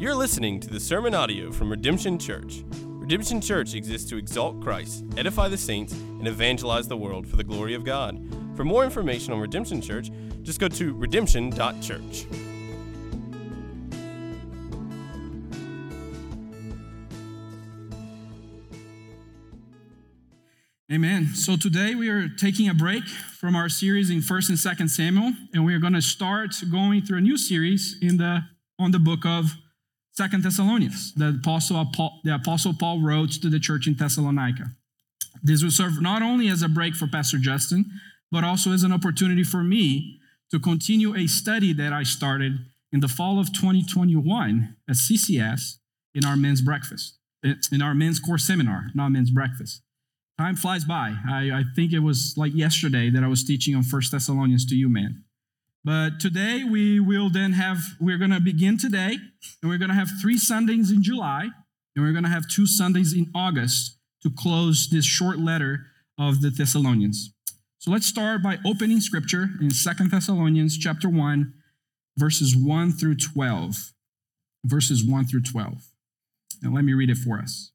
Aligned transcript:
You're 0.00 0.14
listening 0.14 0.60
to 0.60 0.70
the 0.70 0.80
sermon 0.80 1.14
audio 1.14 1.52
from 1.52 1.68
Redemption 1.68 2.18
Church. 2.18 2.64
Redemption 2.72 3.38
Church 3.38 3.74
exists 3.74 4.08
to 4.08 4.16
exalt 4.16 4.58
Christ, 4.62 5.04
edify 5.18 5.48
the 5.48 5.58
saints, 5.58 5.92
and 5.92 6.26
evangelize 6.26 6.88
the 6.88 6.96
world 6.96 7.26
for 7.26 7.36
the 7.36 7.44
glory 7.44 7.74
of 7.74 7.84
God. 7.84 8.18
For 8.56 8.64
more 8.64 8.82
information 8.82 9.34
on 9.34 9.40
Redemption 9.40 9.82
Church, 9.82 10.10
just 10.40 10.58
go 10.58 10.68
to 10.68 10.94
redemption.church. 10.94 12.26
Amen. 20.90 21.26
So 21.34 21.58
today 21.58 21.94
we 21.94 22.08
are 22.08 22.26
taking 22.26 22.70
a 22.70 22.74
break 22.74 23.04
from 23.04 23.54
our 23.54 23.68
series 23.68 24.08
in 24.08 24.20
1st 24.20 24.48
and 24.48 24.58
2nd 24.58 24.88
Samuel, 24.88 25.34
and 25.52 25.66
we 25.66 25.74
are 25.74 25.78
going 25.78 25.92
to 25.92 26.00
start 26.00 26.54
going 26.72 27.02
through 27.02 27.18
a 27.18 27.20
new 27.20 27.36
series 27.36 27.96
in 28.00 28.16
the 28.16 28.44
on 28.78 28.92
the 28.92 28.98
book 28.98 29.26
of 29.26 29.56
Second 30.20 30.42
Thessalonians. 30.42 31.14
The 31.14 31.38
apostle 31.40 31.82
Paul, 31.94 32.20
the 32.24 32.34
apostle 32.34 32.74
Paul 32.78 33.00
wrote 33.00 33.32
to 33.40 33.48
the 33.48 33.58
church 33.58 33.86
in 33.86 33.94
Thessalonica. 33.94 34.64
This 35.42 35.62
will 35.62 35.70
serve 35.70 36.02
not 36.02 36.20
only 36.20 36.48
as 36.48 36.60
a 36.60 36.68
break 36.68 36.94
for 36.94 37.06
Pastor 37.06 37.38
Justin, 37.38 37.86
but 38.30 38.44
also 38.44 38.70
as 38.70 38.82
an 38.82 38.92
opportunity 38.92 39.44
for 39.44 39.62
me 39.64 40.18
to 40.50 40.58
continue 40.58 41.16
a 41.16 41.26
study 41.26 41.72
that 41.72 41.94
I 41.94 42.02
started 42.02 42.52
in 42.92 43.00
the 43.00 43.08
fall 43.08 43.40
of 43.40 43.54
2021 43.54 44.76
at 44.86 44.96
CCS 44.96 45.76
in 46.14 46.26
our 46.26 46.36
men's 46.36 46.60
breakfast, 46.60 47.16
eh, 47.42 47.54
in 47.72 47.80
our 47.80 47.94
men's 47.94 48.20
core 48.20 48.36
seminar, 48.36 48.88
not 48.94 49.08
men's 49.08 49.30
breakfast. 49.30 49.80
Time 50.36 50.54
flies 50.54 50.84
by. 50.84 51.14
I, 51.30 51.50
I 51.50 51.64
think 51.74 51.94
it 51.94 52.00
was 52.00 52.34
like 52.36 52.54
yesterday 52.54 53.08
that 53.08 53.24
I 53.24 53.28
was 53.28 53.42
teaching 53.42 53.74
on 53.74 53.84
First 53.84 54.12
Thessalonians 54.12 54.66
to 54.66 54.74
you, 54.74 54.90
man. 54.90 55.24
But 55.84 56.20
today 56.20 56.62
we 56.62 57.00
will 57.00 57.30
then 57.30 57.52
have, 57.52 57.78
we're 57.98 58.18
going 58.18 58.32
to 58.32 58.40
begin 58.40 58.76
today, 58.76 59.16
and 59.62 59.70
we're 59.70 59.78
going 59.78 59.88
to 59.88 59.94
have 59.94 60.08
three 60.20 60.36
Sundays 60.36 60.90
in 60.90 61.02
July, 61.02 61.48
and 61.96 62.04
we're 62.04 62.12
going 62.12 62.24
to 62.24 62.30
have 62.30 62.48
two 62.48 62.66
Sundays 62.66 63.14
in 63.14 63.30
August 63.34 63.96
to 64.22 64.30
close 64.30 64.88
this 64.90 65.06
short 65.06 65.38
letter 65.38 65.86
of 66.18 66.42
the 66.42 66.50
Thessalonians. 66.50 67.32
So 67.78 67.90
let's 67.90 68.06
start 68.06 68.42
by 68.42 68.58
opening 68.66 69.00
scripture 69.00 69.48
in 69.58 69.70
Second 69.70 70.10
Thessalonians 70.10 70.76
chapter 70.76 71.08
1, 71.08 71.54
verses 72.18 72.54
1 72.54 72.92
through 72.92 73.16
12. 73.16 73.92
Verses 74.66 75.02
1 75.02 75.24
through 75.24 75.42
12. 75.42 75.88
And 76.62 76.74
let 76.74 76.84
me 76.84 76.92
read 76.92 77.08
it 77.08 77.16
for 77.16 77.38
us. 77.38 77.69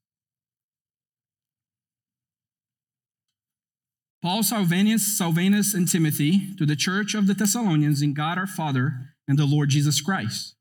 Paul, 4.22 4.42
Silvanus, 4.42 5.16
Silvanus, 5.16 5.74
and 5.74 5.88
Timothy 5.88 6.54
to 6.56 6.66
the 6.66 6.76
church 6.76 7.14
of 7.14 7.26
the 7.26 7.34
Thessalonians 7.34 8.02
in 8.02 8.14
God 8.14 8.38
our 8.38 8.46
Father 8.46 9.14
and 9.28 9.38
the 9.38 9.44
Lord 9.44 9.68
Jesus 9.68 10.00
Christ. 10.00 10.56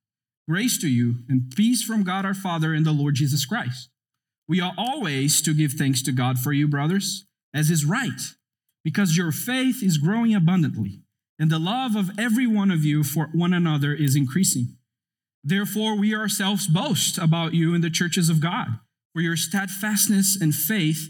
Grace 0.48 0.78
to 0.80 0.88
you 0.88 1.16
and 1.28 1.52
peace 1.56 1.82
from 1.82 2.04
God 2.04 2.26
our 2.26 2.34
Father 2.34 2.74
and 2.74 2.86
the 2.86 2.92
Lord 2.92 3.16
Jesus 3.16 3.46
Christ. 3.46 3.90
We 4.48 4.62
are 4.62 4.74
always 4.78 5.42
to 5.42 5.56
give 5.56 5.74
thanks 5.74 6.04
to 6.04 6.12
God 6.12 6.38
for 6.38 6.54
you, 6.54 6.68
brothers, 6.68 7.26
as 7.54 7.72
is 7.72 7.86
right, 7.86 8.22
because 8.84 9.18
your 9.18 9.32
faith 9.32 9.82
is 9.82 9.98
growing 9.98 10.36
abundantly, 10.36 11.02
and 11.40 11.50
the 11.50 11.58
love 11.58 11.96
of 11.96 12.12
every 12.20 12.46
one 12.46 12.70
of 12.70 12.86
you 12.86 13.04
for 13.04 13.30
one 13.34 13.54
another 13.54 13.94
is 13.94 14.16
increasing. 14.16 14.78
Therefore, 15.44 15.98
we 15.98 16.14
ourselves 16.14 16.68
boast 16.68 17.18
about 17.18 17.54
you 17.54 17.74
in 17.74 17.82
the 17.82 17.90
churches 17.90 18.30
of 18.30 18.42
God 18.42 18.80
for 19.14 19.22
your 19.22 19.38
steadfastness 19.38 20.40
and 20.40 20.54
faith 20.54 21.10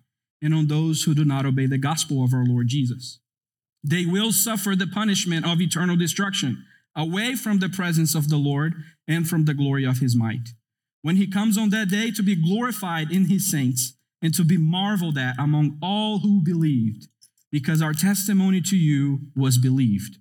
and 0.41 0.53
on 0.53 0.67
those 0.67 1.03
who 1.03 1.13
do 1.13 1.23
not 1.23 1.45
obey 1.45 1.65
the 1.65 1.77
gospel 1.77 2.23
of 2.23 2.33
our 2.33 2.45
Lord 2.45 2.67
Jesus. 2.67 3.19
They 3.83 4.05
will 4.05 4.31
suffer 4.31 4.75
the 4.75 4.87
punishment 4.87 5.45
of 5.45 5.61
eternal 5.61 5.95
destruction 5.95 6.65
away 6.95 7.35
from 7.35 7.59
the 7.59 7.69
presence 7.69 8.15
of 8.15 8.29
the 8.29 8.37
Lord 8.37 8.73
and 9.07 9.27
from 9.27 9.45
the 9.45 9.53
glory 9.53 9.85
of 9.85 9.99
his 9.99 10.15
might. 10.15 10.49
When 11.01 11.15
he 11.15 11.27
comes 11.27 11.57
on 11.57 11.69
that 11.71 11.89
day 11.89 12.11
to 12.11 12.21
be 12.21 12.35
glorified 12.35 13.11
in 13.11 13.25
his 13.25 13.49
saints 13.49 13.93
and 14.21 14.33
to 14.35 14.43
be 14.43 14.57
marveled 14.57 15.17
at 15.17 15.39
among 15.39 15.77
all 15.81 16.19
who 16.19 16.41
believed, 16.43 17.07
because 17.51 17.81
our 17.81 17.93
testimony 17.93 18.61
to 18.61 18.77
you 18.77 19.19
was 19.35 19.57
believed. 19.57 20.17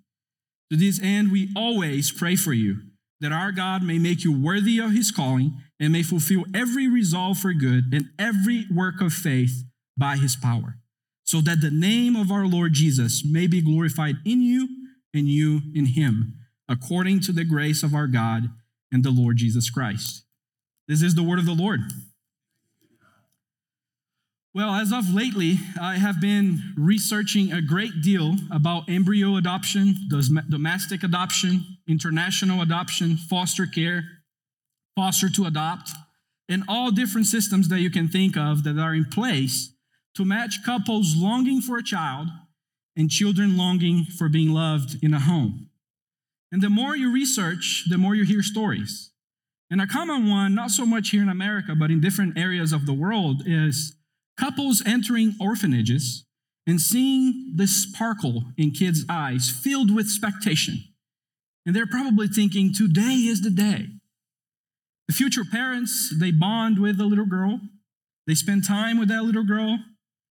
To 0.70 0.76
this 0.76 1.00
end, 1.02 1.30
we 1.30 1.50
always 1.54 2.10
pray 2.10 2.36
for 2.36 2.52
you, 2.52 2.78
that 3.20 3.32
our 3.32 3.52
God 3.52 3.82
may 3.82 3.98
make 3.98 4.24
you 4.24 4.32
worthy 4.32 4.78
of 4.78 4.92
his 4.92 5.10
calling 5.10 5.60
and 5.78 5.92
may 5.92 6.02
fulfill 6.02 6.44
every 6.54 6.88
resolve 6.88 7.38
for 7.38 7.52
good 7.52 7.92
and 7.92 8.08
every 8.18 8.66
work 8.72 9.00
of 9.00 9.12
faith 9.12 9.64
by 10.00 10.16
his 10.16 10.34
power, 10.34 10.78
so 11.22 11.40
that 11.42 11.60
the 11.60 11.70
name 11.70 12.16
of 12.16 12.32
our 12.32 12.46
Lord 12.46 12.72
Jesus 12.72 13.22
may 13.24 13.46
be 13.46 13.60
glorified 13.62 14.16
in 14.24 14.42
you 14.42 14.68
and 15.14 15.28
you 15.28 15.60
in 15.74 15.86
him, 15.86 16.34
according 16.68 17.20
to 17.20 17.32
the 17.32 17.44
grace 17.44 17.84
of 17.84 17.94
our 17.94 18.08
God 18.08 18.50
and 18.90 19.04
the 19.04 19.10
Lord 19.10 19.36
Jesus 19.36 19.70
Christ. 19.70 20.24
This 20.88 21.02
is 21.02 21.14
the 21.14 21.22
word 21.22 21.38
of 21.38 21.46
the 21.46 21.54
Lord. 21.54 21.80
Well, 24.52 24.74
as 24.74 24.92
of 24.92 25.14
lately, 25.14 25.58
I 25.80 25.98
have 25.98 26.20
been 26.20 26.74
researching 26.76 27.52
a 27.52 27.62
great 27.62 28.02
deal 28.02 28.34
about 28.50 28.88
embryo 28.88 29.36
adoption, 29.36 29.94
domestic 30.48 31.04
adoption, 31.04 31.78
international 31.88 32.60
adoption, 32.60 33.16
foster 33.16 33.66
care, 33.66 34.02
foster 34.96 35.28
to 35.30 35.44
adopt, 35.44 35.90
and 36.48 36.64
all 36.66 36.90
different 36.90 37.28
systems 37.28 37.68
that 37.68 37.78
you 37.78 37.90
can 37.90 38.08
think 38.08 38.36
of 38.36 38.64
that 38.64 38.76
are 38.76 38.92
in 38.92 39.04
place 39.04 39.72
to 40.14 40.24
match 40.24 40.64
couples 40.64 41.14
longing 41.16 41.60
for 41.60 41.78
a 41.78 41.82
child 41.82 42.28
and 42.96 43.10
children 43.10 43.56
longing 43.56 44.04
for 44.04 44.28
being 44.28 44.50
loved 44.50 44.96
in 45.02 45.14
a 45.14 45.20
home. 45.20 45.68
And 46.52 46.62
the 46.62 46.70
more 46.70 46.96
you 46.96 47.12
research, 47.12 47.84
the 47.88 47.98
more 47.98 48.14
you 48.14 48.24
hear 48.24 48.42
stories. 48.42 49.12
And 49.70 49.80
a 49.80 49.86
common 49.86 50.28
one, 50.28 50.54
not 50.54 50.70
so 50.70 50.84
much 50.84 51.10
here 51.10 51.22
in 51.22 51.28
America, 51.28 51.74
but 51.76 51.90
in 51.90 52.00
different 52.00 52.36
areas 52.36 52.72
of 52.72 52.86
the 52.86 52.92
world, 52.92 53.42
is 53.46 53.94
couples 54.36 54.82
entering 54.84 55.36
orphanages 55.40 56.24
and 56.66 56.80
seeing 56.80 57.52
the 57.54 57.68
sparkle 57.68 58.44
in 58.56 58.72
kids' 58.72 59.04
eyes 59.08 59.48
filled 59.48 59.94
with 59.94 60.06
expectation. 60.06 60.82
And 61.64 61.76
they're 61.76 61.86
probably 61.86 62.26
thinking, 62.26 62.72
today 62.74 63.14
is 63.14 63.42
the 63.42 63.50
day. 63.50 63.86
The 65.06 65.14
future 65.14 65.44
parents, 65.44 66.12
they 66.18 66.30
bond 66.32 66.80
with 66.80 66.98
the 66.98 67.04
little 67.04 67.26
girl. 67.26 67.60
They 68.26 68.34
spend 68.34 68.66
time 68.66 68.98
with 68.98 69.08
that 69.08 69.22
little 69.22 69.44
girl. 69.44 69.78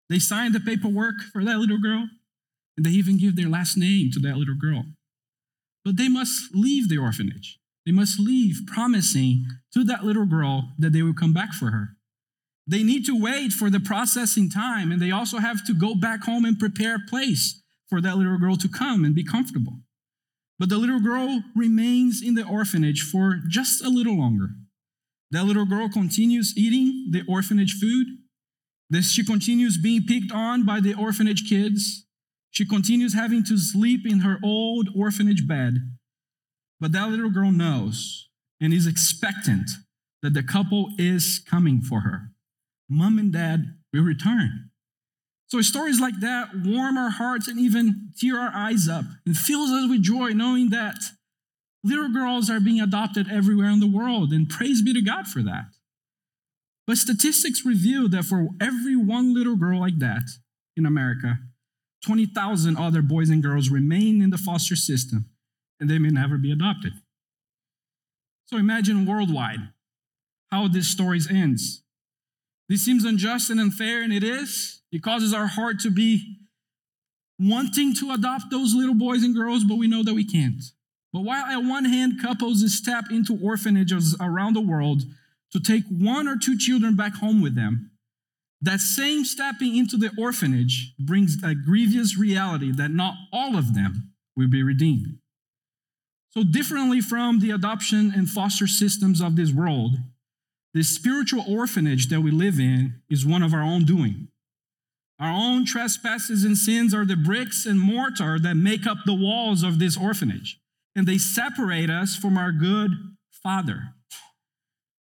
They 0.10 0.20
signed 0.20 0.56
the 0.56 0.60
paperwork 0.60 1.16
for 1.32 1.44
that 1.44 1.60
little 1.60 1.78
girl, 1.78 2.08
and 2.76 2.86
they 2.86 2.92
even 2.92 3.18
give 3.18 3.36
their 3.36 3.50
last 3.50 3.78
name 3.78 4.10
to 4.14 4.20
that 4.22 4.38
little 4.38 4.56
girl. 4.56 4.86
But 5.86 5.98
they 5.98 6.10
must 6.10 6.54
leave 6.54 6.90
the 6.90 6.98
orphanage. 6.98 7.60
They 7.86 7.92
must 7.92 8.20
leave, 8.20 8.62
promising 8.68 9.46
to 9.74 9.84
that 9.86 10.04
little 10.04 10.26
girl 10.26 10.74
that 10.80 10.94
they 10.94 11.02
will 11.02 11.14
come 11.14 11.34
back 11.34 11.54
for 11.54 11.72
her. 11.72 11.90
They 12.68 12.84
need 12.84 13.06
to 13.06 13.20
wait 13.20 13.52
for 13.52 13.70
the 13.70 13.80
processing 13.80 14.50
time, 14.50 14.92
and 14.92 15.02
they 15.02 15.12
also 15.12 15.38
have 15.38 15.66
to 15.66 15.74
go 15.74 15.96
back 15.96 16.24
home 16.24 16.46
and 16.46 16.60
prepare 16.60 16.96
a 16.96 17.10
place 17.10 17.62
for 17.88 18.00
that 18.02 18.18
little 18.18 18.38
girl 18.38 18.56
to 18.58 18.68
come 18.68 19.04
and 19.04 19.16
be 19.16 19.24
comfortable. 19.24 19.80
But 20.60 20.70
the 20.70 20.78
little 20.78 21.00
girl 21.00 21.44
remains 21.56 22.22
in 22.22 22.36
the 22.36 22.46
orphanage 22.46 23.02
for 23.02 23.40
just 23.48 23.84
a 23.84 23.90
little 23.90 24.20
longer. 24.20 24.50
That 25.32 25.46
little 25.46 25.66
girl 25.66 25.90
continues 25.90 26.54
eating 26.58 27.08
the 27.12 27.24
orphanage 27.28 27.78
food. 27.80 28.08
This, 28.90 29.12
she 29.12 29.24
continues 29.24 29.78
being 29.78 30.04
picked 30.06 30.32
on 30.32 30.66
by 30.66 30.80
the 30.80 30.96
orphanage 30.96 31.48
kids. 31.48 32.06
She 32.52 32.66
continues 32.66 33.14
having 33.14 33.44
to 33.46 33.58
sleep 33.58 34.02
in 34.06 34.22
her 34.22 34.40
old 34.44 34.90
orphanage 34.96 35.48
bed. 35.48 35.76
But 36.80 36.92
that 36.94 37.10
little 37.10 37.30
girl 37.30 37.52
knows 37.52 38.30
and 38.60 38.74
is 38.74 38.88
expectant 38.88 39.70
that 40.22 40.34
the 40.34 40.44
couple 40.44 40.90
is 40.98 41.42
coming 41.48 41.82
for 41.82 42.02
her. 42.02 42.32
Mom 42.90 43.20
and 43.20 43.32
dad 43.32 43.76
will 43.94 44.04
return. 44.04 44.70
So 45.48 45.62
stories 45.62 46.00
like 46.00 46.20
that 46.20 46.50
warm 46.64 46.98
our 46.98 47.10
hearts 47.10 47.48
and 47.48 47.60
even 47.60 48.10
tear 48.20 48.40
our 48.40 48.52
eyes 48.54 48.88
up 48.88 49.06
and 49.26 49.38
fills 49.38 49.72
us 49.72 49.90
with 49.90 50.04
joy 50.04 50.30
knowing 50.30 50.70
that 50.70 50.96
little 51.84 52.10
girls 52.10 52.50
are 52.50 52.60
being 52.60 52.82
adopted 52.82 53.32
everywhere 53.32 53.70
in 53.70 53.80
the 53.80 53.88
world. 53.88 54.32
And 54.32 54.50
praise 54.50 54.82
be 54.82 54.94
to 54.94 55.02
God 55.02 55.28
for 55.28 55.42
that. 55.44 55.66
But 56.90 56.98
statistics 56.98 57.68
reveal 57.68 58.10
that 58.10 58.26
for 58.26 58.48
every 58.60 58.96
one 58.96 59.32
little 59.32 59.56
girl 59.56 59.80
like 59.80 60.00
that 60.00 60.24
in 60.76 60.88
America, 60.88 61.38
20,000 62.04 62.78
other 62.78 63.04
boys 63.04 63.30
and 63.30 63.44
girls 63.44 63.70
remain 63.70 64.24
in 64.24 64.32
the 64.32 64.40
foster 64.40 64.76
system 64.76 65.30
and 65.80 65.88
they 65.88 66.00
may 66.00 66.10
never 66.10 66.40
be 66.40 66.52
adopted. 66.52 66.94
So 68.48 68.58
imagine 68.58 69.06
worldwide 69.06 69.60
how 70.50 70.68
this 70.68 70.88
story 70.88 71.20
ends. 71.30 71.84
This 72.70 72.86
seems 72.86 73.06
unjust 73.06 73.52
and 73.52 73.60
unfair, 73.60 74.02
and 74.02 74.12
it 74.12 74.24
is. 74.24 74.82
It 74.92 75.04
causes 75.04 75.32
our 75.32 75.46
heart 75.46 75.80
to 75.82 75.92
be 75.92 76.38
wanting 77.38 77.94
to 77.98 78.14
adopt 78.14 78.50
those 78.50 78.74
little 78.74 78.96
boys 78.96 79.22
and 79.22 79.36
girls, 79.36 79.64
but 79.64 79.78
we 79.78 79.88
know 79.88 80.02
that 80.02 80.16
we 80.16 80.26
can't. 80.26 80.64
But 81.14 81.22
while 81.22 81.46
at 81.46 81.64
one 81.64 81.86
hand, 81.86 82.20
couples 82.20 82.66
step 82.76 83.12
into 83.12 83.38
orphanages 83.40 84.18
around 84.20 84.56
the 84.56 84.62
world 84.62 85.04
to 85.52 85.60
take 85.60 85.84
one 85.90 86.28
or 86.28 86.38
two 86.38 86.58
children 86.58 86.96
back 86.96 87.16
home 87.16 87.42
with 87.42 87.56
them, 87.56 87.92
that 88.62 88.80
same 88.80 89.24
stepping 89.24 89.78
into 89.78 89.98
the 89.98 90.12
orphanage 90.18 90.94
brings 91.00 91.38
a 91.44 91.56
grievous 91.56 92.18
reality 92.18 92.72
that 92.74 92.92
not 92.92 93.16
all 93.32 93.58
of 93.58 93.74
them 93.74 94.12
will 94.36 94.50
be 94.50 94.64
redeemed. 94.64 95.20
So, 96.32 96.44
differently 96.44 97.02
from 97.02 97.40
the 97.40 97.52
adoption 97.52 98.14
and 98.16 98.30
foster 98.30 98.68
systems 98.68 99.22
of 99.22 99.36
this 99.36 99.52
world, 99.52 99.96
the 100.74 100.84
spiritual 100.84 101.44
orphanage 101.48 102.10
that 102.10 102.22
we 102.22 102.32
live 102.32 102.60
in 102.60 103.02
is 103.10 103.26
one 103.26 103.42
of 103.42 103.54
our 103.54 103.64
own 103.64 103.86
doing. 103.86 104.28
Our 105.20 105.32
own 105.32 105.66
trespasses 105.66 106.44
and 106.44 106.58
sins 106.58 106.94
are 106.94 107.06
the 107.06 107.18
bricks 107.18 107.66
and 107.66 107.80
mortar 107.80 108.38
that 108.40 108.56
make 108.56 108.86
up 108.86 109.00
the 109.06 109.16
walls 109.16 109.64
of 109.64 109.80
this 109.80 109.98
orphanage, 109.98 110.60
and 110.96 111.08
they 111.08 111.18
separate 111.18 111.90
us 111.90 112.16
from 112.16 112.38
our 112.38 112.52
good 112.52 112.92
Father. 113.32 113.96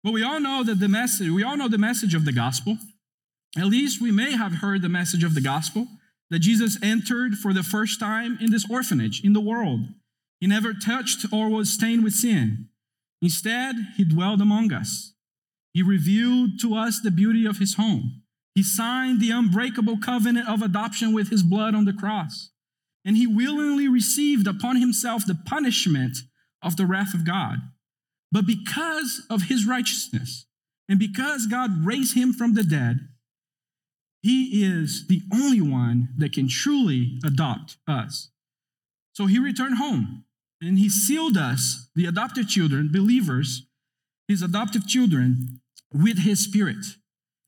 But 0.04 0.12
we 0.12 0.22
all 0.22 0.38
know 0.38 0.62
that 0.62 0.80
the 0.80 0.88
message, 0.88 1.30
we 1.30 1.42
all 1.42 1.56
know 1.56 1.68
the 1.68 1.78
message 1.78 2.14
of 2.14 2.26
the 2.26 2.32
gospel. 2.32 2.76
At 3.56 3.66
least 3.66 4.02
we 4.02 4.10
may 4.10 4.32
have 4.32 4.56
heard 4.56 4.82
the 4.82 4.88
message 4.90 5.24
of 5.24 5.34
the 5.34 5.40
gospel 5.40 5.88
that 6.30 6.40
Jesus 6.40 6.76
entered 6.82 7.34
for 7.34 7.54
the 7.54 7.62
first 7.62 7.98
time 7.98 8.36
in 8.38 8.50
this 8.50 8.68
orphanage 8.70 9.24
in 9.24 9.32
the 9.32 9.40
world. 9.40 9.80
He 10.40 10.46
never 10.46 10.74
touched 10.74 11.24
or 11.32 11.48
was 11.48 11.72
stained 11.72 12.04
with 12.04 12.12
sin. 12.12 12.68
Instead, 13.22 13.76
he 13.96 14.04
dwelled 14.04 14.42
among 14.42 14.72
us. 14.74 15.14
He 15.72 15.82
revealed 15.82 16.60
to 16.60 16.74
us 16.74 17.00
the 17.00 17.10
beauty 17.10 17.46
of 17.46 17.58
his 17.58 17.74
home. 17.74 18.22
He 18.54 18.62
signed 18.62 19.20
the 19.20 19.30
unbreakable 19.30 19.98
covenant 19.98 20.48
of 20.48 20.60
adoption 20.60 21.14
with 21.14 21.30
his 21.30 21.42
blood 21.42 21.74
on 21.74 21.86
the 21.86 21.94
cross. 21.94 22.50
And 23.06 23.16
he 23.16 23.26
willingly 23.26 23.88
received 23.88 24.46
upon 24.46 24.76
himself 24.76 25.24
the 25.24 25.34
punishment 25.34 26.18
of 26.62 26.76
the 26.76 26.86
wrath 26.86 27.14
of 27.14 27.24
God. 27.24 27.58
But 28.34 28.48
because 28.48 29.22
of 29.30 29.42
his 29.42 29.64
righteousness, 29.64 30.46
and 30.88 30.98
because 30.98 31.46
God 31.46 31.86
raised 31.86 32.16
him 32.16 32.32
from 32.32 32.54
the 32.54 32.64
dead, 32.64 33.08
he 34.22 34.64
is 34.64 35.06
the 35.06 35.22
only 35.32 35.60
one 35.60 36.08
that 36.18 36.32
can 36.32 36.48
truly 36.48 37.20
adopt 37.24 37.76
us. 37.86 38.30
So 39.12 39.26
he 39.26 39.38
returned 39.38 39.78
home 39.78 40.24
and 40.60 40.80
he 40.80 40.88
sealed 40.88 41.36
us, 41.36 41.88
the 41.94 42.06
adopted 42.06 42.48
children, 42.48 42.90
believers, 42.92 43.66
his 44.26 44.42
adoptive 44.42 44.88
children, 44.88 45.60
with 45.92 46.18
his 46.18 46.42
spirit. 46.42 46.84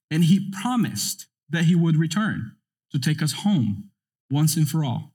And 0.09 0.23
he 0.23 0.53
promised 0.63 1.27
that 1.51 1.65
he 1.65 1.75
would 1.75 1.97
return 1.97 2.53
to 2.93 3.01
take 3.01 3.21
us 3.23 3.33
home 3.33 3.91
once 4.31 4.57
and 4.57 4.69
for 4.69 4.85
all. 4.85 5.15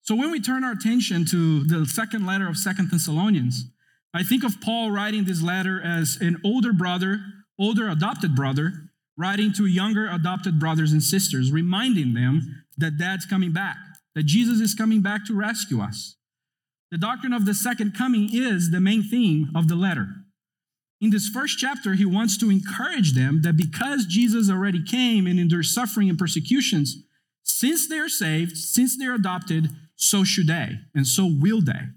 So 0.00 0.16
when 0.16 0.32
we 0.32 0.40
turn 0.40 0.64
our 0.64 0.72
attention 0.72 1.24
to 1.26 1.62
the 1.62 1.86
second 1.86 2.26
letter 2.26 2.48
of 2.48 2.56
Second 2.56 2.90
Thessalonians, 2.90 3.66
I 4.14 4.22
think 4.22 4.44
of 4.44 4.60
Paul 4.60 4.90
writing 4.90 5.24
this 5.24 5.42
letter 5.42 5.80
as 5.82 6.18
an 6.20 6.40
older 6.44 6.72
brother, 6.72 7.20
older 7.58 7.88
adopted 7.88 8.34
brother, 8.34 8.90
writing 9.16 9.52
to 9.54 9.66
younger 9.66 10.08
adopted 10.08 10.58
brothers 10.58 10.92
and 10.92 11.02
sisters, 11.02 11.50
reminding 11.50 12.14
them 12.14 12.64
that 12.76 12.98
dad's 12.98 13.24
coming 13.24 13.52
back, 13.52 13.76
that 14.14 14.24
Jesus 14.24 14.60
is 14.60 14.74
coming 14.74 15.00
back 15.00 15.24
to 15.26 15.34
rescue 15.34 15.80
us. 15.80 16.16
The 16.90 16.98
doctrine 16.98 17.32
of 17.32 17.46
the 17.46 17.54
second 17.54 17.94
coming 17.96 18.28
is 18.32 18.70
the 18.70 18.80
main 18.80 19.02
theme 19.02 19.50
of 19.54 19.68
the 19.68 19.76
letter. 19.76 20.08
In 21.00 21.10
this 21.10 21.28
first 21.28 21.58
chapter, 21.58 21.94
he 21.94 22.04
wants 22.04 22.36
to 22.38 22.50
encourage 22.50 23.14
them 23.14 23.40
that 23.42 23.56
because 23.56 24.06
Jesus 24.06 24.50
already 24.50 24.84
came 24.84 25.26
and 25.26 25.40
endured 25.40 25.64
suffering 25.64 26.10
and 26.10 26.18
persecutions, 26.18 27.02
since 27.42 27.88
they're 27.88 28.08
saved, 28.08 28.56
since 28.56 28.96
they're 28.96 29.14
adopted, 29.14 29.70
so 29.96 30.22
should 30.22 30.46
they, 30.48 30.78
and 30.94 31.06
so 31.06 31.26
will 31.26 31.60
they. 31.60 31.88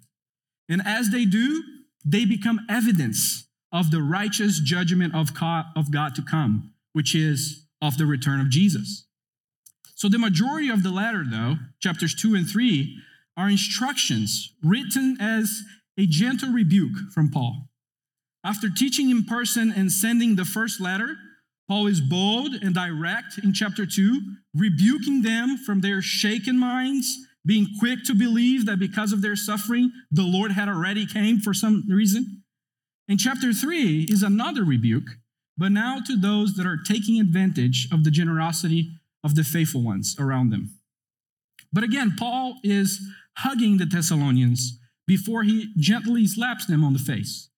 And 0.69 0.81
as 0.85 1.09
they 1.11 1.25
do, 1.25 1.61
they 2.05 2.23
become 2.23 2.61
evidence 2.69 3.47
of 3.71 3.91
the 3.91 4.01
righteous 4.01 4.59
judgment 4.59 5.15
of 5.15 5.33
God, 5.33 5.65
of 5.75 5.91
God 5.91 6.15
to 6.15 6.21
come, 6.21 6.71
which 6.93 7.15
is 7.15 7.65
of 7.81 7.97
the 7.97 8.05
return 8.05 8.39
of 8.39 8.49
Jesus. 8.49 9.07
So 9.95 10.07
the 10.07 10.19
majority 10.19 10.69
of 10.69 10.83
the 10.83 10.91
letter, 10.91 11.23
though, 11.27 11.55
chapters 11.81 12.13
2 12.13 12.35
and 12.35 12.47
3, 12.47 12.97
are 13.35 13.49
instructions 13.49 14.53
written 14.63 15.17
as 15.19 15.61
a 15.97 16.05
gentle 16.05 16.51
rebuke 16.51 17.11
from 17.13 17.31
Paul. 17.31 17.69
After 18.43 18.69
teaching 18.69 19.09
in 19.09 19.23
person 19.23 19.73
and 19.75 19.91
sending 19.91 20.35
the 20.35 20.45
first 20.45 20.79
letter, 20.79 21.15
Paul 21.67 21.87
is 21.87 21.99
bold 21.99 22.53
and 22.53 22.75
direct 22.75 23.39
in 23.39 23.53
chapter 23.53 23.85
2, 23.85 24.21
rebuking 24.53 25.23
them 25.23 25.57
from 25.57 25.81
their 25.81 26.01
shaken 26.01 26.59
minds, 26.59 27.17
being 27.45 27.67
quick 27.79 28.03
to 28.05 28.15
believe 28.15 28.65
that 28.65 28.79
because 28.79 29.13
of 29.13 29.21
their 29.21 29.35
suffering, 29.35 29.91
the 30.11 30.23
Lord 30.23 30.51
had 30.51 30.67
already 30.67 31.05
came 31.05 31.39
for 31.39 31.53
some 31.53 31.83
reason. 31.87 32.43
In 33.07 33.17
chapter 33.17 33.53
3 33.53 34.07
is 34.09 34.23
another 34.23 34.63
rebuke, 34.63 35.17
but 35.57 35.71
now 35.71 35.99
to 36.05 36.17
those 36.17 36.55
that 36.55 36.65
are 36.65 36.79
taking 36.83 37.19
advantage 37.19 37.87
of 37.91 38.03
the 38.03 38.11
generosity 38.11 38.91
of 39.23 39.35
the 39.35 39.43
faithful 39.43 39.83
ones 39.83 40.15
around 40.19 40.49
them. 40.49 40.79
But 41.71 41.83
again, 41.83 42.15
Paul 42.17 42.57
is 42.63 42.99
hugging 43.37 43.77
the 43.77 43.85
Thessalonians 43.85 44.79
before 45.05 45.43
he 45.43 45.73
gently 45.77 46.25
slaps 46.25 46.65
them 46.65 46.83
on 46.83 46.93
the 46.93 46.99
face. 46.99 47.49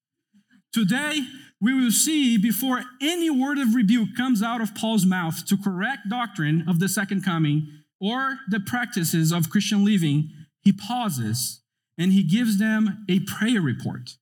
Today, 0.74 1.22
we 1.62 1.74
will 1.74 1.92
see 1.92 2.38
before 2.38 2.84
any 3.02 3.30
word 3.30 3.58
of 3.58 3.74
rebuke 3.74 4.10
comes 4.16 4.44
out 4.44 4.62
of 4.62 4.76
Paul's 4.76 5.06
mouth 5.06 5.46
to 5.46 5.58
correct 5.58 6.10
doctrine 6.10 6.66
of 6.68 6.80
the 6.80 6.90
second 6.90 7.24
coming 7.24 7.77
or 8.00 8.38
the 8.50 8.60
practices 8.60 9.32
of 9.32 9.50
Christian 9.50 9.84
living, 9.84 10.30
he 10.62 10.72
pauses 10.72 11.62
and 11.98 12.14
he 12.14 12.24
gives 12.24 12.60
them 12.60 13.06
a 13.10 13.20
prayer 13.22 13.62
report. 13.62 14.18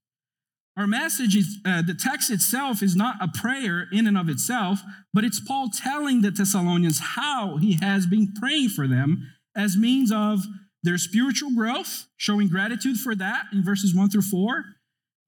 Our 0.77 0.87
message 0.87 1.35
is 1.35 1.57
uh, 1.65 1.81
the 1.81 1.93
text 1.93 2.29
itself 2.29 2.83
is 2.83 2.95
not 2.95 3.15
a 3.21 3.29
prayer 3.29 3.87
in 3.91 4.07
and 4.07 4.17
of 4.17 4.27
itself, 4.27 4.81
but 5.13 5.23
it's 5.23 5.39
Paul 5.39 5.69
telling 5.69 6.21
the 6.21 6.31
Thessalonians 6.31 6.99
how 6.99 7.57
he 7.57 7.77
has 7.81 8.05
been 8.05 8.33
praying 8.33 8.69
for 8.69 8.85
them 8.85 9.31
as 9.55 9.77
means 9.77 10.11
of 10.11 10.41
their 10.83 10.97
spiritual 10.97 11.51
growth, 11.55 12.07
showing 12.17 12.49
gratitude 12.49 12.97
for 12.97 13.15
that 13.15 13.45
in 13.53 13.63
verses 13.63 13.95
1 13.95 14.09
through 14.09 14.21
4, 14.21 14.65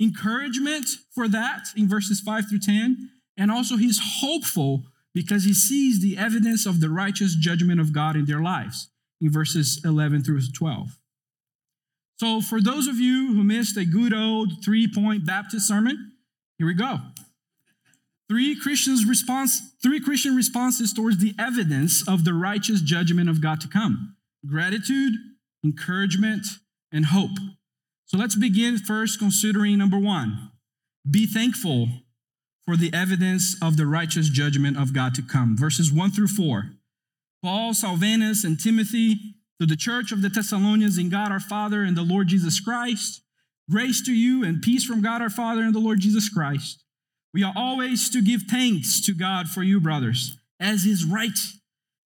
encouragement 0.01 0.85
for 1.15 1.27
that 1.29 1.67
in 1.75 1.87
verses 1.87 2.19
5 2.19 2.49
through 2.49 2.59
10, 2.59 3.09
and 3.37 3.49
also 3.49 3.77
he's 3.77 3.99
hopeful 4.19 4.83
because 5.17 5.45
he 5.45 5.53
sees 5.53 5.99
the 5.99 6.15
evidence 6.15 6.67
of 6.67 6.79
the 6.79 6.91
righteous 6.91 7.33
judgment 7.33 7.79
of 7.79 7.91
God 7.91 8.15
in 8.15 8.25
their 8.25 8.39
lives 8.39 8.91
in 9.19 9.31
verses 9.31 9.81
11 9.83 10.23
through 10.23 10.41
12. 10.55 10.99
So, 12.19 12.39
for 12.39 12.61
those 12.61 12.85
of 12.85 12.97
you 12.97 13.33
who 13.33 13.43
missed 13.43 13.77
a 13.77 13.85
good 13.85 14.13
old 14.13 14.63
three 14.63 14.87
point 14.87 15.25
Baptist 15.25 15.67
sermon, 15.67 16.11
here 16.59 16.67
we 16.67 16.75
go. 16.75 16.99
Three 18.29 18.55
Christians 18.55 19.07
response, 19.07 19.59
three 19.81 19.99
Christian 19.99 20.35
responses 20.35 20.93
towards 20.93 21.17
the 21.17 21.33
evidence 21.39 22.07
of 22.07 22.23
the 22.23 22.35
righteous 22.35 22.81
judgment 22.81 23.27
of 23.27 23.41
God 23.41 23.59
to 23.61 23.67
come: 23.67 24.15
gratitude, 24.45 25.13
encouragement, 25.63 26.45
and 26.91 27.07
hope. 27.07 27.37
So 28.05 28.19
let's 28.19 28.35
begin 28.35 28.77
first 28.77 29.17
considering 29.17 29.79
number 29.79 29.97
one 29.97 30.51
be 31.09 31.25
thankful 31.25 31.89
for 32.67 32.75
the 32.75 32.93
evidence 32.93 33.55
of 33.61 33.77
the 33.77 33.85
righteous 33.85 34.29
judgment 34.29 34.77
of 34.77 34.93
God 34.93 35.15
to 35.15 35.21
come. 35.21 35.55
Verses 35.57 35.91
1 35.91 36.11
through 36.11 36.27
4. 36.27 36.71
Paul, 37.41 37.73
Silvanus, 37.73 38.43
and 38.43 38.59
Timothy, 38.59 39.15
to 39.59 39.65
the 39.65 39.77
church 39.77 40.11
of 40.11 40.21
the 40.21 40.29
Thessalonians 40.29 40.97
in 40.97 41.09
God 41.09 41.31
our 41.31 41.39
Father 41.39 41.83
and 41.83 41.95
the 41.95 42.03
Lord 42.03 42.27
Jesus 42.27 42.59
Christ, 42.59 43.21
grace 43.71 44.01
to 44.01 44.11
you 44.11 44.43
and 44.43 44.61
peace 44.61 44.83
from 44.83 45.01
God 45.01 45.21
our 45.21 45.29
Father 45.29 45.61
and 45.61 45.73
the 45.73 45.79
Lord 45.79 46.01
Jesus 46.01 46.29
Christ. 46.29 46.83
We 47.33 47.43
are 47.43 47.53
always 47.55 48.09
to 48.09 48.21
give 48.21 48.43
thanks 48.43 48.99
to 49.05 49.13
God 49.13 49.47
for 49.47 49.63
you, 49.63 49.79
brothers, 49.79 50.37
as 50.59 50.85
is 50.85 51.05
right, 51.05 51.39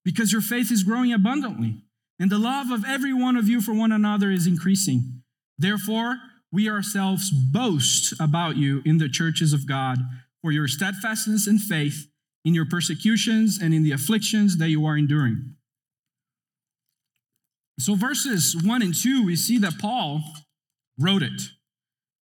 because 0.04 0.32
your 0.32 0.42
faith 0.42 0.70
is 0.70 0.84
growing 0.84 1.12
abundantly, 1.12 1.82
and 2.20 2.30
the 2.30 2.38
love 2.38 2.70
of 2.70 2.84
every 2.86 3.12
one 3.12 3.36
of 3.36 3.48
you 3.48 3.60
for 3.60 3.74
one 3.74 3.92
another 3.92 4.30
is 4.30 4.46
increasing 4.46 5.22
Therefore, 5.58 6.16
we 6.50 6.68
ourselves 6.68 7.30
boast 7.30 8.14
about 8.20 8.56
you 8.56 8.82
in 8.84 8.98
the 8.98 9.08
churches 9.08 9.52
of 9.52 9.68
God 9.68 9.98
for 10.42 10.52
your 10.52 10.68
steadfastness 10.68 11.46
and 11.46 11.60
faith 11.60 12.08
in 12.44 12.54
your 12.54 12.66
persecutions 12.66 13.58
and 13.62 13.72
in 13.72 13.82
the 13.82 13.92
afflictions 13.92 14.58
that 14.58 14.68
you 14.68 14.84
are 14.84 14.96
enduring. 14.96 15.54
So, 17.78 17.94
verses 17.94 18.56
1 18.62 18.82
and 18.82 18.94
2, 18.94 19.24
we 19.24 19.36
see 19.36 19.58
that 19.58 19.78
Paul 19.78 20.22
wrote 20.98 21.22
it 21.22 21.42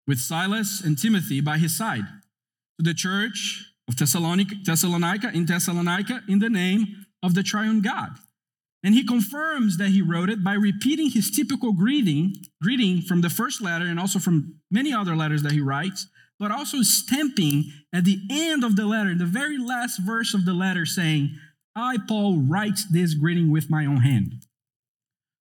with 0.06 0.18
Silas 0.18 0.80
and 0.80 0.96
Timothy 0.96 1.40
by 1.40 1.58
his 1.58 1.76
side 1.76 2.04
to 2.78 2.84
the 2.84 2.94
church 2.94 3.64
of 3.88 3.96
Thessalonica, 3.96 4.54
Thessalonica 4.64 5.30
in 5.34 5.46
Thessalonica 5.46 6.22
in 6.28 6.38
the 6.38 6.48
name 6.48 7.06
of 7.22 7.34
the 7.34 7.42
triune 7.42 7.80
God. 7.80 8.10
And 8.82 8.94
he 8.94 9.04
confirms 9.04 9.76
that 9.76 9.90
he 9.90 10.00
wrote 10.00 10.30
it 10.30 10.42
by 10.42 10.54
repeating 10.54 11.10
his 11.10 11.30
typical 11.30 11.72
greeting, 11.72 12.34
greeting 12.62 13.02
from 13.02 13.20
the 13.20 13.28
first 13.28 13.60
letter 13.60 13.84
and 13.84 14.00
also 14.00 14.18
from 14.18 14.60
many 14.70 14.92
other 14.92 15.14
letters 15.14 15.42
that 15.42 15.52
he 15.52 15.60
writes, 15.60 16.06
but 16.40 16.50
also 16.50 16.80
stamping 16.80 17.70
at 17.92 18.04
the 18.04 18.18
end 18.30 18.64
of 18.64 18.74
the 18.74 18.86
letter, 18.86 19.14
the 19.14 19.26
very 19.26 19.58
last 19.58 19.98
verse 19.98 20.32
of 20.32 20.46
the 20.46 20.54
letter, 20.54 20.86
saying, 20.86 21.36
I, 21.76 21.98
Paul, 22.08 22.38
write 22.48 22.80
this 22.90 23.14
greeting 23.14 23.52
with 23.52 23.70
my 23.70 23.84
own 23.84 23.98
hand. 23.98 24.46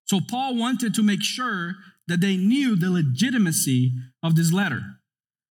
So 0.04 0.20
Paul 0.20 0.56
wanted 0.56 0.94
to 0.94 1.02
make 1.02 1.22
sure 1.22 1.76
that 2.06 2.20
they 2.20 2.36
knew 2.36 2.76
the 2.76 2.90
legitimacy 2.90 3.94
of 4.22 4.36
this 4.36 4.52
letter. 4.52 4.82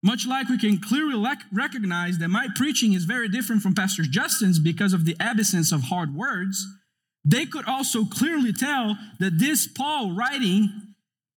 Much 0.02 0.26
like 0.26 0.48
we 0.48 0.58
can 0.58 0.78
clearly 0.78 1.20
recognize 1.52 2.18
that 2.18 2.28
my 2.28 2.48
preaching 2.54 2.92
is 2.92 3.04
very 3.04 3.28
different 3.28 3.62
from 3.62 3.74
Pastor 3.74 4.02
Justin's 4.02 4.58
because 4.58 4.92
of 4.92 5.04
the 5.04 5.16
absence 5.18 5.72
of 5.72 5.84
hard 5.84 6.14
words, 6.14 6.66
they 7.24 7.46
could 7.46 7.66
also 7.66 8.04
clearly 8.04 8.52
tell 8.52 8.96
that 9.20 9.38
this 9.38 9.66
Paul 9.66 10.12
writing, 10.12 10.70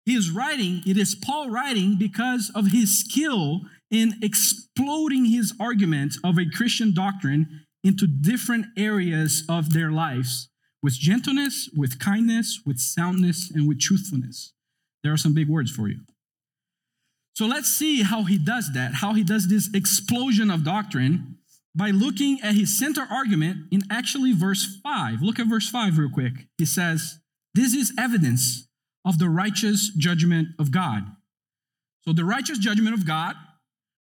is 0.07 0.31
writing, 0.31 0.83
it 0.87 0.97
is 0.97 1.15
Paul 1.15 1.51
writing 1.51 1.97
because 1.99 2.51
of 2.55 2.69
his 2.69 2.99
skill 2.99 3.63
in 3.93 4.15
exploding 4.23 5.27
his 5.27 5.55
argument 5.61 6.15
of 6.25 6.39
a 6.39 6.51
Christian 6.51 6.93
doctrine 6.93 7.67
into 7.85 8.07
different 8.07 8.67
areas 8.77 9.45
of 9.49 9.73
their 9.73 9.93
lives 9.93 10.49
with 10.83 10.95
gentleness, 10.95 11.71
with 11.77 12.01
kindness, 12.01 12.61
with 12.67 12.81
soundness, 12.81 13.51
and 13.55 13.69
with 13.69 13.79
truthfulness. 13.81 14.55
There 15.05 15.13
are 15.13 15.19
some 15.19 15.35
big 15.35 15.49
words 15.49 15.71
for 15.71 15.89
you. 15.89 16.01
So 17.35 17.47
let's 17.47 17.69
see 17.69 18.03
how 18.03 18.25
he 18.25 18.39
does 18.39 18.73
that, 18.75 18.95
how 18.95 19.15
he 19.15 19.25
does 19.25 19.49
this 19.49 19.71
explosion 19.73 20.51
of 20.51 20.65
doctrine 20.65 21.39
by 21.75 21.91
looking 21.91 22.41
at 22.43 22.55
his 22.55 22.79
center 22.79 23.07
argument 23.11 23.69
in 23.71 23.83
actually 23.91 24.33
verse 24.33 24.79
5. 24.83 25.23
Look 25.23 25.39
at 25.39 25.47
verse 25.47 25.69
5 25.69 25.99
real 25.99 26.11
quick. 26.11 26.33
He 26.59 26.67
says, 26.67 27.21
This 27.55 27.75
is 27.75 27.93
evidence 27.99 28.69
of 29.05 29.19
the 29.19 29.29
righteous 29.29 29.91
judgment 29.97 30.49
of 30.59 30.71
God. 30.71 31.05
So 32.03 32.13
the 32.13 32.25
righteous 32.25 32.59
judgment 32.59 32.95
of 32.95 33.07
God, 33.07 33.37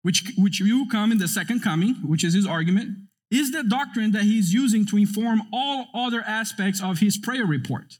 which, 0.01 0.31
which 0.37 0.61
will 0.61 0.87
come 0.87 1.11
in 1.11 1.17
the 1.17 1.27
second 1.27 1.61
coming, 1.61 1.95
which 1.95 2.23
is 2.23 2.33
his 2.33 2.47
argument, 2.47 2.97
is 3.31 3.51
the 3.51 3.63
doctrine 3.63 4.11
that 4.11 4.23
he's 4.23 4.53
using 4.53 4.85
to 4.87 4.97
inform 4.97 5.41
all 5.53 5.87
other 5.93 6.21
aspects 6.21 6.81
of 6.81 6.99
his 6.99 7.17
prayer 7.17 7.45
report. 7.45 7.99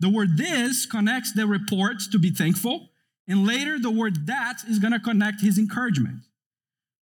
The 0.00 0.08
word 0.08 0.36
this 0.36 0.86
connects 0.86 1.32
the 1.32 1.46
report 1.46 1.96
to 2.10 2.18
be 2.18 2.30
thankful, 2.30 2.90
and 3.28 3.46
later 3.46 3.78
the 3.78 3.90
word 3.90 4.26
that 4.26 4.62
is 4.68 4.78
going 4.78 4.92
to 4.92 4.98
connect 4.98 5.40
his 5.40 5.58
encouragement. 5.58 6.22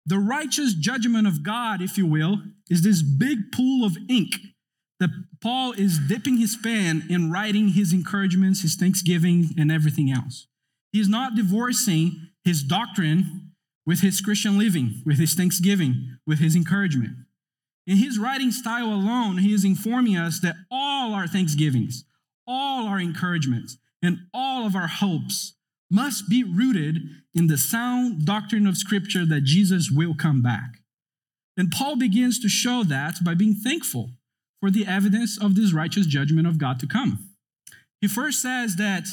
The 0.06 0.18
righteous 0.18 0.74
judgment 0.74 1.26
of 1.26 1.42
God, 1.42 1.80
if 1.80 1.96
you 1.96 2.06
will, 2.06 2.42
is 2.68 2.82
this 2.82 3.02
big 3.02 3.52
pool 3.52 3.84
of 3.84 3.96
ink 4.08 4.34
that 4.98 5.10
Paul 5.40 5.72
is 5.72 5.98
dipping 5.98 6.38
his 6.38 6.56
pen 6.56 7.04
in 7.08 7.30
writing 7.30 7.68
his 7.68 7.92
encouragements, 7.92 8.62
his 8.62 8.74
thanksgiving, 8.74 9.50
and 9.56 9.70
everything 9.70 10.10
else. 10.10 10.46
He's 10.92 11.08
not 11.08 11.36
divorcing 11.36 12.28
his 12.44 12.62
doctrine 12.62 13.49
with 13.86 14.00
his 14.00 14.20
Christian 14.20 14.58
living, 14.58 15.02
with 15.04 15.18
his 15.18 15.34
thanksgiving, 15.34 16.18
with 16.26 16.38
his 16.38 16.54
encouragement. 16.54 17.12
In 17.86 17.96
his 17.96 18.18
writing 18.18 18.52
style 18.52 18.86
alone, 18.86 19.38
he 19.38 19.52
is 19.52 19.64
informing 19.64 20.16
us 20.16 20.40
that 20.40 20.56
all 20.70 21.14
our 21.14 21.26
thanksgivings, 21.26 22.04
all 22.46 22.86
our 22.86 23.00
encouragements, 23.00 23.78
and 24.02 24.18
all 24.32 24.66
of 24.66 24.76
our 24.76 24.86
hopes 24.86 25.54
must 25.90 26.28
be 26.28 26.44
rooted 26.44 26.98
in 27.34 27.48
the 27.48 27.58
sound 27.58 28.24
doctrine 28.24 28.66
of 28.66 28.76
Scripture 28.76 29.26
that 29.26 29.44
Jesus 29.44 29.90
will 29.90 30.14
come 30.14 30.40
back. 30.40 30.78
And 31.56 31.70
Paul 31.70 31.96
begins 31.96 32.38
to 32.40 32.48
show 32.48 32.84
that 32.84 33.24
by 33.24 33.34
being 33.34 33.54
thankful 33.54 34.10
for 34.60 34.70
the 34.70 34.86
evidence 34.86 35.38
of 35.42 35.56
this 35.56 35.72
righteous 35.72 36.06
judgment 36.06 36.46
of 36.46 36.58
God 36.58 36.78
to 36.80 36.86
come. 36.86 37.30
He 38.00 38.08
first 38.08 38.40
says 38.40 38.76
that 38.76 39.06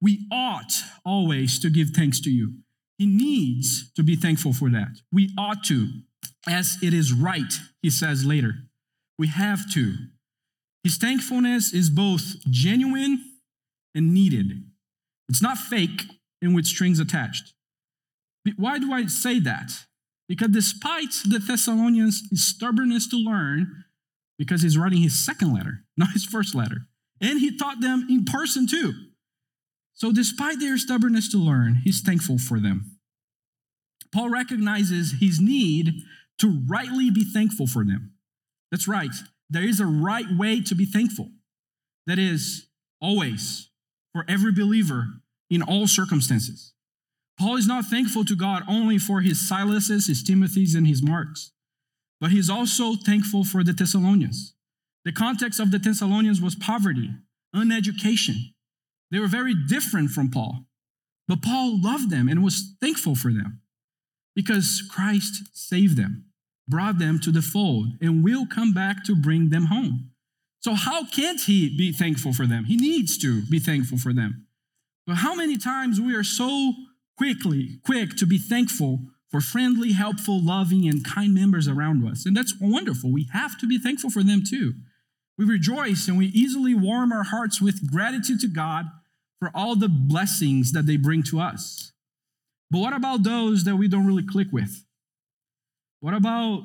we 0.00 0.26
ought 0.32 0.72
always 1.04 1.58
to 1.60 1.70
give 1.70 1.90
thanks 1.90 2.20
to 2.20 2.30
you. 2.30 2.54
He 2.98 3.06
needs 3.06 3.92
to 3.92 4.02
be 4.02 4.16
thankful 4.16 4.52
for 4.52 4.70
that. 4.70 5.00
We 5.12 5.30
ought 5.38 5.64
to, 5.64 5.88
as 6.46 6.76
it 6.82 6.94
is 6.94 7.12
right, 7.12 7.52
he 7.82 7.90
says 7.90 8.24
later. 8.24 8.54
We 9.18 9.28
have 9.28 9.72
to. 9.74 9.94
His 10.82 10.96
thankfulness 10.96 11.72
is 11.72 11.90
both 11.90 12.36
genuine 12.50 13.24
and 13.94 14.12
needed. 14.12 14.64
It's 15.28 15.42
not 15.42 15.58
fake 15.58 16.04
and 16.42 16.54
with 16.54 16.66
strings 16.66 17.00
attached. 17.00 17.54
Why 18.56 18.78
do 18.78 18.92
I 18.92 19.06
say 19.06 19.40
that? 19.40 19.70
Because 20.28 20.48
despite 20.48 21.14
the 21.28 21.38
Thessalonians' 21.38 22.22
stubbornness 22.34 23.08
to 23.08 23.16
learn, 23.16 23.84
because 24.38 24.62
he's 24.62 24.78
writing 24.78 25.00
his 25.00 25.18
second 25.18 25.54
letter, 25.54 25.84
not 25.96 26.12
his 26.12 26.24
first 26.24 26.54
letter, 26.54 26.86
and 27.20 27.40
he 27.40 27.56
taught 27.56 27.80
them 27.80 28.06
in 28.10 28.24
person 28.24 28.66
too. 28.66 28.92
So, 29.94 30.12
despite 30.12 30.60
their 30.60 30.76
stubbornness 30.76 31.30
to 31.30 31.38
learn, 31.38 31.76
he's 31.84 32.00
thankful 32.00 32.38
for 32.38 32.58
them. 32.58 32.98
Paul 34.12 34.28
recognizes 34.28 35.14
his 35.20 35.40
need 35.40 36.02
to 36.38 36.62
rightly 36.66 37.10
be 37.10 37.24
thankful 37.24 37.66
for 37.66 37.84
them. 37.84 38.12
That's 38.70 38.88
right, 38.88 39.14
there 39.48 39.66
is 39.66 39.80
a 39.80 39.86
right 39.86 40.26
way 40.36 40.60
to 40.62 40.74
be 40.74 40.84
thankful. 40.84 41.30
That 42.06 42.18
is, 42.18 42.66
always, 43.00 43.70
for 44.12 44.24
every 44.28 44.52
believer 44.52 45.06
in 45.50 45.62
all 45.62 45.86
circumstances. 45.86 46.72
Paul 47.38 47.56
is 47.56 47.66
not 47.66 47.86
thankful 47.86 48.24
to 48.24 48.36
God 48.36 48.62
only 48.68 48.98
for 48.98 49.20
his 49.20 49.38
Silases, 49.38 50.06
his 50.06 50.22
Timothys, 50.22 50.76
and 50.76 50.86
his 50.86 51.02
Marks, 51.02 51.52
but 52.20 52.30
he's 52.30 52.50
also 52.50 52.94
thankful 52.94 53.44
for 53.44 53.64
the 53.64 53.72
Thessalonians. 53.72 54.54
The 55.04 55.12
context 55.12 55.60
of 55.60 55.70
the 55.70 55.78
Thessalonians 55.78 56.40
was 56.40 56.54
poverty, 56.54 57.10
uneducation. 57.54 58.53
They 59.14 59.20
were 59.20 59.28
very 59.28 59.54
different 59.54 60.10
from 60.10 60.32
Paul, 60.32 60.64
but 61.28 61.40
Paul 61.40 61.80
loved 61.80 62.10
them 62.10 62.28
and 62.28 62.42
was 62.42 62.74
thankful 62.80 63.14
for 63.14 63.32
them 63.32 63.60
because 64.34 64.82
Christ 64.90 65.50
saved 65.52 65.96
them, 65.96 66.24
brought 66.66 66.98
them 66.98 67.20
to 67.20 67.30
the 67.30 67.40
fold, 67.40 67.90
and 68.00 68.24
will 68.24 68.44
come 68.44 68.74
back 68.74 69.04
to 69.04 69.14
bring 69.14 69.50
them 69.50 69.66
home. 69.66 70.10
So, 70.58 70.74
how 70.74 71.06
can't 71.06 71.40
he 71.40 71.68
be 71.78 71.92
thankful 71.92 72.32
for 72.32 72.44
them? 72.44 72.64
He 72.64 72.74
needs 72.74 73.16
to 73.18 73.42
be 73.42 73.60
thankful 73.60 73.98
for 73.98 74.12
them. 74.12 74.48
But 75.06 75.18
how 75.18 75.36
many 75.36 75.58
times 75.58 76.00
we 76.00 76.16
are 76.16 76.24
so 76.24 76.72
quickly, 77.16 77.78
quick 77.86 78.16
to 78.16 78.26
be 78.26 78.38
thankful 78.38 78.98
for 79.30 79.40
friendly, 79.40 79.92
helpful, 79.92 80.44
loving, 80.44 80.88
and 80.88 81.04
kind 81.04 81.32
members 81.32 81.68
around 81.68 82.04
us. 82.04 82.26
And 82.26 82.36
that's 82.36 82.54
wonderful. 82.60 83.12
We 83.12 83.28
have 83.32 83.60
to 83.60 83.68
be 83.68 83.78
thankful 83.78 84.10
for 84.10 84.24
them 84.24 84.42
too. 84.44 84.72
We 85.38 85.44
rejoice 85.44 86.08
and 86.08 86.18
we 86.18 86.26
easily 86.26 86.74
warm 86.74 87.12
our 87.12 87.22
hearts 87.22 87.60
with 87.60 87.88
gratitude 87.88 88.40
to 88.40 88.48
God 88.48 88.86
for 89.40 89.50
all 89.54 89.76
the 89.76 89.88
blessings 89.88 90.72
that 90.72 90.86
they 90.86 90.96
bring 90.96 91.22
to 91.24 91.40
us. 91.40 91.92
But 92.70 92.78
what 92.78 92.92
about 92.92 93.22
those 93.22 93.64
that 93.64 93.76
we 93.76 93.88
don't 93.88 94.06
really 94.06 94.26
click 94.26 94.48
with? 94.52 94.84
What 96.00 96.14
about 96.14 96.62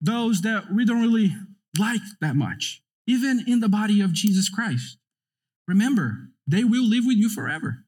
those 0.00 0.42
that 0.42 0.72
we 0.72 0.84
don't 0.84 1.00
really 1.00 1.34
like 1.78 2.00
that 2.20 2.36
much, 2.36 2.82
even 3.06 3.44
in 3.46 3.60
the 3.60 3.68
body 3.68 4.00
of 4.00 4.12
Jesus 4.12 4.48
Christ? 4.48 4.98
Remember, 5.66 6.30
they 6.46 6.64
will 6.64 6.84
live 6.86 7.04
with 7.06 7.16
you 7.16 7.28
forever. 7.28 7.84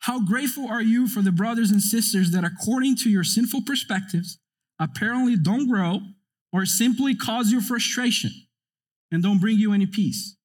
How 0.00 0.24
grateful 0.24 0.66
are 0.66 0.82
you 0.82 1.06
for 1.06 1.22
the 1.22 1.30
brothers 1.30 1.70
and 1.70 1.80
sisters 1.80 2.32
that, 2.32 2.44
according 2.44 2.96
to 2.96 3.10
your 3.10 3.22
sinful 3.22 3.62
perspectives, 3.64 4.38
apparently 4.80 5.36
don't 5.36 5.68
grow 5.68 6.00
or 6.52 6.66
simply 6.66 7.14
cause 7.14 7.52
you 7.52 7.60
frustration 7.60 8.32
and 9.12 9.22
don't 9.22 9.40
bring 9.40 9.58
you 9.58 9.72
any 9.72 9.86
peace? 9.86 10.36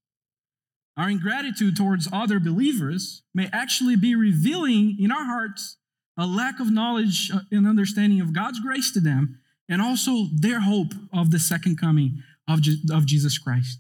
Our 0.98 1.10
ingratitude 1.10 1.78
towards 1.78 2.10
other 2.12 2.40
believers 2.40 3.22
may 3.34 3.50
actually 3.54 3.96
be 3.96 4.16
revealing 4.16 4.98
in 5.00 5.12
our 5.12 5.26
hearts 5.26 5.78
a 6.18 6.26
lack 6.26 6.60
of 6.60 6.72
knowledge 6.72 7.30
uh, 7.32 7.42
and 7.52 7.68
understanding 7.68 8.20
of 8.20 8.34
God's 8.34 8.60
grace 8.60 8.92
to 8.94 9.00
them 9.00 9.40
and 9.70 9.82
also 9.82 10.26
their 10.34 10.62
hope 10.62 10.94
of 11.14 11.30
the 11.30 11.40
second 11.40 11.80
coming 11.80 12.24
of, 12.48 12.62
of 12.92 13.06
Jesus 13.06 13.38
Christ. 13.38 13.80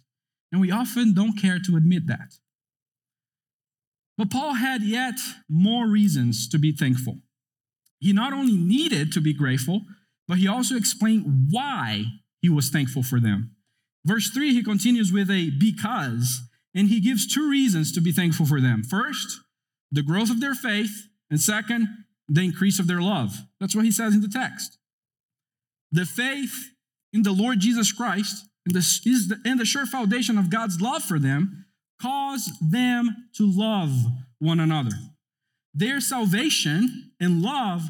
And 0.51 0.61
we 0.61 0.71
often 0.71 1.13
don't 1.13 1.39
care 1.39 1.59
to 1.65 1.75
admit 1.75 2.07
that. 2.07 2.35
But 4.17 4.29
Paul 4.29 4.55
had 4.55 4.83
yet 4.83 5.15
more 5.49 5.87
reasons 5.87 6.47
to 6.49 6.59
be 6.59 6.71
thankful. 6.71 7.19
He 7.99 8.13
not 8.13 8.33
only 8.33 8.55
needed 8.55 9.11
to 9.13 9.21
be 9.21 9.33
grateful, 9.33 9.81
but 10.27 10.37
he 10.37 10.47
also 10.47 10.75
explained 10.75 11.47
why 11.49 12.03
he 12.41 12.49
was 12.49 12.69
thankful 12.69 13.03
for 13.03 13.19
them. 13.19 13.55
Verse 14.05 14.29
3, 14.29 14.53
he 14.53 14.63
continues 14.63 15.11
with 15.11 15.29
a 15.29 15.49
because, 15.49 16.41
and 16.77 16.89
he 16.89 16.99
gives 16.99 17.25
two 17.25 17.49
reasons 17.49 17.91
to 17.91 18.01
be 18.01 18.11
thankful 18.11 18.45
for 18.45 18.61
them. 18.61 18.83
First, 18.83 19.41
the 19.91 20.03
growth 20.03 20.29
of 20.29 20.39
their 20.39 20.53
faith, 20.53 21.07
and 21.31 21.41
second, 21.41 21.87
the 22.29 22.41
increase 22.41 22.77
of 22.77 22.85
their 22.85 23.01
love. 23.01 23.35
That's 23.59 23.75
what 23.75 23.83
he 23.83 23.91
says 23.91 24.13
in 24.13 24.21
the 24.21 24.27
text. 24.27 24.77
The 25.91 26.05
faith 26.05 26.71
in 27.11 27.23
the 27.23 27.31
Lord 27.31 27.59
Jesus 27.59 27.91
Christ 27.91 28.45
and 28.65 28.75
the, 28.75 29.39
and 29.43 29.59
the 29.59 29.65
sure 29.65 29.87
foundation 29.87 30.37
of 30.37 30.51
God's 30.51 30.79
love 30.79 31.03
for 31.03 31.17
them 31.17 31.65
cause 31.99 32.47
them 32.61 33.09
to 33.37 33.49
love 33.49 33.91
one 34.37 34.59
another. 34.59 34.95
Their 35.73 35.99
salvation 35.99 37.11
and 37.19 37.41
love 37.41 37.81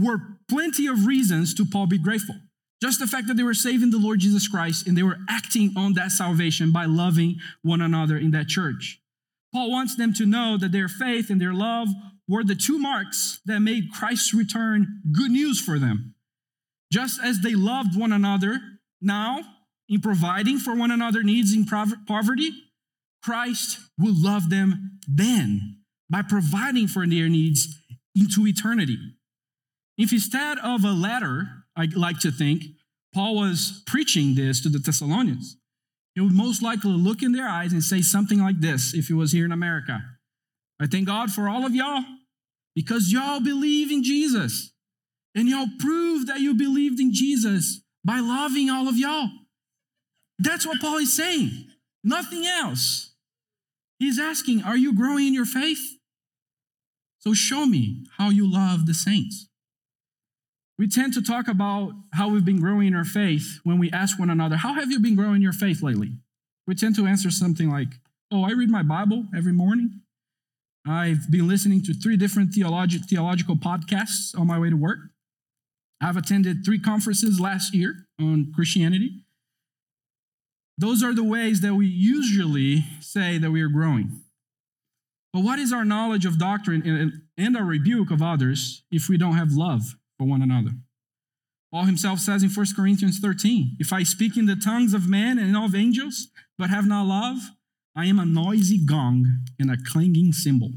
were 0.00 0.38
plenty 0.48 0.86
of 0.86 1.06
reasons 1.06 1.52
to 1.54 1.64
Paul 1.64 1.86
be 1.86 1.98
grateful. 1.98 2.36
Just 2.82 3.00
the 3.00 3.06
fact 3.06 3.26
that 3.28 3.36
they 3.36 3.42
were 3.42 3.54
saving 3.54 3.90
the 3.90 3.98
Lord 3.98 4.20
Jesus 4.20 4.48
Christ 4.48 4.86
and 4.86 4.96
they 4.96 5.02
were 5.02 5.18
acting 5.30 5.72
on 5.76 5.94
that 5.94 6.10
salvation 6.10 6.72
by 6.72 6.84
loving 6.84 7.36
one 7.62 7.80
another 7.80 8.18
in 8.18 8.32
that 8.32 8.48
church. 8.48 9.00
Paul 9.52 9.70
wants 9.70 9.96
them 9.96 10.12
to 10.14 10.26
know 10.26 10.58
that 10.58 10.72
their 10.72 10.88
faith 10.88 11.30
and 11.30 11.40
their 11.40 11.54
love 11.54 11.88
were 12.28 12.44
the 12.44 12.54
two 12.54 12.78
marks 12.78 13.40
that 13.46 13.60
made 13.60 13.92
Christ's 13.92 14.34
return 14.34 15.00
good 15.12 15.30
news 15.30 15.60
for 15.60 15.78
them. 15.78 16.14
Just 16.92 17.20
as 17.22 17.40
they 17.40 17.54
loved 17.54 17.98
one 17.98 18.12
another 18.12 18.58
now 19.00 19.40
in 19.88 20.00
providing 20.00 20.58
for 20.58 20.74
one 20.74 20.90
another 20.90 21.22
needs 21.22 21.54
in 21.54 21.64
poverty, 21.64 22.50
Christ 23.22 23.78
will 23.98 24.14
love 24.14 24.50
them 24.50 24.98
then 25.08 25.78
by 26.10 26.22
providing 26.22 26.86
for 26.86 27.06
their 27.06 27.28
needs 27.28 27.80
into 28.14 28.46
eternity. 28.46 28.98
If 29.98 30.12
instead 30.12 30.58
of 30.58 30.84
a 30.84 30.92
letter, 30.92 31.55
I 31.76 31.88
like 31.94 32.20
to 32.20 32.30
think, 32.30 32.64
Paul 33.14 33.36
was 33.36 33.82
preaching 33.86 34.34
this 34.34 34.62
to 34.62 34.68
the 34.68 34.78
Thessalonians, 34.78 35.56
he 36.14 36.20
would 36.20 36.32
most 36.32 36.62
likely 36.62 36.92
look 36.92 37.22
in 37.22 37.32
their 37.32 37.48
eyes 37.48 37.72
and 37.72 37.82
say 37.82 38.00
something 38.00 38.40
like 38.40 38.60
this 38.60 38.94
if 38.94 39.08
he 39.08 39.12
was 39.12 39.32
here 39.32 39.44
in 39.44 39.52
America. 39.52 40.00
I 40.80 40.86
thank 40.86 41.06
God 41.06 41.30
for 41.30 41.48
all 41.48 41.66
of 41.66 41.74
y'all 41.74 42.04
because 42.74 43.12
y'all 43.12 43.40
believe 43.40 43.90
in 43.90 44.02
Jesus. 44.02 44.72
And 45.34 45.48
y'all 45.48 45.68
prove 45.78 46.26
that 46.28 46.40
you 46.40 46.54
believed 46.54 46.98
in 46.98 47.12
Jesus 47.12 47.82
by 48.02 48.20
loving 48.20 48.70
all 48.70 48.88
of 48.88 48.96
y'all. 48.96 49.28
That's 50.38 50.66
what 50.66 50.80
Paul 50.80 50.96
is 50.96 51.14
saying. 51.14 51.66
Nothing 52.02 52.46
else. 52.46 53.12
He's 53.98 54.18
asking, 54.18 54.62
Are 54.62 54.76
you 54.76 54.94
growing 54.94 55.26
in 55.26 55.34
your 55.34 55.44
faith? 55.44 55.80
So 57.18 57.34
show 57.34 57.66
me 57.66 58.06
how 58.16 58.30
you 58.30 58.50
love 58.50 58.86
the 58.86 58.94
saints. 58.94 59.45
We 60.78 60.88
tend 60.88 61.14
to 61.14 61.22
talk 61.22 61.48
about 61.48 61.92
how 62.12 62.28
we've 62.28 62.44
been 62.44 62.60
growing 62.60 62.88
in 62.88 62.94
our 62.94 63.04
faith 63.04 63.60
when 63.64 63.78
we 63.78 63.90
ask 63.92 64.18
one 64.18 64.28
another, 64.28 64.56
How 64.56 64.74
have 64.74 64.90
you 64.90 65.00
been 65.00 65.16
growing 65.16 65.40
your 65.40 65.52
faith 65.52 65.82
lately? 65.82 66.12
We 66.66 66.74
tend 66.74 66.96
to 66.96 67.06
answer 67.06 67.30
something 67.30 67.70
like, 67.70 67.88
Oh, 68.30 68.44
I 68.44 68.52
read 68.52 68.68
my 68.68 68.82
Bible 68.82 69.26
every 69.34 69.52
morning. 69.52 70.02
I've 70.86 71.30
been 71.30 71.48
listening 71.48 71.82
to 71.84 71.94
three 71.94 72.16
different 72.16 72.52
theologi- 72.52 73.04
theological 73.04 73.56
podcasts 73.56 74.38
on 74.38 74.46
my 74.46 74.58
way 74.58 74.70
to 74.70 74.76
work. 74.76 74.98
I've 76.00 76.16
attended 76.16 76.64
three 76.64 76.78
conferences 76.78 77.40
last 77.40 77.74
year 77.74 78.06
on 78.20 78.52
Christianity. 78.54 79.24
Those 80.78 81.02
are 81.02 81.14
the 81.14 81.24
ways 81.24 81.62
that 81.62 81.74
we 81.74 81.86
usually 81.86 82.84
say 83.00 83.38
that 83.38 83.50
we 83.50 83.62
are 83.62 83.68
growing. 83.68 84.20
But 85.32 85.40
what 85.40 85.58
is 85.58 85.72
our 85.72 85.86
knowledge 85.86 86.26
of 86.26 86.38
doctrine 86.38 87.22
and 87.38 87.56
our 87.56 87.64
rebuke 87.64 88.10
of 88.10 88.20
others 88.20 88.84
if 88.90 89.08
we 89.08 89.16
don't 89.16 89.36
have 89.36 89.52
love 89.52 89.96
for 90.18 90.26
one 90.26 90.42
another? 90.42 90.72
Paul 91.72 91.84
himself 91.84 92.20
says 92.20 92.42
in 92.42 92.50
1 92.50 92.66
Corinthians 92.76 93.18
13 93.18 93.76
If 93.78 93.92
I 93.92 94.02
speak 94.02 94.36
in 94.36 94.46
the 94.46 94.56
tongues 94.56 94.94
of 94.94 95.08
men 95.08 95.38
and 95.38 95.56
of 95.56 95.74
angels, 95.74 96.28
but 96.58 96.70
have 96.70 96.86
not 96.86 97.06
love, 97.06 97.38
I 97.94 98.06
am 98.06 98.18
a 98.18 98.24
noisy 98.24 98.78
gong 98.78 99.26
and 99.58 99.70
a 99.70 99.76
clanging 99.76 100.32
cymbal. 100.32 100.70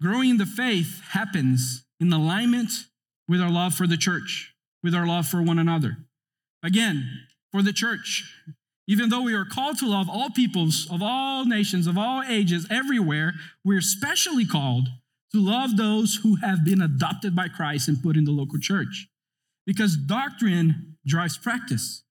Growing 0.00 0.30
in 0.30 0.36
the 0.38 0.46
faith 0.46 1.02
happens 1.10 1.84
in 2.00 2.12
alignment 2.12 2.70
with 3.28 3.40
our 3.40 3.50
love 3.50 3.74
for 3.74 3.86
the 3.86 3.96
church, 3.96 4.54
with 4.82 4.94
our 4.94 5.06
love 5.06 5.26
for 5.26 5.42
one 5.42 5.58
another. 5.58 5.98
Again, 6.62 7.26
for 7.52 7.62
the 7.62 7.72
church, 7.72 8.32
even 8.86 9.10
though 9.10 9.22
we 9.22 9.34
are 9.34 9.44
called 9.44 9.78
to 9.78 9.88
love 9.88 10.08
all 10.08 10.30
peoples 10.30 10.88
of 10.90 11.02
all 11.02 11.44
nations, 11.44 11.86
of 11.86 11.98
all 11.98 12.22
ages, 12.22 12.66
everywhere, 12.70 13.34
we're 13.64 13.80
specially 13.80 14.46
called 14.46 14.88
to 15.32 15.40
love 15.40 15.76
those 15.76 16.16
who 16.22 16.36
have 16.36 16.64
been 16.64 16.80
adopted 16.80 17.36
by 17.36 17.48
Christ 17.48 17.88
and 17.88 18.02
put 18.02 18.16
in 18.16 18.24
the 18.24 18.32
local 18.32 18.58
church. 18.58 19.08
Because 19.66 19.96
doctrine 19.96 20.96
drives 21.06 21.36
practice. 21.36 22.02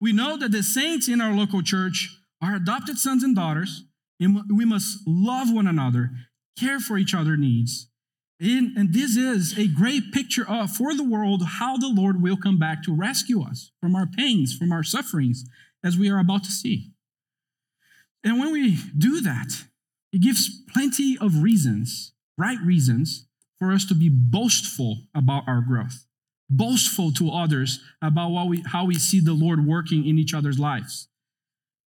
We 0.00 0.12
know 0.12 0.36
that 0.36 0.52
the 0.52 0.62
saints 0.62 1.08
in 1.08 1.20
our 1.20 1.34
local 1.34 1.62
church 1.62 2.16
are 2.42 2.54
adopted 2.54 2.98
sons 2.98 3.24
and 3.24 3.34
daughters, 3.34 3.84
and 4.20 4.42
we 4.54 4.64
must 4.64 4.98
love 5.06 5.52
one 5.52 5.66
another, 5.66 6.10
care 6.58 6.78
for 6.78 6.98
each 6.98 7.14
other's 7.14 7.38
needs. 7.38 7.88
And, 8.40 8.76
and 8.76 8.92
this 8.92 9.16
is 9.16 9.58
a 9.58 9.66
great 9.66 10.12
picture 10.12 10.48
of, 10.48 10.70
for 10.70 10.94
the 10.94 11.02
world, 11.02 11.42
how 11.44 11.76
the 11.76 11.88
Lord 11.88 12.22
will 12.22 12.36
come 12.36 12.58
back 12.58 12.84
to 12.84 12.94
rescue 12.94 13.42
us 13.42 13.72
from 13.80 13.96
our 13.96 14.06
pains, 14.06 14.56
from 14.56 14.70
our 14.70 14.84
sufferings, 14.84 15.44
as 15.82 15.98
we 15.98 16.08
are 16.10 16.20
about 16.20 16.44
to 16.44 16.52
see. 16.52 16.92
And 18.22 18.38
when 18.38 18.52
we 18.52 18.76
do 18.96 19.20
that, 19.20 19.64
it 20.12 20.20
gives 20.20 20.62
plenty 20.72 21.18
of 21.18 21.42
reasons, 21.42 22.12
right 22.38 22.58
reasons, 22.64 23.26
for 23.58 23.72
us 23.72 23.84
to 23.86 23.94
be 23.94 24.08
boastful 24.08 24.98
about 25.14 25.42
our 25.48 25.60
growth, 25.60 26.06
boastful 26.48 27.12
to 27.12 27.30
others 27.30 27.80
about 28.00 28.30
what 28.30 28.48
we, 28.48 28.62
how 28.66 28.84
we 28.84 28.94
see 28.94 29.20
the 29.20 29.32
Lord 29.32 29.66
working 29.66 30.06
in 30.06 30.18
each 30.18 30.32
other's 30.32 30.58
lives. 30.58 31.08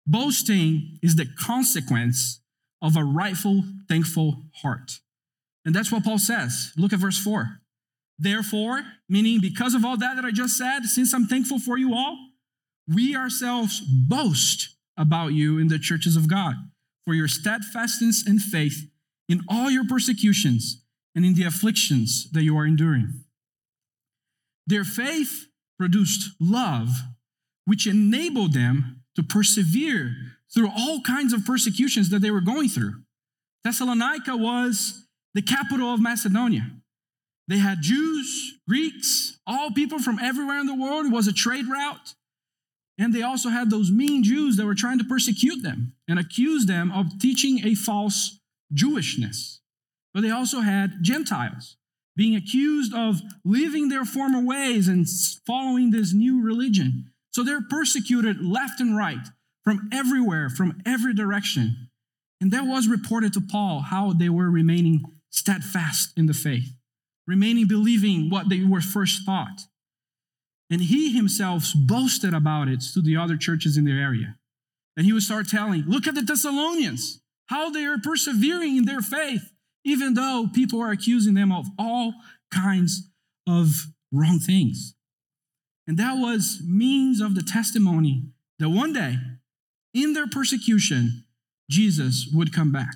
Boasting 0.07 0.97
is 1.03 1.15
the 1.15 1.27
consequence 1.39 2.41
of 2.81 2.97
a 2.97 3.03
rightful, 3.03 3.63
thankful 3.87 4.43
heart. 4.55 4.99
And 5.65 5.75
that's 5.75 5.91
what 5.91 6.03
Paul 6.03 6.17
says. 6.17 6.73
Look 6.75 6.93
at 6.93 6.99
verse 6.99 7.19
4. 7.19 7.59
Therefore, 8.17 8.81
meaning 9.07 9.39
because 9.39 9.75
of 9.75 9.85
all 9.85 9.97
that 9.97 10.15
that 10.15 10.25
I 10.25 10.31
just 10.31 10.57
said, 10.57 10.83
since 10.85 11.13
I'm 11.13 11.25
thankful 11.25 11.59
for 11.59 11.77
you 11.77 11.93
all, 11.93 12.17
we 12.87 13.15
ourselves 13.15 13.81
boast 13.81 14.75
about 14.97 15.33
you 15.33 15.59
in 15.59 15.67
the 15.67 15.79
churches 15.79 16.15
of 16.15 16.27
God 16.27 16.55
for 17.05 17.13
your 17.13 17.27
steadfastness 17.27 18.25
and 18.25 18.41
faith 18.41 18.89
in 19.29 19.41
all 19.47 19.69
your 19.69 19.85
persecutions 19.87 20.83
and 21.15 21.23
in 21.23 21.35
the 21.35 21.43
afflictions 21.43 22.29
that 22.31 22.43
you 22.43 22.57
are 22.57 22.65
enduring. 22.65 23.23
Their 24.67 24.83
faith 24.83 25.47
produced 25.77 26.31
love, 26.39 26.89
which 27.65 27.87
enabled 27.87 28.53
them 28.53 29.03
to 29.15 29.23
persevere 29.23 30.15
through 30.53 30.69
all 30.75 31.01
kinds 31.01 31.31
of 31.31 31.45
persecutions 31.45 32.09
that 32.09 32.19
they 32.19 32.31
were 32.31 32.41
going 32.41 32.67
through. 32.67 32.95
Thessalonica 33.63 34.35
was 34.35 35.05
the 35.33 35.41
capital 35.41 35.93
of 35.93 36.01
Macedonia. 36.01 36.71
They 37.47 37.57
had 37.57 37.81
Jews, 37.81 38.59
Greeks, 38.67 39.39
all 39.47 39.71
people 39.71 39.99
from 39.99 40.19
everywhere 40.19 40.59
in 40.59 40.67
the 40.67 40.75
world. 40.75 41.07
It 41.07 41.11
was 41.11 41.27
a 41.27 41.33
trade 41.33 41.65
route. 41.67 42.15
And 42.99 43.13
they 43.13 43.21
also 43.21 43.49
had 43.49 43.69
those 43.69 43.91
mean 43.91 44.23
Jews 44.23 44.57
that 44.57 44.65
were 44.65 44.75
trying 44.75 44.99
to 44.99 45.05
persecute 45.05 45.63
them 45.63 45.93
and 46.07 46.19
accuse 46.19 46.65
them 46.65 46.91
of 46.91 47.17
teaching 47.19 47.65
a 47.65 47.73
false 47.73 48.38
Jewishness. 48.73 49.59
But 50.13 50.21
they 50.21 50.31
also 50.31 50.61
had 50.61 51.01
Gentiles 51.01 51.77
being 52.15 52.35
accused 52.35 52.93
of 52.93 53.21
leaving 53.45 53.89
their 53.89 54.03
former 54.03 54.43
ways 54.43 54.87
and 54.87 55.07
following 55.47 55.91
this 55.91 56.13
new 56.13 56.41
religion. 56.41 57.11
So 57.31 57.43
they're 57.43 57.61
persecuted 57.69 58.43
left 58.43 58.81
and 58.81 58.97
right, 58.97 59.29
from 59.63 59.87
everywhere, 59.93 60.49
from 60.49 60.81
every 60.85 61.13
direction. 61.13 61.89
And 62.41 62.51
that 62.51 62.65
was 62.65 62.87
reported 62.87 63.33
to 63.33 63.41
Paul 63.41 63.81
how 63.81 64.13
they 64.13 64.29
were 64.29 64.49
remaining 64.49 65.03
steadfast 65.29 66.11
in 66.17 66.25
the 66.25 66.33
faith, 66.33 66.73
remaining 67.27 67.67
believing 67.67 68.29
what 68.29 68.49
they 68.49 68.63
were 68.63 68.81
first 68.81 69.25
taught. 69.25 69.61
And 70.69 70.81
he 70.81 71.15
himself 71.15 71.71
boasted 71.75 72.33
about 72.33 72.67
it 72.67 72.81
to 72.93 73.01
the 73.01 73.15
other 73.15 73.37
churches 73.37 73.77
in 73.77 73.85
the 73.85 73.91
area. 73.91 74.37
And 74.97 75.05
he 75.05 75.13
would 75.13 75.23
start 75.23 75.47
telling, 75.47 75.83
look 75.87 76.07
at 76.07 76.15
the 76.15 76.21
Thessalonians, 76.21 77.21
how 77.49 77.71
they 77.71 77.83
are 77.83 77.97
persevering 77.97 78.77
in 78.77 78.85
their 78.85 79.01
faith, 79.01 79.51
even 79.83 80.13
though 80.13 80.47
people 80.53 80.79
are 80.79 80.91
accusing 80.91 81.33
them 81.33 81.51
of 81.51 81.65
all 81.79 82.13
kinds 82.53 83.09
of 83.47 83.87
wrong 84.11 84.37
things. 84.39 84.93
And 85.87 85.97
that 85.97 86.13
was 86.13 86.61
means 86.63 87.19
of 87.19 87.33
the 87.33 87.41
testimony 87.41 88.27
that 88.59 88.69
one 88.69 88.93
day, 88.93 89.17
in 89.95 90.13
their 90.13 90.27
persecution, 90.27 91.25
Jesus 91.69 92.29
would 92.31 92.53
come 92.53 92.71
back. 92.71 92.95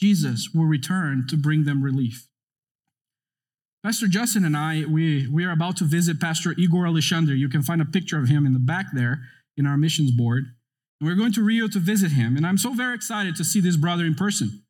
Jesus 0.00 0.48
will 0.54 0.64
return 0.64 1.26
to 1.28 1.36
bring 1.36 1.64
them 1.64 1.82
relief. 1.82 2.28
Pastor 3.82 4.06
Justin 4.06 4.46
and 4.46 4.56
I, 4.56 4.84
we, 4.88 5.28
we 5.28 5.44
are 5.44 5.52
about 5.52 5.76
to 5.76 5.84
visit 5.84 6.18
Pastor 6.18 6.54
Igor 6.56 6.86
Alexander. 6.86 7.34
You 7.34 7.50
can 7.50 7.62
find 7.62 7.82
a 7.82 7.86
picture 7.86 8.18
of 8.18 8.28
him 8.28 8.46
in 8.46 8.54
the 8.54 8.58
back 8.58 8.86
there 8.94 9.20
in 9.58 9.66
our 9.66 9.76
missions 9.76 10.10
board. 10.10 10.44
We're 11.00 11.16
going 11.16 11.32
to 11.32 11.42
Rio 11.42 11.68
to 11.68 11.78
visit 11.78 12.12
him. 12.12 12.36
And 12.36 12.46
I'm 12.46 12.58
so 12.58 12.72
very 12.72 12.94
excited 12.94 13.36
to 13.36 13.44
see 13.44 13.60
this 13.60 13.76
brother 13.76 14.04
in 14.04 14.14
person. 14.14 14.62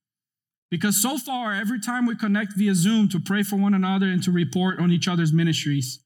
Because 0.71 1.01
so 1.01 1.19
far, 1.19 1.55
every 1.55 1.81
time 1.81 2.07
we 2.07 2.17
connect 2.17 2.57
via 2.57 2.75
Zoom 2.75 3.09
to 3.11 3.21
pray 3.21 3.43
for 3.43 3.57
one 3.57 3.75
another 3.75 4.07
and 4.07 4.23
to 4.25 4.33
report 4.33 4.81
on 4.81 4.91
each 4.91 5.07
other's 5.07 5.33
ministries, 5.33 6.01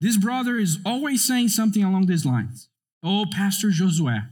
this 0.00 0.16
brother 0.16 0.56
is 0.56 0.78
always 0.84 1.24
saying 1.26 1.48
something 1.48 1.82
along 1.82 2.06
these 2.06 2.26
lines. 2.26 2.68
Oh, 3.02 3.24
Pastor 3.30 3.68
Josue, 3.68 4.28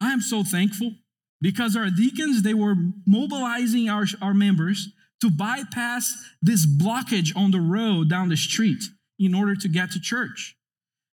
I 0.00 0.12
am 0.12 0.20
so 0.20 0.42
thankful 0.42 0.92
because 1.40 1.76
our 1.76 1.90
deacons, 1.90 2.42
they 2.42 2.54
were 2.54 2.74
mobilizing 3.06 3.88
our, 3.88 4.04
our 4.20 4.34
members 4.34 4.88
to 5.20 5.30
bypass 5.30 6.12
this 6.42 6.66
blockage 6.66 7.34
on 7.36 7.50
the 7.50 7.60
road 7.60 8.08
down 8.08 8.28
the 8.28 8.36
street 8.36 8.82
in 9.18 9.34
order 9.34 9.54
to 9.54 9.68
get 9.68 9.90
to 9.92 10.00
church. 10.00 10.56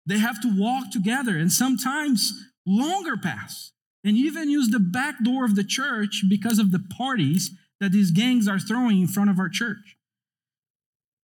They 0.06 0.20
have 0.20 0.42
to 0.42 0.54
walk 0.56 0.92
together 0.92 1.38
and 1.38 1.52
sometimes 1.52 2.32
longer 2.66 3.18
paths 3.18 3.74
and 4.04 4.18
even 4.18 4.50
use 4.50 4.70
the 4.70 4.80
back 4.80 5.24
door 5.24 5.46
of 5.46 5.56
the 5.56 5.64
church 5.64 6.24
because 6.30 6.60
of 6.60 6.72
the 6.72 6.84
parties 6.98 7.52
that 7.80 7.92
these 7.92 8.12
gangs 8.12 8.48
are 8.48 8.60
throwing 8.60 9.02
in 9.02 9.08
front 9.08 9.30
of 9.30 9.40
our 9.40 9.50
church. 9.50 9.98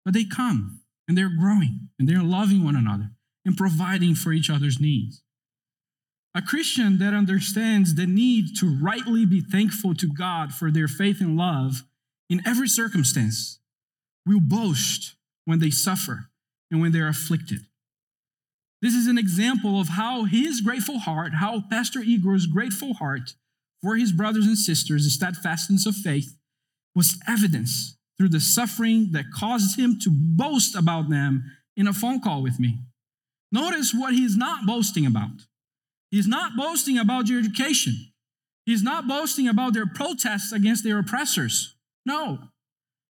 But 0.04 0.14
they 0.14 0.24
come 0.24 0.80
and 1.08 1.16
they're 1.16 1.34
growing 1.36 1.88
and 1.98 2.08
they're 2.08 2.22
loving 2.22 2.64
one 2.64 2.76
another 2.76 3.10
and 3.44 3.56
providing 3.56 4.14
for 4.14 4.32
each 4.32 4.50
other's 4.50 4.80
needs. 4.80 5.22
A 6.34 6.42
Christian 6.42 6.98
that 6.98 7.14
understands 7.14 7.94
the 7.94 8.06
need 8.06 8.56
to 8.58 8.66
rightly 8.66 9.24
be 9.24 9.40
thankful 9.40 9.94
to 9.94 10.12
God 10.12 10.52
for 10.52 10.70
their 10.70 10.88
faith 10.88 11.20
and 11.20 11.36
love 11.36 11.84
in 12.28 12.42
every 12.46 12.68
circumstance, 12.68 13.60
will 14.26 14.40
boast 14.40 15.14
when 15.44 15.58
they 15.58 15.70
suffer 15.70 16.30
and 16.70 16.80
when 16.80 16.92
they're 16.92 17.08
afflicted. 17.08 17.60
This 18.84 18.94
is 18.94 19.06
an 19.06 19.16
example 19.16 19.80
of 19.80 19.88
how 19.88 20.24
his 20.24 20.60
grateful 20.60 20.98
heart, 20.98 21.36
how 21.36 21.62
Pastor 21.70 22.00
Igor's 22.00 22.44
grateful 22.44 22.92
heart 22.92 23.32
for 23.80 23.96
his 23.96 24.12
brothers 24.12 24.44
and 24.46 24.58
sisters, 24.58 25.04
the 25.04 25.10
steadfastness 25.10 25.86
of 25.86 25.96
faith, 25.96 26.36
was 26.94 27.18
evidence 27.26 27.96
through 28.18 28.28
the 28.28 28.40
suffering 28.40 29.08
that 29.12 29.32
caused 29.34 29.78
him 29.78 29.98
to 30.02 30.10
boast 30.12 30.76
about 30.76 31.08
them 31.08 31.50
in 31.78 31.86
a 31.86 31.94
phone 31.94 32.20
call 32.20 32.42
with 32.42 32.60
me. 32.60 32.80
Notice 33.50 33.94
what 33.94 34.12
he's 34.12 34.36
not 34.36 34.66
boasting 34.66 35.06
about. 35.06 35.46
He's 36.10 36.26
not 36.28 36.54
boasting 36.54 36.98
about 36.98 37.26
your 37.26 37.38
education. 37.38 38.12
He's 38.66 38.82
not 38.82 39.08
boasting 39.08 39.48
about 39.48 39.72
their 39.72 39.86
protests 39.86 40.52
against 40.52 40.84
their 40.84 40.98
oppressors. 40.98 41.74
No. 42.04 42.50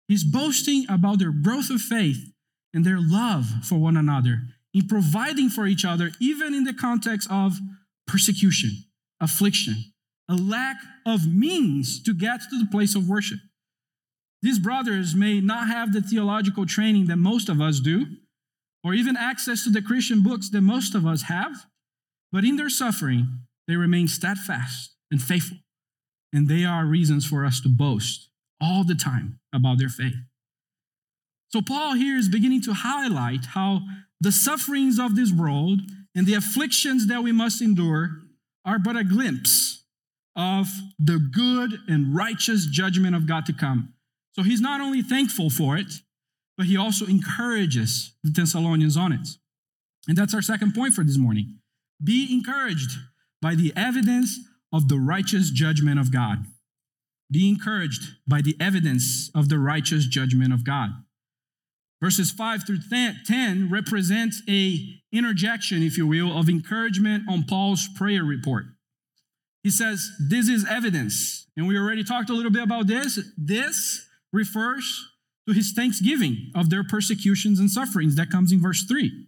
He's 0.07 0.23
boasting 0.23 0.87
about 0.89 1.19
their 1.19 1.33
growth 1.33 1.69
of 1.69 1.81
faith 1.81 2.31
and 2.73 2.87
their 2.87 3.01
love 3.01 3.47
for 3.65 3.81
one 3.81 3.97
another 3.97 4.54
in 4.75 4.89
providing 4.89 5.49
for 5.49 5.67
each 5.67 5.85
other, 5.85 6.11
even 6.21 6.53
in 6.53 6.65
the 6.65 6.75
context 6.75 7.29
of 7.31 7.59
persecution, 8.07 8.85
affliction, 9.21 9.77
a 10.29 10.35
lack 10.35 10.77
of 11.07 11.33
means 11.33 12.03
to 12.03 12.13
get 12.13 12.41
to 12.51 12.59
the 12.59 12.67
place 12.71 12.95
of 12.95 13.09
worship. 13.09 13.39
These 14.43 14.59
brothers 14.59 15.15
may 15.15 15.41
not 15.41 15.69
have 15.69 15.93
the 15.93 16.03
theological 16.03 16.67
training 16.67 17.07
that 17.07 17.17
most 17.17 17.49
of 17.49 17.61
us 17.61 17.81
do, 17.81 18.05
or 18.83 18.93
even 18.93 19.17
access 19.17 19.65
to 19.65 19.71
the 19.71 19.81
Christian 19.81 20.23
books 20.23 20.51
that 20.51 20.61
most 20.61 20.95
of 20.95 21.07
us 21.07 21.23
have, 21.23 21.67
but 22.33 22.45
in 22.45 22.57
their 22.57 22.69
suffering, 22.69 23.41
they 23.67 23.77
remain 23.77 24.09
steadfast 24.09 24.95
and 25.11 25.23
faithful. 25.23 25.59
And 26.33 26.49
they 26.49 26.65
are 26.65 26.85
reasons 26.85 27.25
for 27.25 27.45
us 27.47 27.61
to 27.61 27.69
boast 27.69 28.29
all 28.61 28.85
the 28.85 28.95
time 28.95 29.39
about 29.55 29.79
their 29.79 29.89
faith. 29.89 30.17
So, 31.49 31.63
Paul 31.63 31.95
here 31.95 32.17
is 32.17 32.29
beginning 32.29 32.63
to 32.63 32.75
highlight 32.75 33.47
how 33.47 33.83
the 34.25 34.33
sufferings 34.33 34.99
of 34.99 35.15
this 35.15 35.33
world 35.33 35.81
and 36.15 36.27
the 36.27 36.35
afflictions 36.35 37.07
that 37.07 37.23
we 37.23 37.31
must 37.31 37.63
endure 37.63 38.23
are 38.65 38.79
but 38.79 38.97
a 38.97 39.05
glimpse 39.05 39.85
of 40.35 40.67
the 40.99 41.19
good 41.19 41.79
and 41.87 42.17
righteous 42.17 42.67
judgment 42.67 43.15
of 43.15 43.29
God 43.29 43.47
to 43.47 43.53
come. 43.53 43.93
So, 44.33 44.43
he's 44.43 44.61
not 44.61 44.81
only 44.81 45.03
thankful 45.03 45.51
for 45.51 45.77
it, 45.77 45.93
but 46.57 46.67
he 46.67 46.77
also 46.77 47.07
encourages 47.07 48.15
the 48.25 48.31
Thessalonians 48.31 48.97
on 48.97 49.13
it. 49.13 49.29
And 50.09 50.17
that's 50.17 50.35
our 50.35 50.43
second 50.43 50.75
point 50.75 50.95
for 50.95 51.05
this 51.05 51.19
morning. 51.19 51.59
Be 52.03 52.29
encouraged 52.33 52.99
by 53.41 53.55
the 53.55 53.73
evidence 53.77 54.39
of 54.73 54.89
the 54.89 54.99
righteous 54.99 55.51
judgment 55.51 56.01
of 56.01 56.13
God. 56.13 56.47
Be 57.31 57.49
encouraged 57.49 58.17
by 58.27 58.43
the 58.43 58.57
evidence 58.59 59.31
of 59.35 59.49
the 59.49 59.59
righteous 59.59 60.07
judgment 60.07 60.53
of 60.53 60.65
God. 60.65 60.91
Verses 62.05 62.31
5 62.31 62.67
through 62.67 62.81
10 62.91 63.71
represent 63.71 64.35
a 64.47 64.79
interjection, 65.11 65.83
if 65.83 65.97
you 65.97 66.07
will, 66.07 66.39
of 66.39 66.51
encouragement 66.51 67.23
on 67.31 67.45
Paul's 67.45 67.89
prayer 67.97 68.23
report. 68.23 68.67
He 69.63 69.71
says, 69.71 70.11
This 70.21 70.51
is 70.51 70.67
evidence. 70.69 71.47
And 71.57 71.67
we 71.67 71.79
already 71.79 72.05
talked 72.05 72.29
a 72.29 72.35
little 72.35 72.51
bit 72.51 72.63
about 72.63 72.89
this. 72.89 73.19
This 73.39 74.07
refers 74.35 75.09
to 75.49 75.55
his 75.55 75.73
thanksgiving 75.73 76.53
of 76.55 76.69
their 76.69 76.85
persecutions 76.85 77.59
and 77.59 77.71
sufferings. 77.71 78.17
That 78.17 78.29
comes 78.29 78.53
in 78.53 78.61
verse 78.61 78.85
3. 78.85 79.27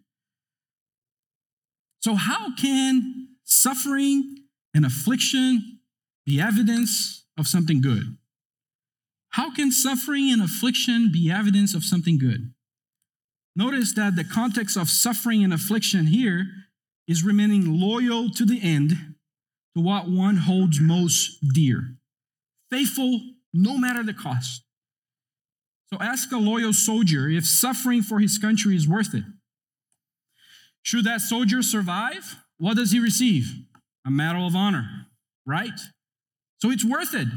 So, 2.01 2.15
how 2.15 2.55
can 2.57 3.29
suffering 3.43 4.45
and 4.75 4.85
affliction 4.85 5.79
be 6.27 6.43
evidence 6.43 7.25
of 7.39 7.47
something 7.47 7.81
good? 7.81 8.19
How 9.31 9.51
can 9.51 9.73
suffering 9.73 10.31
and 10.31 10.43
affliction 10.43 11.11
be 11.11 11.31
evidence 11.31 11.75
of 11.75 11.83
something 11.83 12.19
good? 12.19 12.53
Notice 13.57 13.95
that 13.95 14.17
the 14.17 14.25
context 14.25 14.77
of 14.77 14.91
suffering 14.91 15.43
and 15.43 15.53
affliction 15.53 16.07
here 16.07 16.47
is 17.09 17.25
remaining 17.25 17.81
loyal 17.81 18.29
to 18.31 18.45
the 18.45 18.61
end 18.63 18.91
to 19.75 19.83
what 19.83 20.09
one 20.09 20.37
holds 20.37 20.79
most 20.79 21.39
dear, 21.55 21.97
faithful 22.71 23.21
no 23.55 23.79
matter 23.79 24.03
the 24.03 24.13
cost. 24.13 24.63
So 25.93 25.99
ask 26.01 26.31
a 26.33 26.37
loyal 26.37 26.73
soldier 26.73 27.29
if 27.29 27.47
suffering 27.47 28.03
for 28.03 28.19
his 28.19 28.39
country 28.39 28.77
is 28.77 28.87
worth 28.87 29.15
it. 29.15 29.25
Should 30.83 31.05
that 31.05 31.21
soldier 31.21 31.63
survive, 31.63 32.37
what 32.59 32.77
does 32.77 32.93
he 32.93 33.01
receive? 33.01 33.53
A 34.07 34.11
Medal 34.11 34.47
of 34.47 34.55
Honor, 34.55 35.07
right? 35.47 35.79
So 36.61 36.71
it's 36.71 36.85
worth 36.85 37.15
it. 37.15 37.29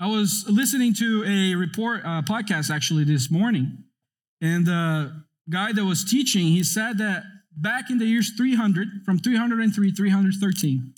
I 0.00 0.08
was 0.08 0.44
listening 0.48 0.92
to 0.94 1.24
a 1.24 1.54
report, 1.54 2.02
uh, 2.04 2.22
podcast 2.22 2.70
actually 2.70 3.04
this 3.04 3.30
morning, 3.30 3.83
and 4.44 4.66
the 4.66 5.24
guy 5.48 5.72
that 5.72 5.84
was 5.86 6.04
teaching, 6.04 6.48
he 6.48 6.62
said 6.62 6.98
that 6.98 7.22
back 7.56 7.88
in 7.88 7.96
the 7.96 8.04
years 8.04 8.30
300, 8.36 8.88
from 9.06 9.18
303 9.18 9.90
313, 9.90 10.94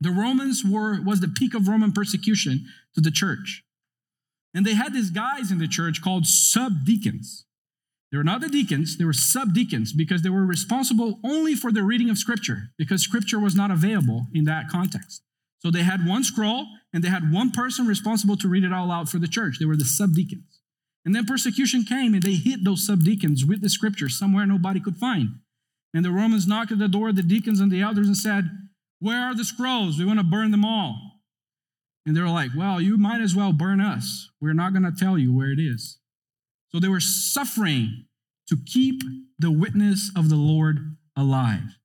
the 0.00 0.10
Romans 0.10 0.64
were 0.68 1.00
was 1.00 1.20
the 1.20 1.28
peak 1.28 1.54
of 1.54 1.68
Roman 1.68 1.92
persecution 1.92 2.66
to 2.96 3.00
the 3.00 3.12
church. 3.12 3.62
And 4.52 4.66
they 4.66 4.74
had 4.74 4.92
these 4.92 5.10
guys 5.10 5.52
in 5.52 5.58
the 5.58 5.68
church 5.68 6.02
called 6.02 6.24
subdeacons. 6.24 7.44
They 8.10 8.18
were 8.18 8.24
not 8.24 8.40
the 8.40 8.48
deacons, 8.48 8.98
they 8.98 9.04
were 9.04 9.12
subdeacons 9.12 9.92
because 9.96 10.22
they 10.22 10.28
were 10.28 10.44
responsible 10.44 11.20
only 11.24 11.54
for 11.54 11.70
the 11.70 11.84
reading 11.84 12.10
of 12.10 12.18
scripture 12.18 12.70
because 12.76 13.00
scripture 13.00 13.38
was 13.38 13.54
not 13.54 13.70
available 13.70 14.26
in 14.34 14.44
that 14.44 14.68
context. 14.68 15.22
So 15.60 15.70
they 15.70 15.84
had 15.84 16.04
one 16.04 16.24
scroll 16.24 16.66
and 16.92 17.04
they 17.04 17.08
had 17.08 17.32
one 17.32 17.52
person 17.52 17.86
responsible 17.86 18.36
to 18.38 18.48
read 18.48 18.64
it 18.64 18.72
all 18.72 18.90
out 18.90 19.08
for 19.08 19.20
the 19.20 19.28
church. 19.28 19.58
They 19.60 19.66
were 19.66 19.76
the 19.76 19.84
subdeacons. 19.84 20.61
And 21.04 21.14
then 21.14 21.26
persecution 21.26 21.84
came 21.84 22.14
and 22.14 22.22
they 22.22 22.34
hit 22.34 22.64
those 22.64 22.86
subdeacons 22.86 23.44
with 23.44 23.60
the 23.60 23.68
scripture 23.68 24.08
somewhere 24.08 24.46
nobody 24.46 24.80
could 24.80 24.96
find. 24.96 25.30
And 25.94 26.04
the 26.04 26.10
Romans 26.10 26.46
knocked 26.46 26.72
at 26.72 26.78
the 26.78 26.88
door 26.88 27.10
of 27.10 27.16
the 27.16 27.22
deacons 27.22 27.60
and 27.60 27.70
the 27.70 27.82
elders 27.82 28.06
and 28.06 28.16
said, 28.16 28.50
Where 29.00 29.20
are 29.20 29.34
the 29.34 29.44
scrolls? 29.44 29.98
We 29.98 30.04
want 30.04 30.20
to 30.20 30.24
burn 30.24 30.50
them 30.50 30.64
all. 30.64 31.20
And 32.06 32.16
they 32.16 32.20
were 32.20 32.28
like, 32.28 32.50
Well, 32.56 32.80
you 32.80 32.96
might 32.96 33.20
as 33.20 33.34
well 33.34 33.52
burn 33.52 33.80
us. 33.80 34.30
We're 34.40 34.54
not 34.54 34.72
going 34.72 34.84
to 34.84 34.92
tell 34.92 35.18
you 35.18 35.34
where 35.34 35.52
it 35.52 35.58
is. 35.58 35.98
So 36.68 36.80
they 36.80 36.88
were 36.88 37.00
suffering 37.00 38.06
to 38.48 38.56
keep 38.64 39.02
the 39.38 39.50
witness 39.50 40.10
of 40.16 40.28
the 40.28 40.36
Lord 40.36 40.96
alive. 41.16 41.78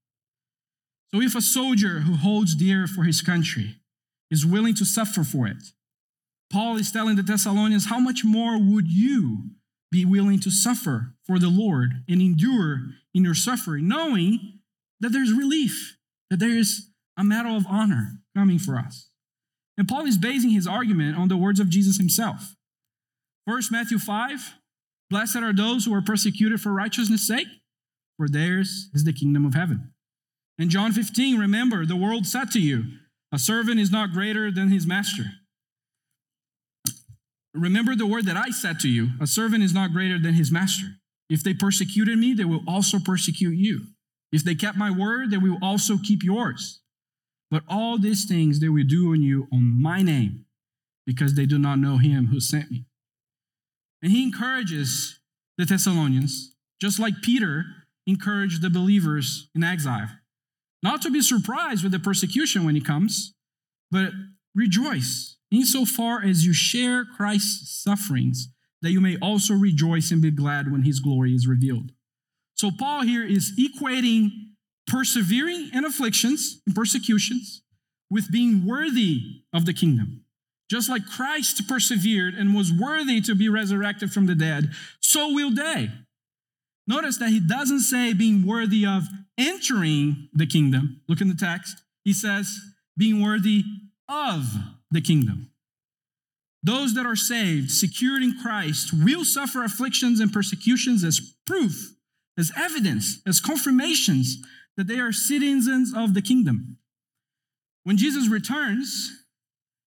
So 1.13 1.21
if 1.21 1.36
a 1.36 1.41
soldier 1.41 1.99
who 1.99 2.15
holds 2.15 2.56
dear 2.56 2.88
for 2.88 3.03
his 3.03 3.21
country 3.21 3.77
is 4.30 4.45
willing 4.45 4.75
to 4.75 4.86
suffer 4.86 5.23
for 5.23 5.47
it, 5.47 5.63
Paul 6.51 6.77
is 6.77 6.91
telling 6.91 7.15
the 7.15 7.23
Thessalonians, 7.23 7.88
how 7.88 7.99
much 7.99 8.23
more 8.23 8.57
would 8.57 8.88
you 8.88 9.51
be 9.91 10.05
willing 10.05 10.39
to 10.41 10.51
suffer 10.51 11.15
for 11.25 11.39
the 11.39 11.49
Lord 11.49 12.03
and 12.07 12.21
endure 12.21 12.81
in 13.13 13.23
your 13.23 13.33
suffering, 13.33 13.88
knowing 13.88 14.60
that 14.99 15.10
there's 15.10 15.31
relief, 15.31 15.97
that 16.29 16.39
there 16.39 16.57
is 16.57 16.89
a 17.17 17.23
medal 17.23 17.57
of 17.57 17.65
honor 17.67 18.21
coming 18.36 18.60
for 18.60 18.77
us? 18.77 19.10
And 19.77 19.88
Paul 19.88 20.05
is 20.05 20.17
basing 20.17 20.51
his 20.51 20.67
argument 20.67 21.17
on 21.17 21.27
the 21.27 21.38
words 21.38 21.60
of 21.60 21.69
Jesus 21.69 21.97
himself. 21.97 22.55
First, 23.45 23.71
Matthew 23.71 23.99
5 23.99 24.55
Blessed 25.10 25.38
are 25.38 25.53
those 25.53 25.86
who 25.86 25.93
are 25.93 26.01
persecuted 26.01 26.60
for 26.60 26.73
righteousness' 26.73 27.25
sake, 27.25 27.47
for 28.17 28.27
theirs 28.27 28.89
is 28.93 29.05
the 29.05 29.13
kingdom 29.13 29.45
of 29.45 29.53
heaven. 29.53 29.93
And 30.60 30.69
John 30.69 30.91
15, 30.91 31.39
remember, 31.39 31.86
the 31.86 31.95
world 31.95 32.25
said 32.25 32.51
to 32.51 32.60
you, 32.60 32.83
A 33.31 33.39
servant 33.39 33.79
is 33.79 33.91
not 33.91 34.12
greater 34.12 34.51
than 34.51 34.69
his 34.69 34.86
master. 34.86 35.25
Remember 37.58 37.96
the 37.96 38.08
word 38.08 38.26
that 38.26 38.38
I 38.38 38.50
said 38.50 38.80
to 38.82 38.89
you, 38.89 39.10
A 39.20 39.28
servant 39.28 39.63
is 39.63 39.74
not 39.74 39.91
greater 39.91 40.20
than 40.20 40.36
his 40.36 40.52
master. 40.52 40.88
If 41.30 41.43
they 41.43 41.54
persecuted 41.54 42.17
me, 42.17 42.34
they 42.34 42.46
will 42.46 42.63
also 42.67 43.00
persecute 43.00 43.58
you. 43.58 43.88
If 44.32 44.43
they 44.43 44.56
kept 44.56 44.78
my 44.78 44.91
word, 44.91 45.32
they 45.32 45.38
will 45.38 45.58
also 45.62 45.98
keep 45.98 46.24
yours. 46.24 46.82
But 47.50 47.63
all 47.67 47.98
these 47.98 48.26
things 48.26 48.60
they 48.60 48.70
will 48.70 48.86
do 48.88 49.12
on 49.12 49.22
you 49.22 49.48
on 49.52 49.82
my 49.82 50.02
name, 50.02 50.46
because 51.06 51.34
they 51.34 51.46
do 51.46 51.58
not 51.58 51.80
know 51.80 51.98
him 51.98 52.28
who 52.28 52.39
sent 52.39 52.72
me. 52.72 52.86
And 54.02 54.12
he 54.12 54.24
encourages 54.24 55.20
the 55.58 55.65
Thessalonians, 55.65 56.56
just 56.80 57.00
like 57.00 57.22
Peter 57.22 57.65
encouraged 58.06 58.62
the 58.62 58.70
believers 58.70 59.50
in 59.56 59.63
exile, 59.63 60.10
not 60.84 61.02
to 61.02 61.12
be 61.12 61.22
surprised 61.22 61.84
with 61.84 61.91
the 61.91 62.00
persecution 62.00 62.63
when 62.63 62.76
it 62.76 62.86
comes, 62.86 63.34
but 63.89 64.12
rejoice 64.58 65.38
insofar 65.52 66.22
as 66.24 66.46
you 66.46 66.54
share 66.54 67.06
Christ's 67.06 67.82
sufferings, 67.82 68.50
that 68.82 68.91
you 68.91 69.00
may 69.00 69.17
also 69.22 69.54
rejoice 69.54 70.12
and 70.12 70.22
be 70.22 70.32
glad 70.32 70.72
when 70.72 70.84
his 70.84 71.00
glory 71.00 71.34
is 71.34 71.48
revealed. 71.48 71.91
So, 72.56 72.72
Paul 72.78 73.04
here 73.04 73.26
is 73.26 73.54
equating 73.58 74.32
persevering 74.88 75.70
in 75.74 75.86
afflictions 75.86 76.62
and 76.65 76.76
persecutions 76.76 77.62
with 78.10 78.32
being 78.32 78.65
worthy 78.65 79.43
of 79.54 79.65
the 79.65 79.74
kingdom. 79.74 80.24
Just 80.70 80.89
like 80.89 81.06
Christ 81.06 81.67
persevered 81.67 82.34
and 82.34 82.56
was 82.56 82.74
worthy 82.74 83.22
to 83.22 83.36
be 83.36 83.48
resurrected 83.48 84.12
from 84.12 84.26
the 84.26 84.36
dead, 84.36 84.72
so 85.02 85.34
will 85.34 85.52
they. 85.54 85.91
Notice 86.88 87.17
that 87.17 87.30
he 87.30 87.39
doesn't 87.39 87.82
say 87.82 88.13
being 88.13 88.46
worthy 88.46 88.86
of 88.86 89.04
entering 89.38 90.30
the 90.34 90.46
kingdom. 90.46 91.02
Look 91.08 91.22
in 91.22 91.28
the 91.28 91.36
text. 91.36 91.84
He 92.04 92.13
says 92.13 92.60
being 92.98 93.22
worthy 93.22 93.63
of 94.10 94.46
the 94.91 95.02
kingdom. 95.02 95.50
those 96.63 96.96
that 96.96 97.06
are 97.06 97.15
saved, 97.15 97.72
secured 97.72 98.22
in 98.22 98.38
Christ, 98.41 98.91
will 98.93 99.24
suffer 99.24 99.63
afflictions 99.63 100.20
and 100.20 100.34
persecutions 100.34 101.04
as 101.04 101.34
proof, 101.46 101.96
as 102.38 102.52
evidence, 102.58 103.22
as 103.26 103.39
confirmations 103.39 104.38
that 104.76 104.88
they 104.88 105.00
are 105.00 105.13
citizens 105.13 105.93
of 105.96 106.13
the 106.13 106.22
kingdom. 106.22 106.78
When 107.84 107.96
Jesus 107.98 108.28
returns, 108.28 109.24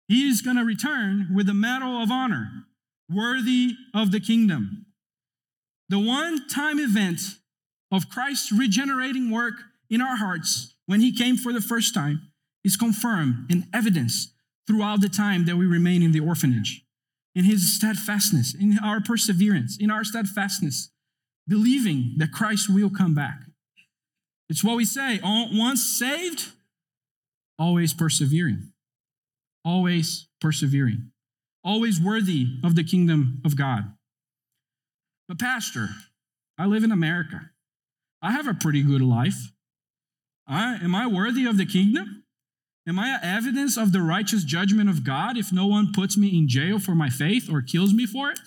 he 0.07 0.29
is 0.29 0.41
going 0.41 0.57
to 0.57 0.65
return 0.65 1.29
with 1.35 1.49
a 1.49 1.55
medal 1.55 2.01
of 2.01 2.11
honor, 2.13 2.49
worthy 3.11 3.73
of 3.93 4.13
the 4.13 4.21
kingdom. 4.21 4.87
The 5.89 5.99
one 5.99 6.47
time 6.49 6.79
event 6.79 7.21
of 7.91 8.09
Christ's 8.09 8.53
regenerating 8.53 9.31
work 9.31 9.55
in 9.91 10.01
our 10.01 10.17
hearts 10.17 10.75
when 10.87 11.01
he 11.01 11.17
came 11.17 11.37
for 11.37 11.53
the 11.53 11.61
first 11.61 11.93
time 11.93 12.28
is 12.65 12.77
confirmed 12.77 13.47
and 13.51 13.67
evidence 13.73 14.33
throughout 14.67 15.01
the 15.01 15.09
time 15.09 15.47
that 15.47 15.57
we 15.57 15.67
remain 15.67 16.03
in 16.03 16.13
the 16.13 16.21
orphanage. 16.21 16.85
In 17.35 17.45
his 17.45 17.75
steadfastness, 17.75 18.55
in 18.55 18.79
our 18.83 19.01
perseverance, 19.01 19.77
in 19.79 19.91
our 19.91 20.05
steadfastness, 20.05 20.91
believing 21.47 22.15
that 22.19 22.33
Christ 22.33 22.69
will 22.73 22.91
come 22.91 23.15
back. 23.15 23.41
It's 24.49 24.65
what 24.65 24.77
we 24.77 24.85
say 24.85 25.21
once 25.23 25.83
saved, 25.85 26.53
always 27.59 27.95
persevering. 27.95 28.73
Always 29.65 30.29
persevering. 30.41 31.11
Always 31.65 32.01
worthy 32.01 32.47
of 32.65 32.75
the 32.75 32.85
kingdom 32.85 33.43
of 33.45 33.57
God. 33.57 33.93
But, 35.29 35.39
Pastor, 35.39 35.89
I 36.57 36.67
live 36.67 36.85
in 36.85 36.93
America. 36.93 37.51
I 38.23 38.33
have 38.33 38.49
a 38.49 38.55
pretty 38.55 38.83
good 38.83 39.03
life. 39.03 39.53
I, 40.47 40.77
am 40.77 40.95
I 40.95 41.07
worthy 41.07 41.45
of 41.45 41.59
the 41.59 41.67
kingdom? 41.67 42.25
Am 42.87 42.99
I 42.99 43.19
evidence 43.23 43.77
of 43.77 43.93
the 43.93 44.01
righteous 44.01 44.45
judgment 44.45 44.89
of 44.89 45.05
God 45.05 45.37
if 45.37 45.53
no 45.53 45.67
one 45.67 45.93
puts 45.93 46.17
me 46.17 46.29
in 46.29 46.49
jail 46.49 46.79
for 46.79 46.95
my 46.95 47.11
faith 47.11 47.51
or 47.51 47.61
kills 47.61 47.93
me 47.93 48.07
for 48.07 48.31
it? 48.31 48.39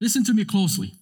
Listen 0.00 0.24
to 0.24 0.34
me 0.34 0.44
closely. 0.44 0.92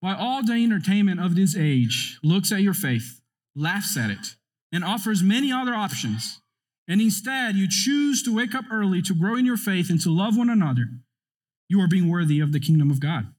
While 0.00 0.16
all 0.16 0.42
the 0.42 0.52
entertainment 0.52 1.20
of 1.20 1.34
this 1.34 1.56
age 1.56 2.18
looks 2.22 2.52
at 2.52 2.62
your 2.62 2.74
faith, 2.74 3.20
laughs 3.54 3.96
at 3.96 4.10
it, 4.10 4.36
and 4.72 4.84
offers 4.84 5.22
many 5.22 5.52
other 5.52 5.74
options, 5.74 6.40
and 6.86 7.00
instead 7.00 7.54
you 7.54 7.66
choose 7.68 8.22
to 8.22 8.34
wake 8.34 8.54
up 8.54 8.66
early 8.70 9.00
to 9.02 9.14
grow 9.14 9.36
in 9.36 9.46
your 9.46 9.56
faith 9.56 9.88
and 9.90 10.00
to 10.02 10.10
love 10.10 10.36
one 10.36 10.50
another, 10.50 10.88
you 11.68 11.80
are 11.80 11.88
being 11.88 12.08
worthy 12.08 12.40
of 12.40 12.52
the 12.52 12.60
kingdom 12.60 12.90
of 12.90 13.00
God. 13.00 13.32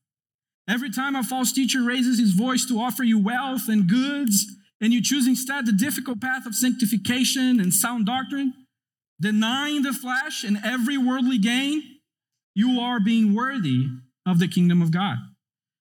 Every 0.67 0.89
time 0.89 1.15
a 1.15 1.23
false 1.23 1.51
teacher 1.51 1.83
raises 1.83 2.19
his 2.19 2.31
voice 2.31 2.65
to 2.65 2.79
offer 2.79 3.03
you 3.03 3.19
wealth 3.19 3.67
and 3.67 3.87
goods, 3.87 4.45
and 4.85 4.93
you 4.93 5.01
choose 5.01 5.25
instead 5.25 5.65
the 5.65 5.71
difficult 5.71 6.21
path 6.21 6.45
of 6.45 6.53
sanctification 6.53 7.59
and 7.59 7.73
sound 7.73 8.05
doctrine, 8.05 8.53
denying 9.19 9.81
the 9.81 9.91
flesh 9.91 10.43
and 10.43 10.59
every 10.63 10.95
worldly 10.95 11.39
gain, 11.39 11.81
you 12.53 12.79
are 12.79 12.99
being 12.99 13.33
worthy 13.33 13.87
of 14.27 14.37
the 14.37 14.47
kingdom 14.47 14.83
of 14.83 14.91
God. 14.91 15.17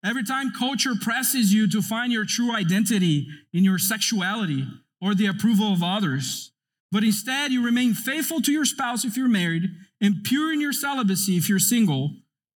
Every 0.03 0.25
time 0.25 0.51
culture 0.51 0.95
presses 0.99 1.53
you 1.53 1.71
to 1.73 1.83
find 1.83 2.11
your 2.11 2.25
true 2.25 2.55
identity 2.57 3.27
in 3.53 3.65
your 3.65 3.77
sexuality 3.79 4.67
or 4.99 5.15
the 5.15 5.27
approval 5.27 5.75
of 5.75 5.83
others, 5.83 6.53
but 6.91 7.05
instead 7.05 7.53
you 7.53 7.63
remain 7.63 7.93
faithful 7.93 8.41
to 8.41 8.51
your 8.51 8.65
spouse 8.65 9.05
if 9.05 9.15
you're 9.15 9.29
married 9.29 9.65
and 10.01 10.25
pure 10.25 10.55
in 10.55 10.61
your 10.63 10.73
celibacy 10.73 11.37
if 11.37 11.51
you're 11.51 11.59
single, 11.59 12.13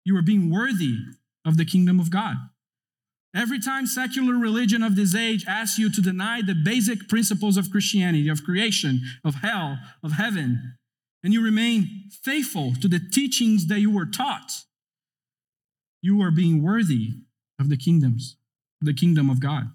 you 0.06 0.16
are 0.16 0.22
being 0.22 0.52
worthy 0.52 0.98
of 1.44 1.58
the 1.58 1.66
kingdom 1.66 2.00
of 2.00 2.12
God. 2.12 2.36
Every 3.38 3.60
time 3.60 3.86
secular 3.86 4.34
religion 4.34 4.82
of 4.82 4.96
this 4.96 5.14
age 5.14 5.46
asks 5.48 5.78
you 5.78 5.92
to 5.92 6.02
deny 6.02 6.42
the 6.42 6.56
basic 6.56 7.08
principles 7.08 7.56
of 7.56 7.70
Christianity, 7.70 8.30
of 8.30 8.44
creation, 8.44 9.00
of 9.24 9.36
hell, 9.36 9.78
of 10.02 10.14
heaven, 10.14 10.74
and 11.24 11.34
you 11.34 11.44
remain 11.44 12.10
faithful 12.24 12.74
to 12.82 12.88
the 12.88 13.00
teachings 13.00 13.68
that 13.68 13.80
you 13.80 13.94
were 13.94 14.08
taught, 14.08 14.64
you 16.02 16.20
are 16.24 16.32
being 16.32 16.64
worthy 16.64 17.10
of 17.60 17.70
the 17.70 17.78
kingdoms, 17.78 18.38
the 18.82 18.94
kingdom 18.94 19.30
of 19.30 19.40
God, 19.40 19.66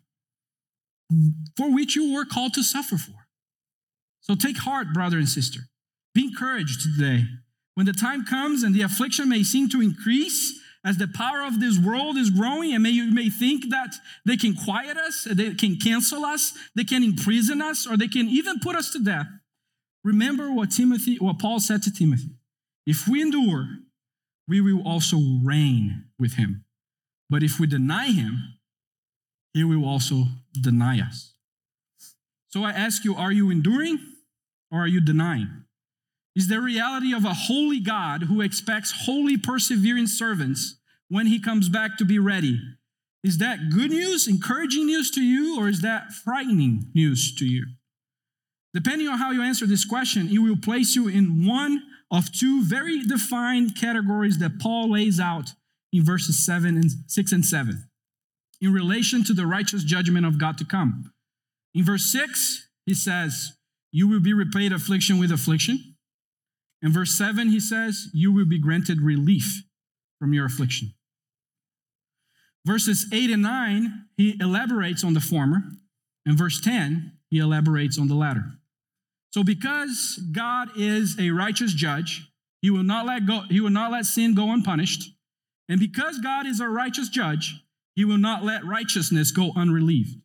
for 1.57 1.73
which 1.73 1.95
you 1.95 2.13
were 2.13 2.25
called 2.25 2.55
to 2.55 2.65
suffer 2.65 2.97
for. 2.97 3.29
So 4.23 4.35
take 4.35 4.59
heart, 4.59 4.89
brother 4.93 5.19
and 5.19 5.29
sister. 5.29 5.61
Be 6.15 6.25
encouraged 6.25 6.81
today. 6.83 7.27
When 7.75 7.87
the 7.87 7.93
time 7.93 8.25
comes 8.25 8.65
and 8.65 8.75
the 8.75 8.83
affliction 8.83 9.29
may 9.29 9.45
seem 9.45 9.69
to 9.69 9.81
increase, 9.81 10.59
as 10.85 10.99
the 10.99 11.09
power 11.09 11.43
of 11.43 11.61
this 11.61 11.79
world 11.79 12.17
is 12.17 12.31
growing, 12.31 12.75
and 12.75 12.83
may, 12.83 12.91
you 12.91 13.13
may 13.13 13.29
think 13.29 13.71
that 13.71 13.95
they 14.27 14.37
can 14.37 14.55
quiet 14.55 14.97
us, 14.97 15.27
they 15.31 15.55
can 15.55 15.77
cancel 15.77 16.25
us, 16.25 16.53
they 16.75 16.85
can 16.85 17.05
imprison 17.05 17.63
us, 17.63 17.87
or 17.87 17.97
they 17.97 18.09
can 18.09 18.29
even 18.29 18.59
put 18.59 18.75
us 18.75 18.91
to 18.93 18.99
death. 18.99 19.27
Remember 20.05 20.53
what 20.53 20.73
Timothy, 20.73 21.17
what 21.17 21.39
Paul 21.39 21.61
said 21.61 21.83
to 21.85 21.93
Timothy. 21.93 22.31
If 22.85 23.07
we 23.07 23.23
endure, 23.23 23.69
we 24.49 24.61
will 24.61 24.87
also 24.87 25.19
reign 25.45 26.07
with 26.19 26.35
him. 26.35 26.65
But 27.31 27.45
if 27.45 27.61
we 27.61 27.69
deny 27.69 28.09
him, 28.09 28.59
he 29.55 29.63
will 29.63 29.89
also 29.89 30.25
deny 30.61 31.01
us. 31.01 31.35
So 32.49 32.65
I 32.65 32.73
ask 32.73 33.05
you, 33.05 33.15
are 33.15 33.33
you 33.33 33.51
enduring 33.51 33.99
or 34.71 34.81
are 34.81 34.89
you 34.89 35.01
denying? 35.01 35.62
Is 36.35 36.49
the 36.49 36.61
reality 36.61 37.13
of 37.13 37.25
a 37.25 37.35
holy 37.35 37.81
God 37.81 38.25
who 38.25 38.41
expects 38.41 39.05
holy, 39.05 39.37
persevering 39.37 40.07
servants 40.07 40.77
when 41.09 41.27
he 41.27 41.41
comes 41.41 41.69
back 41.69 41.99
to 41.99 42.05
be 42.05 42.19
ready. 42.19 42.59
Is 43.23 43.39
that 43.39 43.71
good 43.71 43.91
news, 43.91 44.27
encouraging 44.27 44.87
news 44.87 45.11
to 45.13 45.21
you, 45.23 45.61
or 45.61 45.69
is 45.69 45.83
that 45.83 46.13
frightening 46.13 46.91
news 46.95 47.35
to 47.37 47.45
you? 47.45 47.67
Depending 48.75 49.09
on 49.09 49.19
how 49.19 49.31
you 49.31 49.43
answer 49.43 49.67
this 49.67 49.85
question, 49.85 50.29
it 50.33 50.39
will 50.39 50.57
place 50.57 50.97
you 50.97 51.07
in 51.07 51.47
one 51.47 51.83
of 52.11 52.33
two 52.33 52.65
very 52.65 53.05
defined 53.05 53.77
categories 53.79 54.39
that 54.39 54.59
Paul 54.59 54.93
lays 54.93 55.21
out 55.21 55.53
in 55.93 56.05
verses 56.05 56.45
7 56.45 56.77
and 56.77 56.91
6 57.07 57.33
and 57.33 57.45
7 57.45 57.89
in 58.61 58.73
relation 58.73 59.23
to 59.25 59.35
the 59.35 59.47
righteous 59.47 59.85
judgment 59.85 60.25
of 60.25 60.39
God 60.39 60.57
to 60.59 60.65
come. 60.65 61.13
In 61.75 61.85
verse 61.85 62.11
6, 62.11 62.69
he 62.87 62.95
says, 62.95 63.53
You 63.93 64.09
will 64.09 64.21
be 64.21 64.33
repaid 64.33 64.73
affliction 64.73 65.19
with 65.19 65.31
affliction 65.31 65.92
in 66.83 66.93
verse 66.93 67.17
7, 67.17 67.49
he 67.49 67.61
says, 67.61 68.09
You 68.13 68.33
will 68.33 68.45
be 68.45 68.59
granted 68.59 69.01
relief 69.01 69.63
from 70.19 70.35
your 70.35 70.47
affliction. 70.47 70.95
Verses 72.65 73.07
8 73.13 73.31
and 73.31 73.43
9, 73.43 74.07
he 74.17 74.37
elaborates 74.41 75.05
on 75.05 75.15
the 75.15 75.21
former. 75.21 75.63
In 76.27 76.37
verse 76.37 76.61
10, 76.61 77.13
he 77.31 77.39
elaborates 77.39 77.99
on 77.99 78.09
the 78.09 78.15
latter. 78.15 78.45
So 79.33 79.43
because 79.43 80.21
God 80.33 80.71
is 80.77 81.19
a 81.19 81.31
righteous 81.31 81.73
judge, 81.73 82.29
he 82.61 82.71
will 82.71 82.85
not 82.85 83.07
let 83.07 83.27
go, 83.27 83.43
he 83.49 83.61
will 83.61 83.71
not 83.71 83.91
let 83.91 84.05
sin 84.05 84.35
go 84.35 84.53
unpunished. 84.53 85.11
And 85.69 85.81
because 85.81 86.19
God 86.19 86.47
is 86.47 86.61
a 86.61 86.69
righteous 86.69 87.09
judge, 87.09 87.65
he 87.95 88.05
will 88.05 88.19
not 88.19 88.45
let 88.45 88.65
righteousness 88.65 89.31
go 89.31 89.53
unrelieved. 89.57 90.21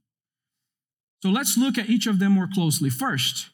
So 1.23 1.29
let's 1.29 1.57
look 1.57 1.77
at 1.77 1.89
each 1.89 2.05
of 2.05 2.19
them 2.19 2.33
more 2.33 2.49
closely. 2.51 2.89
First, 2.89 3.49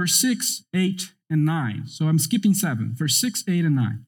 verse 0.00 0.18
6, 0.18 0.64
8, 0.74 1.12
and 1.28 1.44
9. 1.44 1.82
So 1.86 2.06
I'm 2.06 2.18
skipping 2.18 2.54
7, 2.54 2.94
verse 2.94 3.16
6, 3.20 3.44
8, 3.46 3.66
and 3.66 3.76
9. 3.76 4.06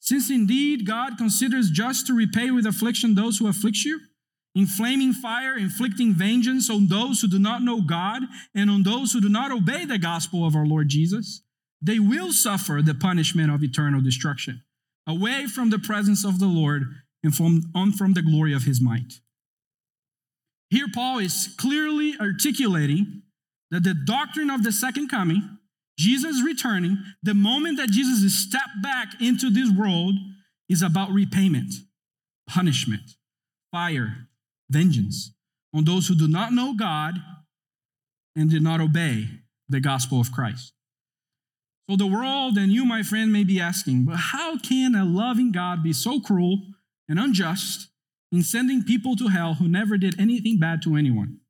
Since 0.00 0.30
indeed 0.30 0.86
God 0.86 1.18
considers 1.18 1.70
just 1.70 2.06
to 2.06 2.14
repay 2.14 2.50
with 2.50 2.64
affliction 2.64 3.14
those 3.14 3.36
who 3.36 3.46
afflict 3.46 3.84
you, 3.84 4.00
inflaming 4.54 5.12
fire, 5.12 5.58
inflicting 5.58 6.14
vengeance 6.14 6.70
on 6.70 6.86
those 6.86 7.20
who 7.20 7.28
do 7.28 7.38
not 7.38 7.60
know 7.60 7.82
God 7.82 8.22
and 8.54 8.70
on 8.70 8.82
those 8.82 9.12
who 9.12 9.20
do 9.20 9.28
not 9.28 9.52
obey 9.52 9.84
the 9.84 9.98
gospel 9.98 10.46
of 10.46 10.56
our 10.56 10.64
Lord 10.64 10.88
Jesus, 10.88 11.42
they 11.82 11.98
will 11.98 12.32
suffer 12.32 12.80
the 12.82 12.94
punishment 12.94 13.50
of 13.50 13.62
eternal 13.62 14.00
destruction, 14.00 14.62
away 15.06 15.46
from 15.46 15.68
the 15.68 15.78
presence 15.78 16.24
of 16.24 16.38
the 16.38 16.46
Lord 16.46 16.84
and 17.22 17.34
from, 17.34 17.64
on 17.74 17.92
from 17.92 18.14
the 18.14 18.22
glory 18.22 18.54
of 18.54 18.62
his 18.62 18.80
might. 18.80 19.20
Here, 20.70 20.86
Paul 20.94 21.18
is 21.18 21.54
clearly 21.58 22.14
articulating 22.18 23.23
that 23.74 23.82
the 23.82 23.94
doctrine 23.94 24.50
of 24.50 24.62
the 24.62 24.72
second 24.72 25.08
coming 25.08 25.58
Jesus 25.96 26.42
returning, 26.44 26.98
the 27.22 27.34
moment 27.34 27.76
that 27.78 27.90
Jesus 27.90 28.22
is 28.22 28.36
stepped 28.36 28.82
back 28.82 29.20
into 29.20 29.50
this 29.50 29.70
world, 29.70 30.14
is 30.68 30.82
about 30.82 31.10
repayment, 31.10 31.72
punishment, 32.48 33.02
fire, 33.70 34.28
vengeance 34.70 35.32
on 35.74 35.84
those 35.84 36.08
who 36.08 36.14
do 36.14 36.26
not 36.26 36.52
know 36.52 36.74
God 36.74 37.14
and 38.34 38.50
did 38.50 38.62
not 38.62 38.80
obey 38.80 39.28
the 39.68 39.80
gospel 39.80 40.20
of 40.20 40.32
Christ. 40.32 40.72
So 41.88 41.96
the 41.96 42.06
world 42.06 42.56
and 42.56 42.72
you, 42.72 42.84
my 42.84 43.02
friend, 43.02 43.32
may 43.32 43.44
be 43.44 43.60
asking, 43.60 44.04
but 44.04 44.16
how 44.16 44.56
can 44.56 44.94
a 44.94 45.04
loving 45.04 45.52
God 45.52 45.82
be 45.82 45.92
so 45.92 46.18
cruel 46.18 46.62
and 47.08 47.18
unjust 47.18 47.88
in 48.32 48.42
sending 48.42 48.82
people 48.82 49.16
to 49.16 49.28
hell 49.28 49.54
who 49.54 49.68
never 49.68 49.96
did 49.98 50.18
anything 50.18 50.58
bad 50.58 50.80
to 50.82 50.96
anyone? 50.96 51.40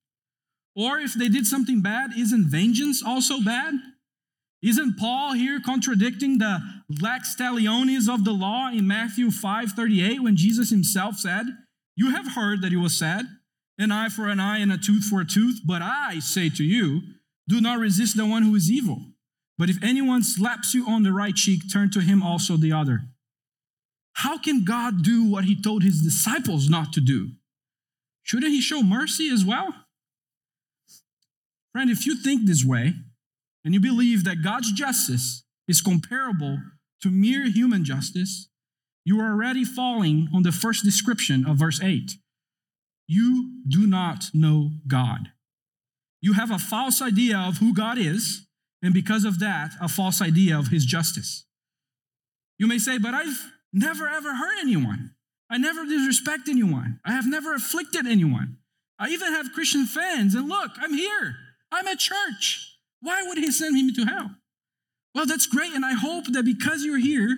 Or 0.77 0.99
if 0.99 1.15
they 1.15 1.29
did 1.29 1.47
something 1.47 1.81
bad, 1.81 2.11
isn't 2.17 2.51
vengeance 2.51 3.03
also 3.03 3.41
bad? 3.41 3.75
Isn't 4.63 4.99
Paul 4.99 5.35
here 5.35 5.61
contradicting 5.61 6.39
the 6.39 6.61
lex 7.01 7.37
talionis 7.37 8.13
of 8.13 8.25
the 8.25 8.33
law 8.33 8.71
in 8.71 8.87
Matthew 8.87 9.31
5:38 9.31 10.21
when 10.21 10.37
Jesus 10.37 10.71
himself 10.71 11.19
said, 11.19 11.47
"You 11.97 12.11
have 12.11 12.33
heard 12.33 12.63
that 12.63 12.73
it 12.73 12.79
was 12.79 12.97
said, 12.97 13.27
an 13.79 13.93
eye 13.93 14.09
for 14.09 14.29
an 14.29 14.41
eye 14.41 14.59
and 14.59 14.73
a 14.73 14.79
tooth 14.79 15.05
for 15.05 15.21
a 15.21 15.27
tooth, 15.27 15.61
but 15.65 15.83
I 15.83 16.19
say 16.21 16.49
to 16.51 16.65
you, 16.65 17.03
do 17.49 17.61
not 17.61 17.79
resist 17.79 18.17
the 18.17 18.27
one 18.27 18.43
who 18.43 18.55
is 18.55 18.71
evil. 18.71 19.13
But 19.59 19.71
if 19.71 19.83
anyone 19.83 20.23
slaps 20.23 20.75
you 20.75 20.87
on 20.87 21.03
the 21.03 21.13
right 21.13 21.35
cheek, 21.35 21.63
turn 21.73 21.91
to 21.91 22.01
him 22.01 22.23
also 22.23 22.57
the 22.57 22.73
other. 22.73 23.09
How 24.15 24.39
can 24.39 24.65
God 24.65 25.03
do 25.03 25.25
what 25.25 25.45
he 25.45 25.61
told 25.61 25.83
his 25.83 26.01
disciples 26.01 26.69
not 26.69 26.93
to 26.95 27.01
do? 27.01 27.33
Shouldn't 28.23 28.53
he 28.53 28.61
show 28.61 28.83
mercy 28.83 29.29
as 29.29 29.45
well? 29.45 29.84
Friend, 31.75 31.91
if 31.91 32.07
you 32.07 32.15
think 32.17 32.47
this 32.47 32.65
way 32.65 32.95
and 33.65 33.75
you 33.75 33.81
believe 33.81 34.23
that 34.25 34.45
God's 34.45 34.71
justice 34.71 35.43
is 35.67 35.81
comparable 35.81 36.59
to 37.03 37.11
mere 37.11 37.51
human 37.51 37.85
justice, 37.85 38.49
you 39.05 39.21
are 39.21 39.33
already 39.33 39.65
falling 39.65 40.29
on 40.33 40.45
the 40.45 40.53
first 40.53 40.85
description 40.85 41.45
of 41.45 41.59
verse 41.59 41.83
8. 41.83 42.13
You 43.09 43.51
do 43.69 43.89
not 43.89 44.27
know 44.33 44.71
God. 44.87 45.33
You 46.23 46.35
have 46.35 46.53
a 46.53 46.61
false 46.61 47.03
idea 47.03 47.37
of 47.37 47.59
who 47.59 47.75
God 47.75 47.99
is, 47.99 48.47
and 48.81 48.95
because 48.95 49.25
of 49.25 49.41
that, 49.41 49.73
a 49.81 49.89
false 49.89 50.23
idea 50.23 50.57
of 50.57 50.69
his 50.69 50.87
justice. 50.87 51.45
You 52.57 52.69
may 52.69 52.79
say, 52.79 52.99
but 52.99 53.15
I've 53.15 53.51
never 53.73 54.09
ever 54.09 54.37
hurt 54.37 54.59
anyone. 54.61 55.11
I 55.51 55.59
never 55.59 55.85
disrespect 55.85 56.49
anyone. 56.49 57.01
I 57.05 57.13
have 57.13 57.27
never 57.27 57.53
afflicted 57.53 58.07
anyone. 58.07 58.59
I 58.99 59.09
even 59.11 59.33
have 59.33 59.53
Christian 59.53 59.87
fans, 59.87 60.37
and 60.37 60.49
look, 60.49 60.71
I'm 60.79 60.95
here. 60.95 61.37
I'm 61.75 61.89
at 61.89 61.99
church. 61.99 62.79
Why 63.01 63.25
would 63.25 63.37
he 63.37 63.51
send 63.51 63.75
me 63.75 63.93
to 63.93 64.05
hell? 64.05 64.31
Well, 65.15 65.27
that's 65.27 65.47
great, 65.47 65.73
and 65.73 65.85
I 65.85 65.95
hope 65.95 66.27
that 66.33 66.45
because 66.45 66.85
you're 66.85 66.99
here, 66.99 67.37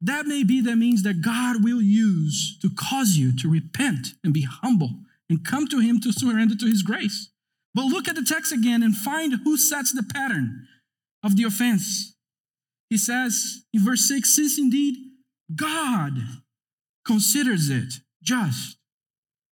that 0.00 0.26
may 0.26 0.44
be 0.44 0.60
the 0.60 0.76
means 0.76 1.02
that 1.02 1.20
God 1.20 1.64
will 1.64 1.82
use 1.82 2.58
to 2.62 2.70
cause 2.70 3.16
you 3.16 3.36
to 3.38 3.50
repent 3.50 4.08
and 4.22 4.32
be 4.32 4.42
humble 4.42 4.90
and 5.28 5.44
come 5.44 5.66
to 5.68 5.80
Him 5.80 6.00
to 6.00 6.12
surrender 6.12 6.54
to 6.54 6.66
His 6.66 6.82
grace. 6.82 7.30
But 7.74 7.86
look 7.86 8.08
at 8.08 8.14
the 8.14 8.24
text 8.24 8.52
again 8.52 8.82
and 8.82 8.94
find 8.96 9.40
who 9.44 9.56
sets 9.56 9.92
the 9.92 10.04
pattern 10.14 10.66
of 11.24 11.36
the 11.36 11.44
offense. 11.44 12.14
He 12.88 12.98
says 12.98 13.64
in 13.72 13.84
verse 13.84 14.06
6 14.08 14.34
Since 14.34 14.58
indeed 14.58 14.96
God 15.54 16.12
considers 17.04 17.68
it 17.68 17.94
just, 18.22 18.76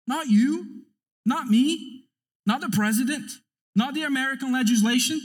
not 0.07 0.29
you, 0.29 0.85
not 1.27 1.49
me, 1.49 2.07
not 2.47 2.61
the 2.61 2.71
president, 2.71 3.31
not 3.75 3.95
the 3.95 4.03
American 4.03 4.53
legislation. 4.53 5.21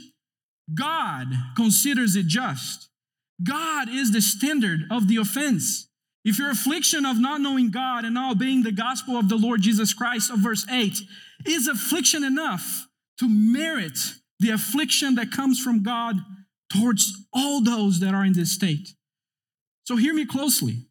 God 0.74 1.28
considers 1.56 2.16
it 2.16 2.28
just. 2.28 2.90
God 3.44 3.90
is 3.90 4.12
the 4.12 4.22
standard 4.22 4.82
of 4.92 5.08
the 5.08 5.18
offense. 5.18 5.88
If 6.26 6.38
your 6.38 6.52
affliction 6.52 7.06
of 7.06 7.20
not 7.20 7.42
knowing 7.42 7.72
God 7.72 8.04
and 8.04 8.14
not 8.14 8.34
obeying 8.34 8.64
the 8.64 8.72
gospel 8.72 9.18
of 9.18 9.30
the 9.30 9.38
Lord 9.38 9.62
Jesus 9.62 9.94
Christ 9.94 10.30
of 10.30 10.40
verse 10.40 10.66
8 10.70 11.00
is 11.46 11.68
affliction 11.68 12.24
enough 12.24 12.88
to 13.20 13.30
merit 13.30 13.98
the 14.40 14.52
affliction 14.52 15.16
that 15.16 15.32
comes 15.32 15.60
from 15.60 15.84
God 15.84 16.18
towards 16.72 17.26
all 17.34 17.62
those 17.62 18.00
that 18.00 18.14
are 18.14 18.26
in 18.26 18.34
this 18.34 18.52
state. 18.52 18.90
So 19.86 19.96
hear 19.96 20.14
me 20.14 20.26
closely. 20.26 20.86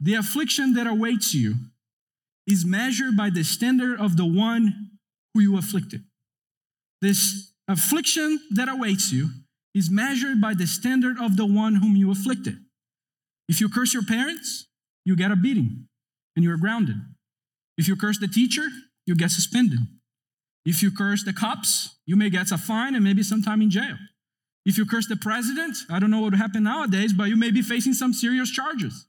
The 0.00 0.14
affliction 0.14 0.74
that 0.74 0.86
awaits 0.86 1.34
you 1.34 1.54
is 2.46 2.64
measured 2.64 3.16
by 3.16 3.30
the 3.30 3.44
standard 3.44 4.00
of 4.00 4.16
the 4.16 4.26
one 4.26 4.90
who 5.34 5.40
you 5.40 5.58
afflicted. 5.58 6.04
This 7.00 7.52
affliction 7.68 8.40
that 8.50 8.68
awaits 8.68 9.12
you 9.12 9.28
is 9.74 9.90
measured 9.90 10.40
by 10.40 10.54
the 10.54 10.66
standard 10.66 11.18
of 11.20 11.36
the 11.36 11.46
one 11.46 11.76
whom 11.76 11.96
you 11.96 12.10
afflicted. 12.10 12.56
If 13.48 13.60
you 13.60 13.68
curse 13.68 13.94
your 13.94 14.02
parents, 14.02 14.66
you 15.04 15.16
get 15.16 15.30
a 15.30 15.36
beating 15.36 15.86
and 16.34 16.44
you're 16.44 16.56
grounded. 16.56 16.96
If 17.76 17.88
you 17.88 17.96
curse 17.96 18.18
the 18.18 18.28
teacher, 18.28 18.66
you 19.06 19.14
get 19.14 19.30
suspended. 19.30 19.78
If 20.64 20.82
you 20.82 20.90
curse 20.90 21.24
the 21.24 21.32
cops, 21.32 21.96
you 22.04 22.16
may 22.16 22.28
get 22.28 22.50
a 22.50 22.58
fine 22.58 22.94
and 22.94 23.04
maybe 23.04 23.22
some 23.22 23.42
time 23.42 23.62
in 23.62 23.70
jail. 23.70 23.96
If 24.66 24.76
you 24.76 24.84
curse 24.84 25.06
the 25.06 25.16
president, 25.16 25.76
I 25.90 25.98
don't 25.98 26.10
know 26.10 26.20
what 26.20 26.32
would 26.32 26.40
happen 26.40 26.64
nowadays, 26.64 27.12
but 27.12 27.24
you 27.24 27.36
may 27.36 27.50
be 27.50 27.62
facing 27.62 27.94
some 27.94 28.12
serious 28.12 28.50
charges. 28.50 29.06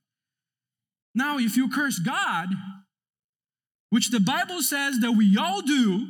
Now, 1.13 1.37
if 1.37 1.57
you 1.57 1.69
curse 1.69 1.99
God, 1.99 2.47
which 3.89 4.09
the 4.11 4.19
Bible 4.19 4.61
says 4.61 4.99
that 4.99 5.13
we 5.13 5.35
all 5.37 5.61
do, 5.61 6.07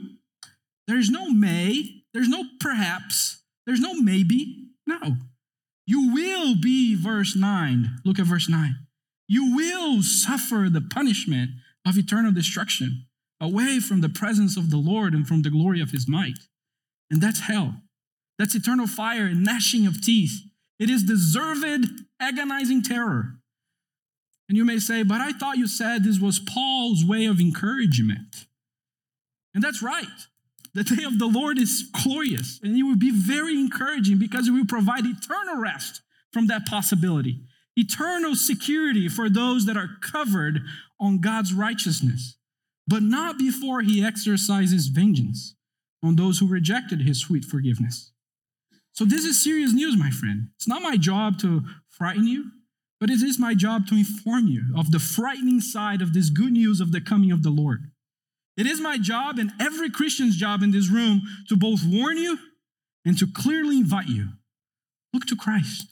there's 0.89 1.09
no 1.09 1.29
may, 1.29 2.01
there's 2.13 2.27
no 2.27 2.43
perhaps, 2.59 3.43
there's 3.67 3.79
no 3.79 3.93
maybe. 3.93 4.65
No. 4.87 5.17
You 5.85 6.11
will 6.11 6.55
be, 6.59 6.95
verse 6.95 7.35
9. 7.35 7.99
Look 8.03 8.17
at 8.17 8.25
verse 8.25 8.49
9. 8.49 8.75
You 9.27 9.55
will 9.55 10.01
suffer 10.01 10.67
the 10.69 10.81
punishment 10.81 11.51
of 11.87 11.97
eternal 11.97 12.31
destruction 12.31 13.05
away 13.39 13.79
from 13.79 14.01
the 14.01 14.09
presence 14.09 14.57
of 14.57 14.71
the 14.71 14.77
Lord 14.77 15.13
and 15.13 15.27
from 15.27 15.43
the 15.43 15.51
glory 15.51 15.79
of 15.79 15.91
his 15.91 16.07
might. 16.07 16.39
And 17.11 17.21
that's 17.21 17.41
hell. 17.41 17.75
That's 18.39 18.55
eternal 18.55 18.87
fire 18.87 19.25
and 19.25 19.43
gnashing 19.43 19.85
of 19.85 20.01
teeth. 20.01 20.41
It 20.79 20.89
is 20.89 21.03
deserved, 21.03 21.87
agonizing 22.19 22.81
terror. 22.81 23.35
And 24.47 24.57
you 24.57 24.65
may 24.65 24.79
say, 24.79 25.03
but 25.03 25.21
I 25.21 25.33
thought 25.33 25.57
you 25.57 25.67
said 25.67 26.03
this 26.03 26.19
was 26.19 26.39
Paul's 26.39 27.05
way 27.05 27.25
of 27.25 27.39
encouragement. 27.39 28.47
And 29.53 29.63
that's 29.63 29.83
right. 29.83 30.07
The 30.73 30.83
day 30.83 31.03
of 31.03 31.17
the 31.17 31.27
Lord 31.27 31.57
is 31.57 31.89
glorious, 32.03 32.59
and 32.61 32.77
it 32.77 32.83
will 32.83 32.97
be 32.97 33.11
very 33.11 33.59
encouraging 33.59 34.19
because 34.19 34.47
it 34.47 34.51
will 34.51 34.65
provide 34.65 35.05
eternal 35.05 35.57
rest 35.57 36.01
from 36.31 36.47
that 36.47 36.65
possibility, 36.65 37.41
eternal 37.75 38.35
security 38.35 39.09
for 39.09 39.29
those 39.29 39.65
that 39.65 39.77
are 39.77 39.89
covered 40.01 40.61
on 40.99 41.21
God's 41.21 41.53
righteousness, 41.53 42.37
but 42.87 43.01
not 43.01 43.39
before 43.39 43.81
he 43.81 44.03
exercises 44.03 44.87
vengeance 44.87 45.55
on 46.03 46.15
those 46.15 46.39
who 46.39 46.47
rejected 46.47 47.01
his 47.01 47.19
sweet 47.19 47.45
forgiveness. 47.45 48.11
So, 48.93 49.05
this 49.05 49.25
is 49.25 49.43
serious 49.43 49.73
news, 49.73 49.97
my 49.97 50.09
friend. 50.09 50.49
It's 50.55 50.67
not 50.67 50.81
my 50.81 50.97
job 50.97 51.39
to 51.39 51.63
frighten 51.89 52.27
you, 52.27 52.51
but 52.99 53.09
it 53.09 53.21
is 53.21 53.39
my 53.39 53.55
job 53.55 53.87
to 53.87 53.95
inform 53.95 54.47
you 54.47 54.73
of 54.77 54.91
the 54.91 54.99
frightening 54.99 55.61
side 55.61 56.01
of 56.01 56.13
this 56.13 56.29
good 56.29 56.51
news 56.51 56.81
of 56.81 56.91
the 56.91 57.01
coming 57.01 57.31
of 57.31 57.43
the 57.43 57.49
Lord. 57.49 57.91
It 58.59 58.67
is 58.67 58.81
my 58.81 58.97
job 58.97 59.39
and 59.39 59.53
every 59.57 59.89
Christian's 59.89 60.35
job 60.35 60.61
in 60.63 60.71
this 60.71 60.91
room 60.91 61.21
to 61.47 61.55
both 61.55 61.79
warn 61.85 62.17
you 62.17 62.37
and 63.05 63.17
to 63.17 63.25
clearly 63.25 63.77
invite 63.77 64.09
you. 64.09 64.31
Look 65.13 65.25
to 65.27 65.37
Christ. 65.37 65.87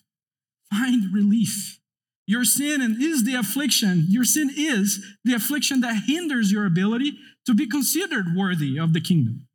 Find 0.70 1.14
relief. 1.14 1.80
Your 2.26 2.44
sin 2.44 2.82
and 2.82 3.02
is 3.02 3.24
the 3.24 3.36
affliction. 3.36 4.08
Your 4.10 4.26
sin 4.26 4.52
is 4.54 5.02
the 5.24 5.34
affliction 5.34 5.80
that 5.80 6.04
hinders 6.08 6.52
your 6.52 6.66
ability 6.66 7.14
to 7.46 7.54
be 7.54 7.68
considered 7.68 8.36
worthy 8.36 8.78
of 8.78 8.92
the 8.92 9.00
kingdom. 9.00 9.48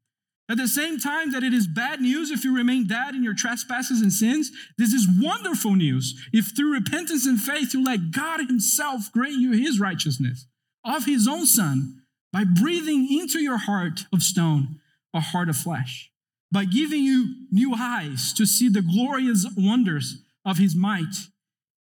At 0.48 0.56
the 0.56 0.66
same 0.66 0.98
time 0.98 1.32
that 1.32 1.42
it 1.42 1.52
is 1.52 1.66
bad 1.66 2.00
news 2.00 2.30
if 2.30 2.44
you 2.44 2.56
remain 2.56 2.86
dead 2.86 3.14
in 3.14 3.22
your 3.22 3.34
trespasses 3.34 4.00
and 4.00 4.10
sins, 4.12 4.50
this 4.78 4.94
is 4.94 5.06
wonderful 5.20 5.74
news 5.74 6.18
if 6.32 6.56
through 6.56 6.72
repentance 6.72 7.26
and 7.26 7.38
faith 7.38 7.74
you 7.74 7.84
let 7.84 8.10
God 8.10 8.40
Himself 8.40 9.12
grant 9.12 9.34
you 9.34 9.52
His 9.52 9.78
righteousness 9.78 10.46
of 10.82 11.04
His 11.04 11.28
own 11.28 11.44
Son 11.44 12.01
by 12.32 12.44
breathing 12.44 13.08
into 13.10 13.40
your 13.40 13.58
heart 13.58 14.06
of 14.12 14.22
stone 14.22 14.80
a 15.14 15.20
heart 15.20 15.48
of 15.48 15.56
flesh, 15.56 16.10
by 16.50 16.64
giving 16.64 17.04
you 17.04 17.34
new 17.50 17.74
eyes 17.74 18.32
to 18.32 18.46
see 18.46 18.68
the 18.68 18.82
glorious 18.82 19.46
wonders 19.56 20.22
of 20.44 20.58
his 20.58 20.74
might, 20.74 21.28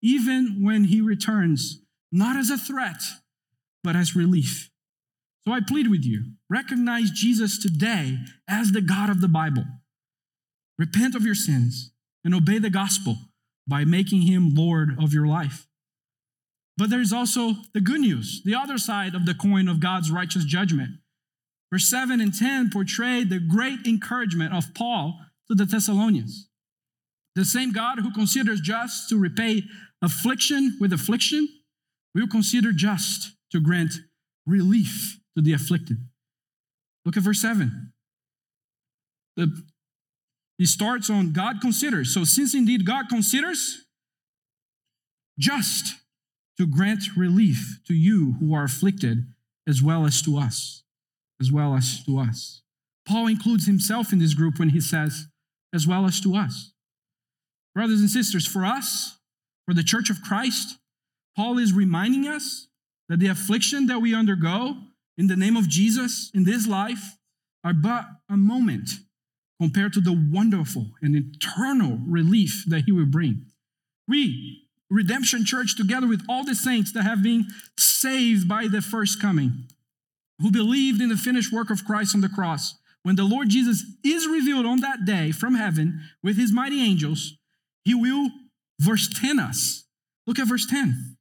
even 0.02 0.64
when 0.64 0.86
he 0.86 1.02
returns, 1.02 1.82
not 2.12 2.38
as 2.38 2.50
a 2.50 2.58
threat, 2.58 3.02
but 3.84 3.96
as 3.96 4.16
relief. 4.16 4.70
So 5.46 5.54
I 5.54 5.60
plead 5.66 5.90
with 5.90 6.04
you 6.04 6.34
recognize 6.50 7.12
Jesus 7.12 7.62
today 7.62 8.18
as 8.48 8.72
the 8.72 8.82
God 8.82 9.10
of 9.10 9.22
the 9.22 9.28
Bible. 9.28 9.66
Repent 10.78 11.16
of 11.16 11.24
your 11.24 11.36
sins 11.36 11.92
and 12.24 12.36
obey 12.36 12.60
the 12.60 12.70
gospel 12.70 13.18
by 13.68 13.84
making 13.84 14.22
him 14.22 14.54
Lord 14.54 14.98
of 15.02 15.14
your 15.14 15.28
life. 15.28 15.67
But 16.78 16.90
there's 16.90 17.12
also 17.12 17.54
the 17.74 17.82
good 17.82 18.02
news, 18.02 18.42
the 18.46 18.54
other 18.54 18.78
side 18.78 19.16
of 19.16 19.26
the 19.26 19.34
coin 19.34 19.68
of 19.68 19.80
God's 19.80 20.12
righteous 20.12 20.46
judgment. 20.46 21.00
Verse 21.72 21.90
7 21.90 22.22
and 22.22 22.34
10 22.34 22.70
portray 22.72 23.24
the 23.24 23.40
great 23.40 23.88
encouragement 23.88 24.54
of 24.54 24.74
Paul 24.74 25.20
to 25.48 25.56
the 25.56 25.66
Thessalonians. 25.66 26.50
The 27.36 27.46
same 27.46 27.72
God 27.72 28.00
who 28.00 28.12
considers 28.14 28.62
just 28.62 29.10
to 29.10 29.18
repay 29.18 29.64
affliction 30.02 30.78
with 30.80 30.94
affliction 30.94 31.48
will 32.14 32.28
consider 32.28 32.72
just 32.72 33.34
to 33.52 33.60
grant 33.60 33.94
relief 34.46 35.20
to 35.36 35.42
the 35.42 35.54
afflicted. 35.54 35.98
Look 37.06 37.18
at 37.18 37.24
verse 37.24 37.42
7. 37.42 37.94
The, 39.36 39.64
he 40.58 40.66
starts 40.66 41.10
on 41.10 41.32
God 41.32 41.62
considers. 41.62 42.14
So, 42.14 42.24
since 42.24 42.56
indeed 42.56 42.86
God 42.86 43.08
considers 43.08 43.86
just 45.38 45.96
to 46.58 46.68
grant 46.68 47.16
relief 47.16 47.80
to 47.88 47.94
you 47.94 48.36
who 48.40 48.54
are 48.54 48.64
afflicted, 48.64 49.28
as 49.68 49.82
well 49.82 50.06
as 50.06 50.22
to 50.24 50.38
us, 50.38 50.84
as 51.40 51.52
well 51.52 51.76
as 51.76 52.04
to 52.06 52.18
us. 52.18 52.62
Paul 53.08 53.28
includes 53.28 53.68
himself 53.68 54.12
in 54.12 54.20
this 54.20 54.34
group 54.34 54.60
when 54.60 54.70
he 54.70 54.82
says, 54.82 55.28
as 55.74 55.88
well 55.88 56.06
as 56.06 56.20
to 56.22 56.36
us. 56.36 56.72
Brothers 57.76 58.00
and 58.00 58.10
sisters, 58.10 58.48
for 58.48 58.66
us, 58.66 59.20
for 59.66 59.74
the 59.74 59.84
church 59.84 60.10
of 60.10 60.22
Christ, 60.22 60.78
Paul 61.36 61.58
is 61.58 61.74
reminding 61.74 62.28
us 62.28 62.68
that 63.10 63.20
the 63.20 63.28
affliction 63.28 63.86
that 63.88 64.00
we 64.00 64.16
undergo 64.16 64.76
in 65.18 65.28
the 65.28 65.36
name 65.36 65.56
of 65.56 65.70
Jesus 65.70 66.32
in 66.34 66.44
this 66.44 66.68
life 66.68 67.18
are 67.64 67.74
but 67.74 68.06
a 68.30 68.38
moment 68.38 68.90
compared 69.62 69.94
to 69.94 70.02
the 70.02 70.30
wonderful 70.32 70.88
and 71.02 71.16
eternal 71.16 72.00
relief 72.06 72.64
that 72.68 72.84
he 72.86 72.92
will 72.92 73.06
bring. 73.06 73.46
We, 74.08 74.67
Redemption 74.90 75.46
Church, 75.46 75.76
together 75.76 76.08
with 76.08 76.24
all 76.30 76.44
the 76.44 76.56
saints 76.56 76.92
that 76.94 77.04
have 77.04 77.22
been 77.22 77.48
saved 77.78 78.48
by 78.48 78.68
the 78.68 78.82
first 78.82 79.22
coming, 79.22 79.66
who 80.40 80.52
believed 80.52 81.02
in 81.02 81.10
the 81.10 81.18
finished 81.18 81.52
work 81.52 81.70
of 81.70 81.86
Christ 81.86 82.16
on 82.16 82.22
the 82.22 82.30
cross, 82.30 82.76
when 83.04 83.16
the 83.16 83.24
Lord 83.24 83.50
Jesus 83.50 83.84
is 84.04 84.28
revealed 84.28 84.66
on 84.66 84.82
that 84.82 85.06
day 85.06 85.32
from 85.32 85.56
heaven 85.56 86.02
with 86.24 86.38
his 86.38 86.52
mighty 86.52 86.82
angels, 86.82 87.38
he 87.84 87.94
will, 87.94 88.30
verse 88.80 89.10
10 89.20 89.40
us. 89.40 89.86
Look 90.26 90.40
at 90.40 90.48
verse 90.48 90.66
10. 90.66 91.18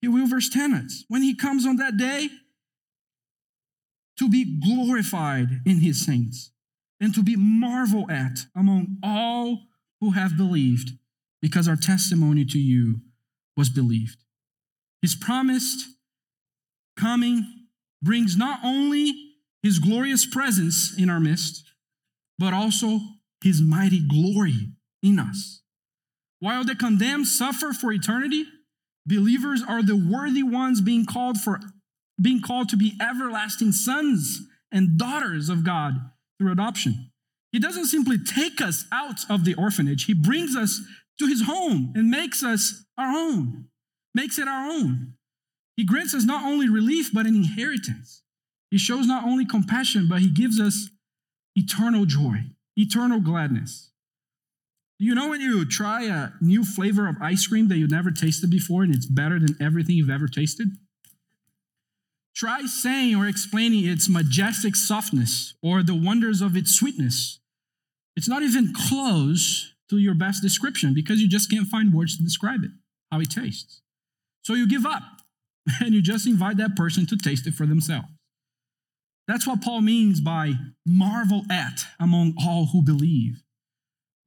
He 0.00 0.08
will, 0.08 0.26
verse 0.26 0.50
10 0.50 0.74
us. 0.74 1.04
When 1.08 1.22
he 1.22 1.34
comes 1.34 1.66
on 1.66 1.76
that 1.76 1.96
day, 1.96 2.28
to 4.18 4.28
be 4.28 4.60
glorified 4.60 5.60
in 5.66 5.80
his 5.80 6.04
saints 6.04 6.50
and 7.00 7.14
to 7.14 7.22
be 7.22 7.36
marveled 7.36 8.10
at 8.10 8.38
among 8.54 8.96
all 9.02 9.60
who 10.00 10.12
have 10.12 10.36
believed, 10.36 10.92
because 11.46 11.68
our 11.68 11.76
testimony 11.76 12.44
to 12.44 12.58
you 12.58 12.96
was 13.56 13.68
believed. 13.70 14.18
His 15.00 15.14
promised 15.14 15.86
coming 16.98 17.46
brings 18.02 18.36
not 18.36 18.58
only 18.64 19.14
his 19.62 19.78
glorious 19.78 20.26
presence 20.26 20.92
in 20.98 21.08
our 21.08 21.20
midst, 21.20 21.62
but 22.36 22.52
also 22.52 22.98
his 23.44 23.62
mighty 23.62 24.00
glory 24.08 24.72
in 25.04 25.20
us. 25.20 25.62
While 26.40 26.64
the 26.64 26.74
condemned 26.74 27.28
suffer 27.28 27.72
for 27.72 27.92
eternity, 27.92 28.44
believers 29.06 29.62
are 29.62 29.84
the 29.84 29.94
worthy 29.94 30.42
ones 30.42 30.80
being 30.80 31.06
called 31.06 31.38
for 31.38 31.60
being 32.20 32.42
called 32.42 32.70
to 32.70 32.76
be 32.76 32.94
everlasting 33.00 33.70
sons 33.70 34.40
and 34.72 34.98
daughters 34.98 35.48
of 35.48 35.62
God 35.62 35.94
through 36.40 36.50
adoption. 36.50 37.12
He 37.52 37.60
doesn't 37.60 37.86
simply 37.86 38.18
take 38.18 38.60
us 38.60 38.84
out 38.90 39.20
of 39.30 39.44
the 39.44 39.54
orphanage, 39.54 40.06
He 40.06 40.14
brings 40.14 40.56
us 40.56 40.80
to 41.18 41.26
His 41.26 41.42
home 41.42 41.92
and 41.94 42.10
makes 42.10 42.42
us 42.42 42.84
our 42.98 43.14
own, 43.14 43.66
makes 44.14 44.38
it 44.38 44.48
our 44.48 44.70
own. 44.70 45.14
He 45.76 45.84
grants 45.84 46.14
us 46.14 46.24
not 46.24 46.44
only 46.44 46.68
relief, 46.68 47.10
but 47.12 47.26
an 47.26 47.36
inheritance. 47.36 48.22
He 48.70 48.78
shows 48.78 49.06
not 49.06 49.24
only 49.24 49.44
compassion, 49.44 50.06
but 50.08 50.20
He 50.20 50.30
gives 50.30 50.60
us 50.60 50.90
eternal 51.54 52.06
joy, 52.06 52.44
eternal 52.76 53.20
gladness. 53.20 53.90
You 54.98 55.14
know 55.14 55.28
when 55.28 55.42
you 55.42 55.66
try 55.66 56.04
a 56.04 56.30
new 56.40 56.64
flavor 56.64 57.06
of 57.06 57.16
ice 57.20 57.46
cream 57.46 57.68
that 57.68 57.76
you've 57.76 57.90
never 57.90 58.10
tasted 58.10 58.50
before 58.50 58.82
and 58.82 58.94
it's 58.94 59.04
better 59.04 59.38
than 59.38 59.56
everything 59.60 59.96
you've 59.96 60.08
ever 60.08 60.26
tasted? 60.26 60.68
Try 62.34 62.62
saying 62.62 63.14
or 63.14 63.26
explaining 63.26 63.84
its 63.84 64.08
majestic 64.08 64.74
softness 64.74 65.54
or 65.62 65.82
the 65.82 65.94
wonders 65.94 66.40
of 66.40 66.56
its 66.56 66.74
sweetness. 66.74 67.40
It's 68.14 68.28
not 68.28 68.42
even 68.42 68.72
close 68.74 69.74
to 69.90 69.98
your 69.98 70.14
best 70.14 70.42
description 70.42 70.94
because 70.94 71.20
you 71.20 71.28
just 71.28 71.50
can't 71.50 71.68
find 71.68 71.92
words 71.92 72.16
to 72.16 72.24
describe 72.24 72.64
it, 72.64 72.70
how 73.10 73.20
it 73.20 73.30
tastes. 73.30 73.82
So 74.42 74.54
you 74.54 74.68
give 74.68 74.86
up 74.86 75.02
and 75.80 75.94
you 75.94 76.02
just 76.02 76.26
invite 76.26 76.56
that 76.58 76.76
person 76.76 77.06
to 77.06 77.16
taste 77.16 77.46
it 77.46 77.54
for 77.54 77.66
themselves. 77.66 78.08
That's 79.28 79.46
what 79.46 79.62
Paul 79.62 79.80
means 79.80 80.20
by 80.20 80.54
marvel 80.86 81.42
at 81.50 81.84
among 81.98 82.34
all 82.40 82.66
who 82.66 82.82
believe. 82.82 83.42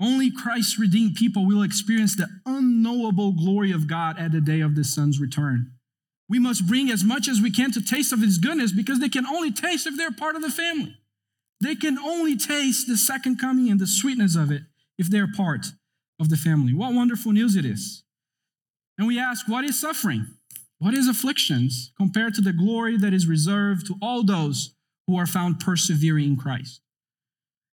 Only 0.02 0.32
Christ's 0.32 0.80
redeemed 0.80 1.16
people 1.16 1.46
will 1.46 1.62
experience 1.62 2.16
the 2.16 2.28
unknowable 2.46 3.34
glory 3.34 3.72
of 3.72 3.88
God 3.88 4.20
at 4.20 4.32
the 4.32 4.42
day 4.42 4.60
of 4.62 4.76
the 4.76 4.84
Son's 4.84 5.20
return 5.20 5.72
we 6.30 6.40
must 6.40 6.68
bring 6.68 6.92
as 6.92 7.04
much 7.04 7.28
as 7.28 7.42
we 7.42 7.50
can 7.50 7.72
to 7.72 7.84
taste 7.84 8.14
of 8.14 8.22
his 8.22 8.38
goodness 8.38 8.72
because 8.72 9.00
they 9.00 9.10
can 9.10 9.26
only 9.26 9.52
taste 9.52 9.88
if 9.88 9.98
they're 9.98 10.12
part 10.12 10.36
of 10.36 10.44
the 10.44 10.52
family. 10.52 10.96
They 11.60 11.76
can 11.76 11.98
only 11.98 12.38
taste 12.38 12.88
the 12.88 12.96
second 12.96 13.40
coming 13.40 13.70
and 13.70 13.80
the 13.80 13.88
sweetness 13.88 14.36
of 14.36 14.52
it 14.52 14.62
if 15.00 15.10
they're 15.10 15.32
part 15.36 15.66
of 16.20 16.30
the 16.30 16.38
family. 16.38 16.74
What 16.74 16.94
wonderful 16.94 17.32
news 17.32 17.56
it 17.56 17.66
is. 17.66 18.04
And 18.98 19.08
we 19.08 19.18
ask, 19.18 19.48
what 19.48 19.64
is 19.64 19.80
suffering? 19.80 20.28
What 20.78 20.94
is 20.94 21.08
afflictions 21.08 21.92
compared 21.98 22.36
to 22.36 22.42
the 22.42 22.54
glory 22.54 22.98
that 22.98 23.14
is 23.14 23.26
reserved 23.26 23.88
to 23.88 23.96
all 24.02 24.24
those 24.24 24.76
who 25.08 25.18
are 25.18 25.26
found 25.26 25.60
persevering 25.60 26.26
in 26.26 26.38
Christ? 26.38 26.82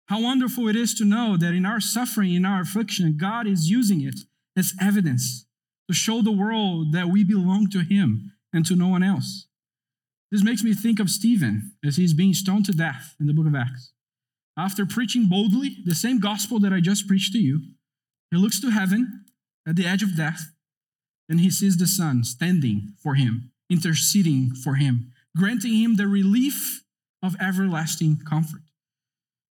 How 0.08 0.22
wonderful 0.22 0.68
it 0.68 0.76
is 0.76 0.94
to 0.96 1.06
know 1.06 1.36
that 1.36 1.54
in 1.54 1.66
our 1.66 1.82
suffering, 1.82 2.34
in 2.34 2.46
our 2.46 2.62
affliction, 2.62 3.18
God 3.18 3.48
is 3.48 3.70
using 3.70 4.02
it 4.02 4.20
as 4.56 4.74
evidence 4.80 5.46
to 5.90 5.96
show 5.96 6.22
the 6.22 6.32
world 6.32 6.94
that 6.94 7.10
we 7.10 7.24
belong 7.24 7.70
to 7.72 7.80
Him 7.80 8.34
and 8.54 8.66
to 8.68 8.76
no 8.76 8.88
one 8.88 9.04
else. 9.04 9.48
This 10.32 10.44
makes 10.44 10.64
me 10.64 10.74
think 10.74 11.00
of 11.00 11.10
Stephen 11.10 11.74
as 11.84 11.98
he's 11.98 12.14
being 12.14 12.34
stoned 12.34 12.66
to 12.66 12.72
death 12.72 13.16
in 13.20 13.28
the 13.28 13.34
book 13.34 13.48
of 13.48 13.56
Acts. 13.56 13.94
After 14.58 14.86
preaching 14.86 15.28
boldly 15.28 15.78
the 15.86 15.96
same 15.96 16.20
gospel 16.20 16.60
that 16.60 16.74
I 16.74 16.80
just 16.80 17.08
preached 17.08 17.34
to 17.34 17.40
you, 17.40 17.62
he 18.32 18.38
looks 18.38 18.60
to 18.62 18.72
heaven 18.72 19.26
at 19.68 19.76
the 19.76 19.86
edge 19.86 20.04
of 20.04 20.16
death 20.16 20.52
and 21.28 21.40
he 21.40 21.50
sees 21.50 21.78
the 21.78 21.88
Son 21.88 22.24
standing 22.24 22.94
for 23.02 23.16
him, 23.16 23.52
interceding 23.70 24.52
for 24.54 24.76
him, 24.76 25.12
granting 25.36 25.74
him 25.74 25.96
the 25.96 26.08
relief 26.08 26.84
of 27.22 27.36
everlasting 27.42 28.20
comfort. 28.28 28.62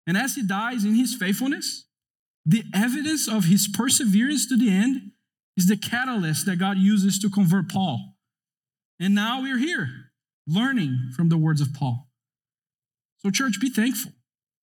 And 0.06 0.18
as 0.18 0.36
he 0.36 0.46
dies 0.46 0.84
in 0.84 0.96
his 0.96 1.16
faithfulness, 1.16 1.86
the 2.46 2.64
evidence 2.74 3.28
of 3.28 3.46
his 3.46 3.68
perseverance 3.68 4.48
to 4.48 4.58
the 4.58 4.70
end 4.70 5.12
is 5.56 5.68
the 5.68 5.78
catalyst 5.78 6.46
that 6.46 6.60
God 6.60 6.78
uses 6.78 7.20
to 7.20 7.30
convert 7.30 7.70
Paul 7.70 8.12
and 9.02 9.16
now 9.16 9.42
we're 9.42 9.58
here 9.58 9.90
learning 10.46 11.12
from 11.16 11.30
the 11.30 11.38
words 11.38 11.60
of 11.60 11.74
Paul. 11.74 12.08
So, 13.18 13.32
church, 13.32 13.60
be 13.60 13.70
thankful. 13.70 14.12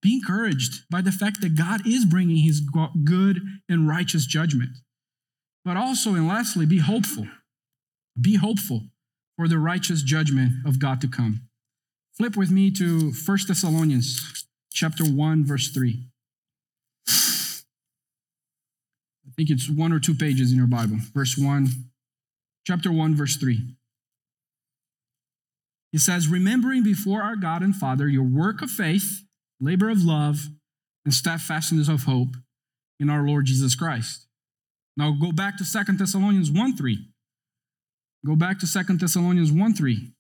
Be 0.00 0.14
encouraged 0.14 0.84
by 0.90 1.00
the 1.00 1.12
fact 1.12 1.40
that 1.40 1.56
God 1.56 1.86
is 1.86 2.04
bringing 2.04 2.38
his 2.38 2.60
good 3.04 3.40
and 3.68 3.88
righteous 3.88 4.26
judgment. 4.26 4.70
But 5.64 5.76
also, 5.76 6.14
and 6.14 6.28
lastly, 6.28 6.66
be 6.66 6.78
hopeful. 6.78 7.26
Be 8.20 8.36
hopeful 8.36 8.82
for 9.36 9.48
the 9.48 9.58
righteous 9.58 10.02
judgment 10.02 10.52
of 10.66 10.78
God 10.78 11.00
to 11.00 11.08
come. 11.08 11.42
Flip 12.16 12.36
with 12.36 12.50
me 12.50 12.70
to 12.72 13.12
1 13.12 13.38
Thessalonians 13.46 14.44
chapter 14.72 15.04
1 15.04 15.44
verse 15.44 15.70
3. 15.70 16.04
I 17.08 17.12
think 19.36 19.50
it's 19.50 19.68
one 19.68 19.92
or 19.92 20.00
two 20.00 20.14
pages 20.14 20.50
in 20.50 20.58
your 20.58 20.66
Bible. 20.66 20.96
Verse 21.14 21.38
1, 21.38 21.68
chapter 22.66 22.90
1 22.90 23.14
verse 23.14 23.36
3. 23.36 23.76
He 25.92 25.98
says, 25.98 26.26
remembering 26.26 26.82
before 26.82 27.22
our 27.22 27.36
God 27.36 27.62
and 27.62 27.74
Father 27.74 28.08
your 28.08 28.24
work 28.24 28.62
of 28.62 28.70
faith, 28.70 29.22
labor 29.60 29.90
of 29.90 30.04
love, 30.04 30.48
and 31.04 31.14
steadfastness 31.14 31.88
of 31.88 32.04
hope 32.04 32.36
in 33.00 33.08
our 33.08 33.26
Lord 33.26 33.46
Jesus 33.46 33.74
Christ. 33.74 34.26
Now 34.96 35.12
go 35.12 35.32
back 35.32 35.56
to 35.58 35.64
Second 35.64 35.98
Thessalonians 35.98 36.50
1 36.50 36.76
3. 36.76 36.98
Go 38.26 38.36
back 38.36 38.58
to 38.60 38.66
Second 38.66 39.00
Thessalonians 39.00 39.52
1 39.52 39.74
3. 39.74 40.12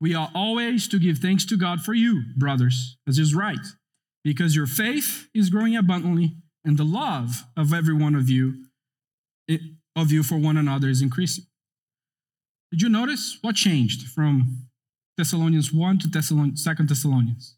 We 0.00 0.14
are 0.14 0.30
always 0.34 0.88
to 0.88 0.98
give 0.98 1.18
thanks 1.18 1.46
to 1.46 1.56
God 1.56 1.80
for 1.80 1.94
you, 1.94 2.24
brothers, 2.36 2.98
as 3.08 3.18
is 3.18 3.34
right, 3.34 3.66
because 4.22 4.54
your 4.54 4.66
faith 4.66 5.28
is 5.34 5.48
growing 5.48 5.76
abundantly, 5.76 6.36
and 6.64 6.76
the 6.76 6.84
love 6.84 7.44
of 7.56 7.72
every 7.72 7.94
one 7.94 8.14
of 8.14 8.28
you 8.28 8.66
of 9.94 10.12
you 10.12 10.22
for 10.22 10.36
one 10.36 10.56
another 10.56 10.88
is 10.88 11.00
increasing. 11.00 11.46
Did 12.70 12.82
you 12.82 12.88
notice 12.88 13.38
what 13.40 13.54
changed 13.54 14.08
from 14.08 14.68
Thessalonians 15.16 15.72
1 15.72 15.98
to 16.00 16.08
Thessalonians, 16.08 16.64
2 16.64 16.84
Thessalonians? 16.84 17.56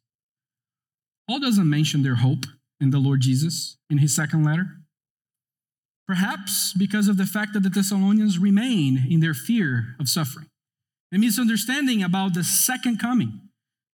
Paul 1.29 1.41
doesn't 1.41 1.69
mention 1.69 2.03
their 2.03 2.17
hope 2.17 2.47
in 2.81 2.91
the 2.91 2.99
Lord 2.99 3.21
Jesus 3.21 3.77
in 3.91 3.99
his 3.99 4.15
second 4.15 4.45
letter. 4.45 4.79
Perhaps 6.07 6.73
because 6.73 7.09
of 7.09 7.17
the 7.17 7.27
fact 7.27 7.53
that 7.53 7.63
the 7.63 7.69
Thessalonians 7.69 8.39
remain 8.39 9.07
in 9.11 9.21
their 9.21 9.35
fear 9.35 9.97
of 10.01 10.09
suffering, 10.09 10.47
a 11.13 11.19
misunderstanding 11.19 12.03
about 12.03 12.35
the 12.35 12.45
second 12.45 12.99
coming. 12.99 13.41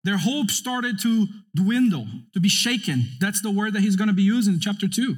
Their 0.03 0.17
hope 0.17 0.51
started 0.51 0.99
to 1.01 1.27
dwindle, 1.55 2.07
to 2.33 2.39
be 2.39 2.49
shaken. 2.49 3.05
That's 3.19 3.41
the 3.41 3.49
word 3.49 3.73
that 3.73 3.81
he's 3.81 3.95
going 3.95 4.09
to 4.09 4.13
be 4.13 4.23
using 4.23 4.55
in 4.55 4.59
chapter 4.59 4.87
2, 4.87 5.15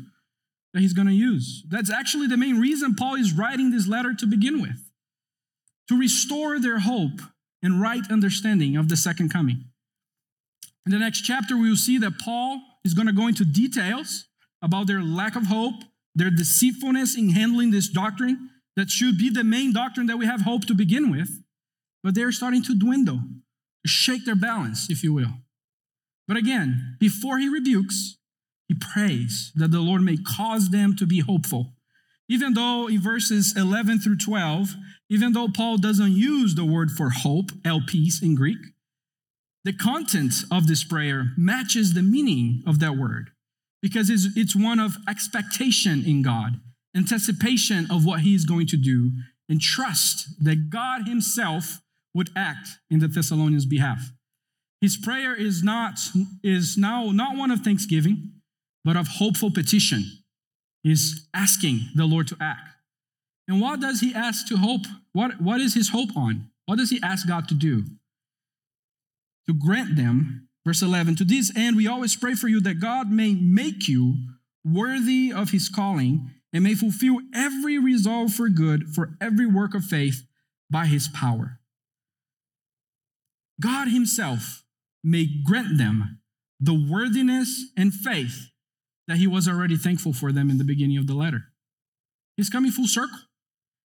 that 0.73 0.79
he's 0.79 0.93
going 0.93 1.07
to 1.07 1.13
use. 1.13 1.63
That's 1.67 1.91
actually 1.91 2.27
the 2.27 2.37
main 2.37 2.61
reason 2.61 2.95
Paul 2.95 3.15
is 3.15 3.33
writing 3.33 3.71
this 3.71 3.87
letter 3.87 4.13
to 4.13 4.27
begin 4.27 4.61
with 4.61 4.91
to 5.87 5.99
restore 5.99 6.59
their 6.59 6.79
hope 6.79 7.21
and 7.65 7.81
right 7.81 8.03
understanding 8.11 8.77
of 8.77 8.89
the 8.89 8.95
second 8.95 9.29
coming. 9.29 9.65
In 10.85 10.91
the 10.91 10.99
next 10.99 11.21
chapter, 11.21 11.57
we 11.57 11.67
will 11.67 11.75
see 11.75 11.97
that 11.97 12.19
Paul 12.19 12.61
is 12.83 12.93
going 12.93 13.07
to 13.07 13.13
go 13.13 13.27
into 13.27 13.43
details 13.43 14.25
about 14.61 14.85
their 14.85 15.01
lack 15.01 15.35
of 15.35 15.47
hope, 15.47 15.83
their 16.13 16.29
deceitfulness 16.29 17.17
in 17.17 17.29
handling 17.29 17.71
this 17.71 17.89
doctrine 17.89 18.51
that 18.75 18.89
should 18.89 19.17
be 19.17 19.29
the 19.29 19.43
main 19.43 19.73
doctrine 19.73 20.05
that 20.05 20.17
we 20.17 20.27
have 20.27 20.41
hope 20.41 20.65
to 20.65 20.75
begin 20.75 21.09
with, 21.09 21.29
but 22.03 22.13
they're 22.13 22.31
starting 22.31 22.61
to 22.63 22.77
dwindle, 22.77 23.19
shake 23.85 24.25
their 24.25 24.35
balance, 24.35 24.89
if 24.89 25.03
you 25.03 25.11
will. 25.11 25.33
But 26.27 26.37
again, 26.37 26.97
before 26.99 27.39
he 27.39 27.49
rebukes, 27.49 28.17
he 28.67 28.75
prays 28.75 29.51
that 29.55 29.71
the 29.71 29.79
Lord 29.79 30.01
may 30.01 30.17
cause 30.17 30.69
them 30.69 30.95
to 30.97 31.05
be 31.07 31.19
hopeful 31.19 31.75
even 32.27 32.53
though 32.53 32.87
in 32.87 33.01
verses 33.01 33.53
11 33.55 33.99
through 33.99 34.17
12, 34.17 34.75
even 35.09 35.33
though 35.33 35.47
Paul 35.47 35.77
doesn't 35.77 36.11
use 36.13 36.55
the 36.55 36.65
word 36.65 36.91
for 36.91 37.09
hope, 37.09 37.51
elpis 37.63 38.21
in 38.21 38.35
Greek, 38.35 38.57
the 39.63 39.73
content 39.73 40.33
of 40.51 40.67
this 40.67 40.83
prayer 40.83 41.33
matches 41.37 41.93
the 41.93 42.03
meaning 42.03 42.63
of 42.67 42.79
that 42.79 42.97
word 42.97 43.31
because 43.81 44.09
it's, 44.09 44.27
it's 44.35 44.55
one 44.55 44.79
of 44.79 44.97
expectation 45.07 46.03
in 46.05 46.21
God, 46.21 46.59
anticipation 46.95 47.87
of 47.89 48.05
what 48.05 48.21
he 48.21 48.35
is 48.35 48.45
going 48.45 48.67
to 48.67 48.77
do, 48.77 49.11
and 49.47 49.61
trust 49.61 50.43
that 50.43 50.69
God 50.69 51.07
himself 51.07 51.81
would 52.13 52.29
act 52.35 52.69
in 52.89 52.99
the 52.99 53.07
Thessalonians' 53.07 53.65
behalf. 53.65 54.11
His 54.81 54.97
prayer 54.97 55.35
is 55.35 55.63
not 55.63 55.99
is 56.43 56.77
now 56.77 57.11
not 57.11 57.35
one 57.35 57.51
of 57.51 57.61
thanksgiving, 57.61 58.33
but 58.83 58.95
of 58.95 59.07
hopeful 59.07 59.51
petition. 59.51 60.03
He's 60.83 61.27
asking 61.33 61.89
the 61.95 62.05
Lord 62.05 62.27
to 62.29 62.37
act. 62.39 62.74
And 63.47 63.61
what 63.61 63.79
does 63.79 63.99
he 63.99 64.13
ask 64.13 64.47
to 64.47 64.57
hope? 64.57 64.85
What, 65.13 65.41
what 65.41 65.61
is 65.61 65.73
his 65.73 65.89
hope 65.89 66.15
on? 66.15 66.49
What 66.65 66.77
does 66.77 66.89
he 66.89 66.99
ask 67.03 67.27
God 67.27 67.47
to 67.49 67.53
do? 67.53 67.83
To 69.47 69.53
grant 69.53 69.95
them, 69.95 70.47
verse 70.65 70.81
11, 70.81 71.17
to 71.17 71.25
this 71.25 71.55
end 71.55 71.75
we 71.77 71.87
always 71.87 72.15
pray 72.15 72.33
for 72.33 72.47
you 72.47 72.59
that 72.61 72.79
God 72.79 73.11
may 73.11 73.35
make 73.35 73.87
you 73.87 74.15
worthy 74.63 75.31
of 75.31 75.51
his 75.51 75.69
calling 75.69 76.31
and 76.51 76.63
may 76.63 76.73
fulfill 76.73 77.17
every 77.33 77.77
resolve 77.77 78.33
for 78.33 78.49
good 78.49 78.95
for 78.95 79.15
every 79.21 79.45
work 79.45 79.75
of 79.75 79.83
faith 79.83 80.25
by 80.69 80.85
his 80.87 81.07
power. 81.07 81.59
God 83.61 83.89
himself 83.89 84.63
may 85.03 85.27
grant 85.45 85.77
them 85.77 86.19
the 86.59 86.73
worthiness 86.73 87.71
and 87.77 87.93
faith 87.93 88.49
that 89.07 89.17
he 89.17 89.27
was 89.27 89.47
already 89.47 89.77
thankful 89.77 90.13
for 90.13 90.31
them 90.31 90.49
in 90.49 90.57
the 90.57 90.63
beginning 90.63 90.97
of 90.97 91.05
the 91.05 91.13
letter. 91.13 91.51
He's 92.35 92.49
coming 92.49 92.71
full 92.71 92.87
circle. 92.87 93.19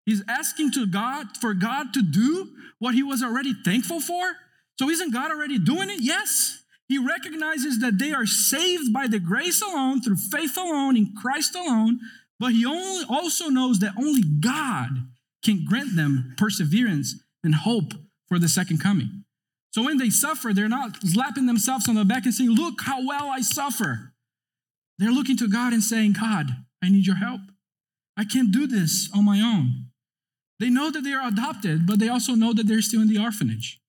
He's 0.09 0.23
asking 0.27 0.71
to 0.71 0.87
God 0.87 1.37
for 1.39 1.53
God 1.53 1.93
to 1.93 2.01
do 2.01 2.49
what 2.79 2.95
he 2.95 3.03
was 3.03 3.23
already 3.23 3.53
thankful 3.63 4.01
for. 4.01 4.37
So 4.79 4.89
isn't 4.89 5.13
God 5.13 5.31
already 5.31 5.59
doing 5.59 5.91
it? 5.91 5.99
Yes. 6.01 6.63
He 6.89 6.97
recognizes 6.97 7.81
that 7.81 7.99
they 7.99 8.13
are 8.13 8.25
saved 8.25 8.91
by 8.91 9.07
the 9.07 9.21
grace 9.21 9.61
alone, 9.61 10.01
through 10.01 10.17
faith 10.17 10.57
alone, 10.57 10.97
in 10.97 11.13
Christ 11.15 11.55
alone, 11.55 12.01
but 12.41 12.53
he 12.53 12.65
only 12.65 13.05
also 13.07 13.51
knows 13.51 13.81
that 13.81 13.93
only 13.99 14.23
God 14.23 14.89
can 15.45 15.67
grant 15.69 15.95
them 15.95 16.33
perseverance 16.39 17.23
and 17.45 17.55
hope 17.55 17.93
for 18.29 18.39
the 18.39 18.49
second 18.49 18.81
coming. 18.81 19.25
So 19.75 19.83
when 19.83 19.99
they 19.99 20.09
suffer, 20.09 20.55
they're 20.55 20.71
not 20.71 20.97
slapping 21.03 21.45
themselves 21.45 21.87
on 21.87 21.97
the 21.97 22.07
back 22.07 22.25
and 22.25 22.33
saying, 22.33 22.53
Look 22.53 22.81
how 22.81 23.07
well 23.07 23.29
I 23.29 23.43
suffer. 23.43 24.15
They're 24.97 25.13
looking 25.13 25.37
to 25.37 25.51
God 25.51 25.75
and 25.75 25.83
saying, 25.83 26.15
God, 26.19 26.47
I 26.83 26.89
need 26.89 27.07
your 27.07 27.17
help. 27.17 27.43
I 28.17 28.25
can't 28.25 28.51
do 28.51 28.67
this 28.67 29.11
on 29.15 29.27
my 29.27 29.43
own. 29.43 29.88
They 30.61 30.71
know 30.71 30.91
that 30.91 31.03
they 31.03 31.13
are 31.13 31.27
adopted, 31.27 31.87
but 31.87 31.99
they 31.99 32.09
also 32.09 32.35
know 32.35 32.53
that 32.53 32.67
they're 32.67 32.83
still 32.83 33.01
in 33.01 33.09
the 33.09 33.23
orphanage. 33.23 33.81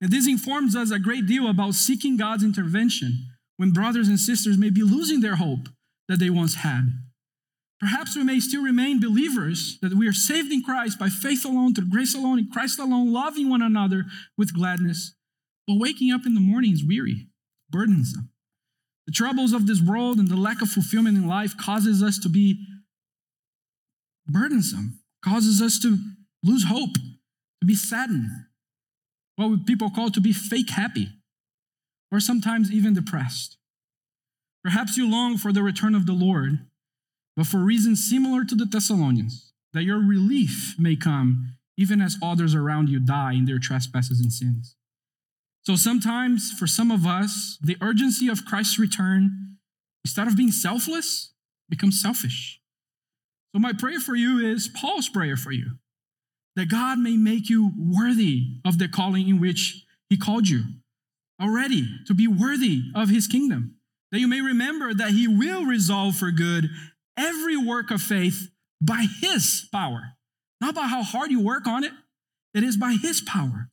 And 0.00 0.10
this 0.10 0.28
informs 0.28 0.76
us 0.76 0.90
a 0.90 0.98
great 0.98 1.26
deal 1.26 1.48
about 1.48 1.74
seeking 1.74 2.16
God's 2.16 2.44
intervention 2.44 3.26
when 3.56 3.72
brothers 3.72 4.08
and 4.08 4.18
sisters 4.18 4.56
may 4.56 4.70
be 4.70 4.82
losing 4.82 5.20
their 5.20 5.36
hope 5.36 5.68
that 6.08 6.18
they 6.18 6.30
once 6.30 6.56
had. 6.56 6.86
Perhaps 7.80 8.16
we 8.16 8.24
may 8.24 8.40
still 8.40 8.62
remain 8.62 9.00
believers, 9.00 9.78
that 9.82 9.94
we 9.94 10.08
are 10.08 10.12
saved 10.12 10.50
in 10.50 10.62
Christ 10.62 10.98
by 10.98 11.08
faith 11.08 11.44
alone, 11.44 11.74
through 11.74 11.90
grace 11.90 12.14
alone, 12.14 12.38
in 12.38 12.50
Christ 12.50 12.78
alone, 12.78 13.12
loving 13.12 13.48
one 13.48 13.62
another 13.62 14.04
with 14.36 14.54
gladness. 14.54 15.14
But 15.66 15.78
waking 15.78 16.10
up 16.12 16.26
in 16.26 16.34
the 16.34 16.40
morning 16.40 16.72
is 16.72 16.84
weary, 16.84 17.28
burdensome. 17.70 18.30
The 19.06 19.12
troubles 19.12 19.52
of 19.52 19.66
this 19.66 19.80
world 19.80 20.18
and 20.18 20.28
the 20.28 20.36
lack 20.36 20.60
of 20.60 20.70
fulfillment 20.70 21.16
in 21.16 21.28
life 21.28 21.56
causes 21.56 22.02
us 22.02 22.18
to 22.18 22.28
be 22.28 22.64
burdensome, 24.26 25.00
causes 25.28 25.60
us 25.60 25.78
to 25.80 25.98
lose 26.42 26.64
hope, 26.64 26.94
to 26.94 27.66
be 27.66 27.74
saddened, 27.74 28.30
what 29.36 29.66
people 29.66 29.90
call 29.90 30.10
to 30.10 30.20
be 30.20 30.32
fake 30.32 30.70
happy, 30.70 31.08
or 32.10 32.20
sometimes 32.20 32.72
even 32.72 32.94
depressed. 32.94 33.56
Perhaps 34.64 34.96
you 34.96 35.10
long 35.10 35.36
for 35.36 35.52
the 35.52 35.62
return 35.62 35.94
of 35.94 36.06
the 36.06 36.12
Lord, 36.12 36.66
but 37.36 37.46
for 37.46 37.58
reasons 37.58 38.08
similar 38.08 38.44
to 38.44 38.54
the 38.54 38.64
Thessalonians, 38.64 39.52
that 39.72 39.84
your 39.84 39.98
relief 39.98 40.74
may 40.78 40.96
come 40.96 41.54
even 41.76 42.00
as 42.00 42.16
others 42.22 42.54
around 42.54 42.88
you 42.88 42.98
die 42.98 43.34
in 43.34 43.44
their 43.44 43.60
trespasses 43.60 44.20
and 44.20 44.32
sins. 44.32 44.74
So 45.62 45.76
sometimes, 45.76 46.50
for 46.50 46.66
some 46.66 46.90
of 46.90 47.06
us, 47.06 47.58
the 47.62 47.76
urgency 47.80 48.28
of 48.28 48.44
Christ's 48.44 48.78
return, 48.78 49.58
instead 50.04 50.26
of 50.26 50.36
being 50.36 50.50
selfless, 50.50 51.32
becomes 51.68 52.00
selfish. 52.00 52.57
So, 53.54 53.58
my 53.58 53.72
prayer 53.72 54.00
for 54.00 54.14
you 54.14 54.38
is 54.38 54.68
Paul's 54.68 55.08
prayer 55.08 55.36
for 55.36 55.52
you 55.52 55.78
that 56.56 56.68
God 56.68 56.98
may 56.98 57.16
make 57.16 57.48
you 57.48 57.72
worthy 57.78 58.60
of 58.64 58.78
the 58.78 58.88
calling 58.88 59.28
in 59.28 59.40
which 59.40 59.84
He 60.10 60.16
called 60.16 60.48
you, 60.48 60.64
already 61.40 61.86
to 62.06 62.14
be 62.14 62.26
worthy 62.26 62.82
of 62.94 63.08
His 63.08 63.26
kingdom, 63.28 63.76
that 64.10 64.18
you 64.18 64.26
may 64.26 64.40
remember 64.40 64.92
that 64.92 65.12
He 65.12 65.28
will 65.28 65.64
resolve 65.64 66.16
for 66.16 66.30
good 66.30 66.68
every 67.16 67.56
work 67.56 67.90
of 67.90 68.02
faith 68.02 68.48
by 68.82 69.06
His 69.20 69.68
power, 69.72 70.16
not 70.60 70.74
by 70.74 70.88
how 70.88 71.02
hard 71.02 71.30
you 71.30 71.40
work 71.40 71.66
on 71.66 71.84
it. 71.84 71.92
It 72.54 72.64
is 72.64 72.76
by 72.76 72.96
His 73.00 73.20
power 73.20 73.70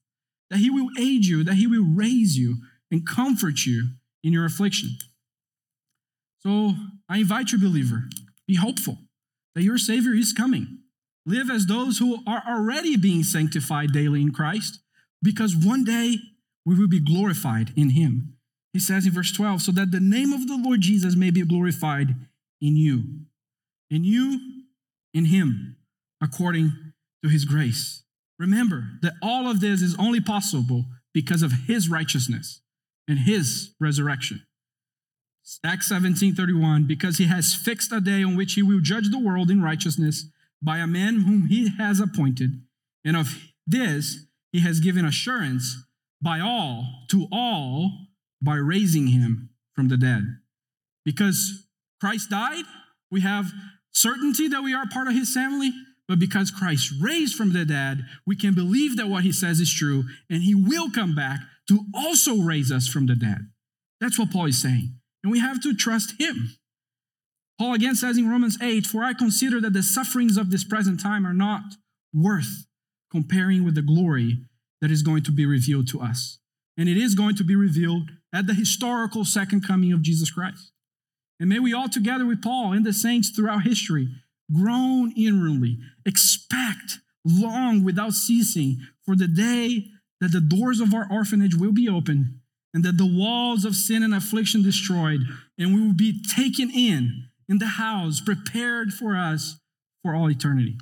that 0.51 0.59
He 0.59 0.69
will 0.69 0.89
aid 0.99 1.25
you, 1.25 1.43
that 1.43 1.55
He 1.55 1.67
will 1.67 1.85
raise 1.85 2.37
you 2.37 2.57
and 2.91 3.05
comfort 3.05 3.65
you 3.65 3.89
in 4.23 4.31
your 4.31 4.45
affliction. 4.45 4.91
So 6.41 6.73
I 7.09 7.17
invite 7.17 7.51
you, 7.51 7.57
believer, 7.57 8.03
be 8.47 8.55
hopeful 8.55 8.99
that 9.55 9.63
your 9.63 9.77
Savior 9.77 10.13
is 10.13 10.33
coming. 10.33 10.79
Live 11.25 11.49
as 11.49 11.65
those 11.65 11.97
who 11.97 12.19
are 12.27 12.43
already 12.47 12.97
being 12.97 13.23
sanctified 13.23 13.91
daily 13.91 14.21
in 14.21 14.31
Christ, 14.31 14.79
because 15.23 15.55
one 15.55 15.83
day 15.83 16.17
we 16.65 16.75
will 16.75 16.87
be 16.87 16.99
glorified 16.99 17.71
in 17.75 17.91
Him. 17.91 18.35
He 18.73 18.79
says 18.79 19.05
in 19.05 19.13
verse 19.13 19.31
12, 19.31 19.61
so 19.61 19.71
that 19.71 19.91
the 19.91 19.99
name 19.99 20.33
of 20.33 20.47
the 20.47 20.57
Lord 20.57 20.81
Jesus 20.81 21.15
may 21.15 21.31
be 21.31 21.43
glorified 21.43 22.09
in 22.61 22.75
you 22.75 23.25
in 23.89 24.03
you, 24.03 24.39
in 25.13 25.25
Him, 25.25 25.77
according 26.21 26.71
to 27.23 27.29
His 27.29 27.45
grace. 27.45 28.03
Remember 28.37 28.83
that 29.01 29.13
all 29.21 29.49
of 29.49 29.61
this 29.61 29.81
is 29.81 29.95
only 29.97 30.19
possible 30.19 30.85
because 31.13 31.41
of 31.41 31.51
His 31.67 31.89
righteousness 31.89 32.61
and 33.07 33.19
His 33.19 33.73
resurrection. 33.79 34.45
Acts 35.63 35.87
17 35.89 36.35
31, 36.35 36.85
because 36.87 37.17
He 37.17 37.25
has 37.25 37.53
fixed 37.53 37.91
a 37.91 38.01
day 38.01 38.23
on 38.23 38.35
which 38.35 38.53
He 38.53 38.63
will 38.63 38.79
judge 38.79 39.09
the 39.09 39.19
world 39.19 39.49
in 39.49 39.61
righteousness 39.61 40.25
by 40.61 40.77
a 40.77 40.87
man 40.87 41.21
whom 41.21 41.47
He 41.47 41.69
has 41.77 41.99
appointed, 41.99 42.61
and 43.03 43.15
of 43.15 43.43
this 43.67 44.25
He 44.51 44.61
has 44.61 44.79
given 44.79 45.05
assurance 45.05 45.85
by 46.21 46.39
all, 46.39 47.05
to 47.09 47.27
all, 47.31 47.91
by 48.41 48.55
raising 48.55 49.07
Him 49.07 49.49
from 49.73 49.89
the 49.89 49.97
dead. 49.97 50.23
Because 51.03 51.67
Christ 52.01 52.29
died, 52.29 52.65
we 53.11 53.21
have 53.21 53.51
certainty 53.91 54.47
that 54.47 54.63
we 54.63 54.73
are 54.73 54.85
part 54.91 55.07
of 55.07 55.13
his 55.13 55.33
family, 55.33 55.71
but 56.07 56.19
because 56.19 56.51
Christ 56.51 56.93
raised 57.01 57.35
from 57.35 57.53
the 57.53 57.65
dead, 57.65 58.05
we 58.25 58.35
can 58.35 58.53
believe 58.53 58.97
that 58.97 59.07
what 59.07 59.23
he 59.23 59.31
says 59.31 59.59
is 59.59 59.73
true, 59.73 60.03
and 60.29 60.43
he 60.43 60.53
will 60.53 60.91
come 60.91 61.15
back 61.15 61.39
to 61.67 61.85
also 61.95 62.37
raise 62.37 62.71
us 62.71 62.87
from 62.87 63.07
the 63.07 63.15
dead. 63.15 63.49
That's 63.99 64.19
what 64.19 64.31
Paul 64.31 64.45
is 64.45 64.61
saying. 64.61 64.99
And 65.25 65.31
we 65.31 65.39
have 65.39 65.59
to 65.63 65.73
trust 65.73 66.13
him. 66.19 66.55
Paul 67.57 67.73
again 67.73 67.95
says 67.95 68.15
in 68.15 68.29
Romans 68.29 68.59
8, 68.61 68.85
For 68.85 69.03
I 69.03 69.13
consider 69.13 69.59
that 69.59 69.73
the 69.73 69.81
sufferings 69.81 70.37
of 70.37 70.51
this 70.51 70.63
present 70.63 70.99
time 70.99 71.25
are 71.25 71.33
not 71.33 71.63
worth 72.13 72.67
comparing 73.09 73.65
with 73.65 73.73
the 73.73 73.81
glory 73.81 74.45
that 74.81 74.91
is 74.91 75.01
going 75.01 75.23
to 75.23 75.31
be 75.31 75.47
revealed 75.47 75.87
to 75.87 75.99
us. 75.99 76.37
And 76.77 76.87
it 76.87 76.95
is 76.95 77.15
going 77.15 77.35
to 77.37 77.43
be 77.43 77.55
revealed 77.55 78.11
at 78.31 78.45
the 78.45 78.53
historical 78.53 79.25
second 79.25 79.65
coming 79.67 79.91
of 79.91 80.03
Jesus 80.03 80.29
Christ. 80.29 80.71
And 81.39 81.49
may 81.49 81.57
we 81.57 81.73
all 81.73 81.89
together 81.89 82.27
with 82.27 82.43
Paul 82.43 82.73
and 82.73 82.85
the 82.85 82.93
saints 82.93 83.31
throughout 83.31 83.63
history 83.63 84.09
groan 84.53 85.11
inwardly, 85.17 85.79
expect 86.05 86.99
long 87.25 87.83
without 87.83 88.13
ceasing 88.13 88.77
for 89.03 89.15
the 89.15 89.27
day 89.27 89.87
that 90.21 90.31
the 90.31 90.39
doors 90.39 90.79
of 90.79 90.93
our 90.93 91.07
orphanage 91.11 91.55
will 91.55 91.73
be 91.73 91.89
opened 91.89 92.41
and 92.75 92.83
that 92.83 92.97
the 92.97 93.05
walls 93.05 93.65
of 93.65 93.75
sin 93.75 94.03
and 94.03 94.13
affliction 94.13 94.61
destroyed, 94.61 95.21
and 95.57 95.73
we 95.73 95.81
will 95.81 95.95
be 95.95 96.21
taken 96.21 96.69
in 96.69 97.29
in 97.49 97.57
the 97.57 97.65
house 97.65 98.21
prepared 98.21 98.93
for 98.93 99.15
us 99.15 99.59
for 100.03 100.13
all 100.13 100.29
eternity. 100.29 100.77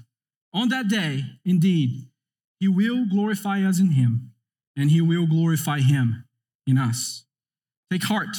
On 0.53 0.67
that 0.69 0.89
day, 0.89 1.23
indeed, 1.45 2.07
he 2.59 2.67
will 2.67 3.05
glorify 3.05 3.61
us 3.61 3.79
in 3.79 3.91
him, 3.91 4.31
and 4.75 4.89
he 4.89 4.99
will 4.99 5.27
glorify 5.27 5.79
him 5.79 6.25
in 6.67 6.77
us. 6.77 7.23
Take 7.89 8.03
heart 8.03 8.35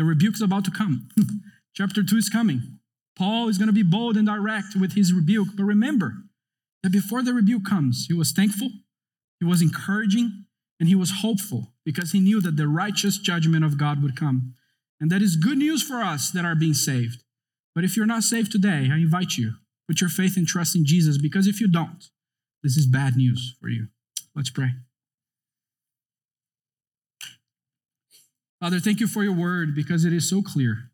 the 0.00 0.06
rebuke 0.06 0.34
is 0.34 0.40
about 0.40 0.64
to 0.64 0.70
come. 0.70 1.10
Chapter 1.74 2.02
2 2.02 2.16
is 2.16 2.30
coming. 2.30 2.78
Paul 3.18 3.48
is 3.48 3.58
going 3.58 3.66
to 3.66 3.72
be 3.74 3.82
bold 3.82 4.16
and 4.16 4.26
direct 4.26 4.74
with 4.74 4.94
his 4.94 5.12
rebuke. 5.12 5.48
But 5.54 5.64
remember 5.64 6.14
that 6.82 6.90
before 6.90 7.22
the 7.22 7.34
rebuke 7.34 7.66
comes, 7.66 8.06
he 8.06 8.14
was 8.14 8.32
thankful, 8.32 8.70
he 9.40 9.44
was 9.44 9.60
encouraging, 9.60 10.46
and 10.80 10.88
he 10.88 10.94
was 10.94 11.20
hopeful 11.20 11.74
because 11.84 12.12
he 12.12 12.20
knew 12.20 12.40
that 12.40 12.56
the 12.56 12.66
righteous 12.66 13.18
judgment 13.18 13.64
of 13.64 13.76
God 13.76 14.02
would 14.02 14.16
come. 14.16 14.54
And 14.98 15.10
that 15.10 15.20
is 15.20 15.36
good 15.36 15.58
news 15.58 15.82
for 15.82 16.00
us 16.00 16.30
that 16.30 16.46
are 16.46 16.54
being 16.54 16.74
saved. 16.74 17.22
But 17.74 17.84
if 17.84 17.96
you're 17.96 18.06
not 18.06 18.22
saved 18.22 18.50
today, 18.50 18.88
I 18.90 18.96
invite 18.96 19.36
you, 19.36 19.52
put 19.86 20.00
your 20.00 20.10
faith 20.10 20.36
and 20.36 20.46
trust 20.46 20.74
in 20.74 20.86
Jesus 20.86 21.18
because 21.18 21.46
if 21.46 21.60
you 21.60 21.68
don't, 21.68 22.04
this 22.62 22.76
is 22.76 22.86
bad 22.86 23.14
news 23.16 23.56
for 23.60 23.68
you. 23.68 23.88
Let's 24.34 24.50
pray. 24.50 24.70
Father, 28.58 28.80
thank 28.80 29.00
you 29.00 29.06
for 29.06 29.22
your 29.22 29.34
word 29.34 29.74
because 29.74 30.04
it 30.04 30.12
is 30.12 30.28
so 30.28 30.42
clear. 30.42 30.90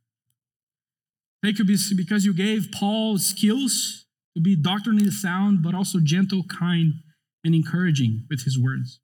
Thank 1.43 1.59
you 1.59 1.65
because 1.65 2.25
you 2.25 2.35
gave 2.35 2.69
Paul 2.73 3.19
skills 3.19 4.07
to 4.37 4.43
be 4.43 4.57
doctrinally 4.57 5.11
sound, 5.11 5.63
but 5.63 5.75
also 5.75 5.99
gentle, 6.03 6.43
kind, 6.45 6.95
and 7.45 7.55
encouraging 7.55 8.27
with 8.29 8.45
his 8.45 8.59
words. 8.59 9.01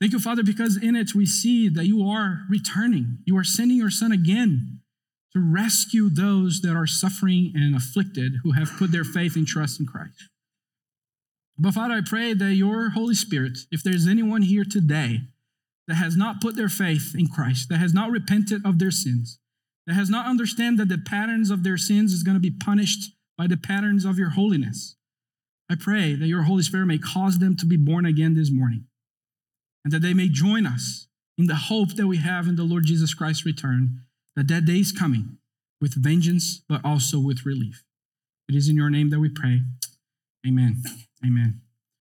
Thank 0.00 0.12
you, 0.12 0.20
Father, 0.20 0.44
because 0.44 0.76
in 0.76 0.94
it 0.94 1.14
we 1.14 1.26
see 1.26 1.68
that 1.68 1.86
you 1.86 2.06
are 2.08 2.42
returning. 2.48 3.18
You 3.24 3.36
are 3.36 3.44
sending 3.44 3.76
your 3.76 3.90
Son 3.90 4.12
again 4.12 4.80
to 5.32 5.40
rescue 5.40 6.08
those 6.08 6.60
that 6.60 6.76
are 6.76 6.86
suffering 6.86 7.52
and 7.54 7.74
afflicted 7.74 8.34
who 8.44 8.52
have 8.52 8.70
put 8.78 8.92
their 8.92 9.04
faith 9.04 9.34
and 9.34 9.46
trust 9.46 9.80
in 9.80 9.86
Christ. 9.86 10.28
But 11.58 11.74
Father, 11.74 11.94
I 11.94 12.00
pray 12.06 12.32
that 12.32 12.54
your 12.54 12.90
Holy 12.90 13.14
Spirit, 13.14 13.58
if 13.72 13.82
there's 13.82 14.06
anyone 14.06 14.42
here 14.42 14.64
today 14.64 15.22
that 15.88 15.96
has 15.96 16.16
not 16.16 16.40
put 16.40 16.54
their 16.54 16.68
faith 16.68 17.14
in 17.18 17.26
Christ, 17.26 17.68
that 17.68 17.78
has 17.78 17.92
not 17.92 18.10
repented 18.10 18.64
of 18.64 18.78
their 18.78 18.92
sins, 18.92 19.40
that 19.86 19.94
has 19.94 20.08
not 20.08 20.26
understand 20.26 20.78
that 20.78 20.88
the 20.88 20.98
patterns 20.98 21.50
of 21.50 21.64
their 21.64 21.76
sins 21.76 22.12
is 22.12 22.22
going 22.22 22.36
to 22.36 22.40
be 22.40 22.50
punished 22.50 23.12
by 23.36 23.48
the 23.48 23.56
patterns 23.56 24.04
of 24.04 24.18
your 24.18 24.30
holiness, 24.30 24.96
I 25.68 25.74
pray 25.74 26.14
that 26.14 26.28
your 26.28 26.42
Holy 26.42 26.62
Spirit 26.62 26.86
may 26.86 26.98
cause 26.98 27.38
them 27.38 27.56
to 27.56 27.66
be 27.66 27.76
born 27.76 28.06
again 28.06 28.34
this 28.34 28.50
morning 28.52 28.84
and 29.88 29.94
that 29.94 30.06
they 30.06 30.12
may 30.12 30.28
join 30.28 30.66
us 30.66 31.08
in 31.38 31.46
the 31.46 31.54
hope 31.54 31.94
that 31.94 32.06
we 32.06 32.18
have 32.18 32.46
in 32.46 32.56
the 32.56 32.62
Lord 32.62 32.84
Jesus 32.84 33.14
Christ's 33.14 33.46
return, 33.46 34.02
that 34.36 34.46
that 34.48 34.66
day 34.66 34.80
is 34.80 34.92
coming 34.92 35.38
with 35.80 35.94
vengeance, 35.94 36.62
but 36.68 36.84
also 36.84 37.18
with 37.18 37.46
relief. 37.46 37.84
It 38.50 38.54
is 38.54 38.68
in 38.68 38.76
your 38.76 38.90
name 38.90 39.08
that 39.08 39.18
we 39.18 39.30
pray. 39.30 39.62
Amen. 40.46 40.82
Amen. 41.24 41.62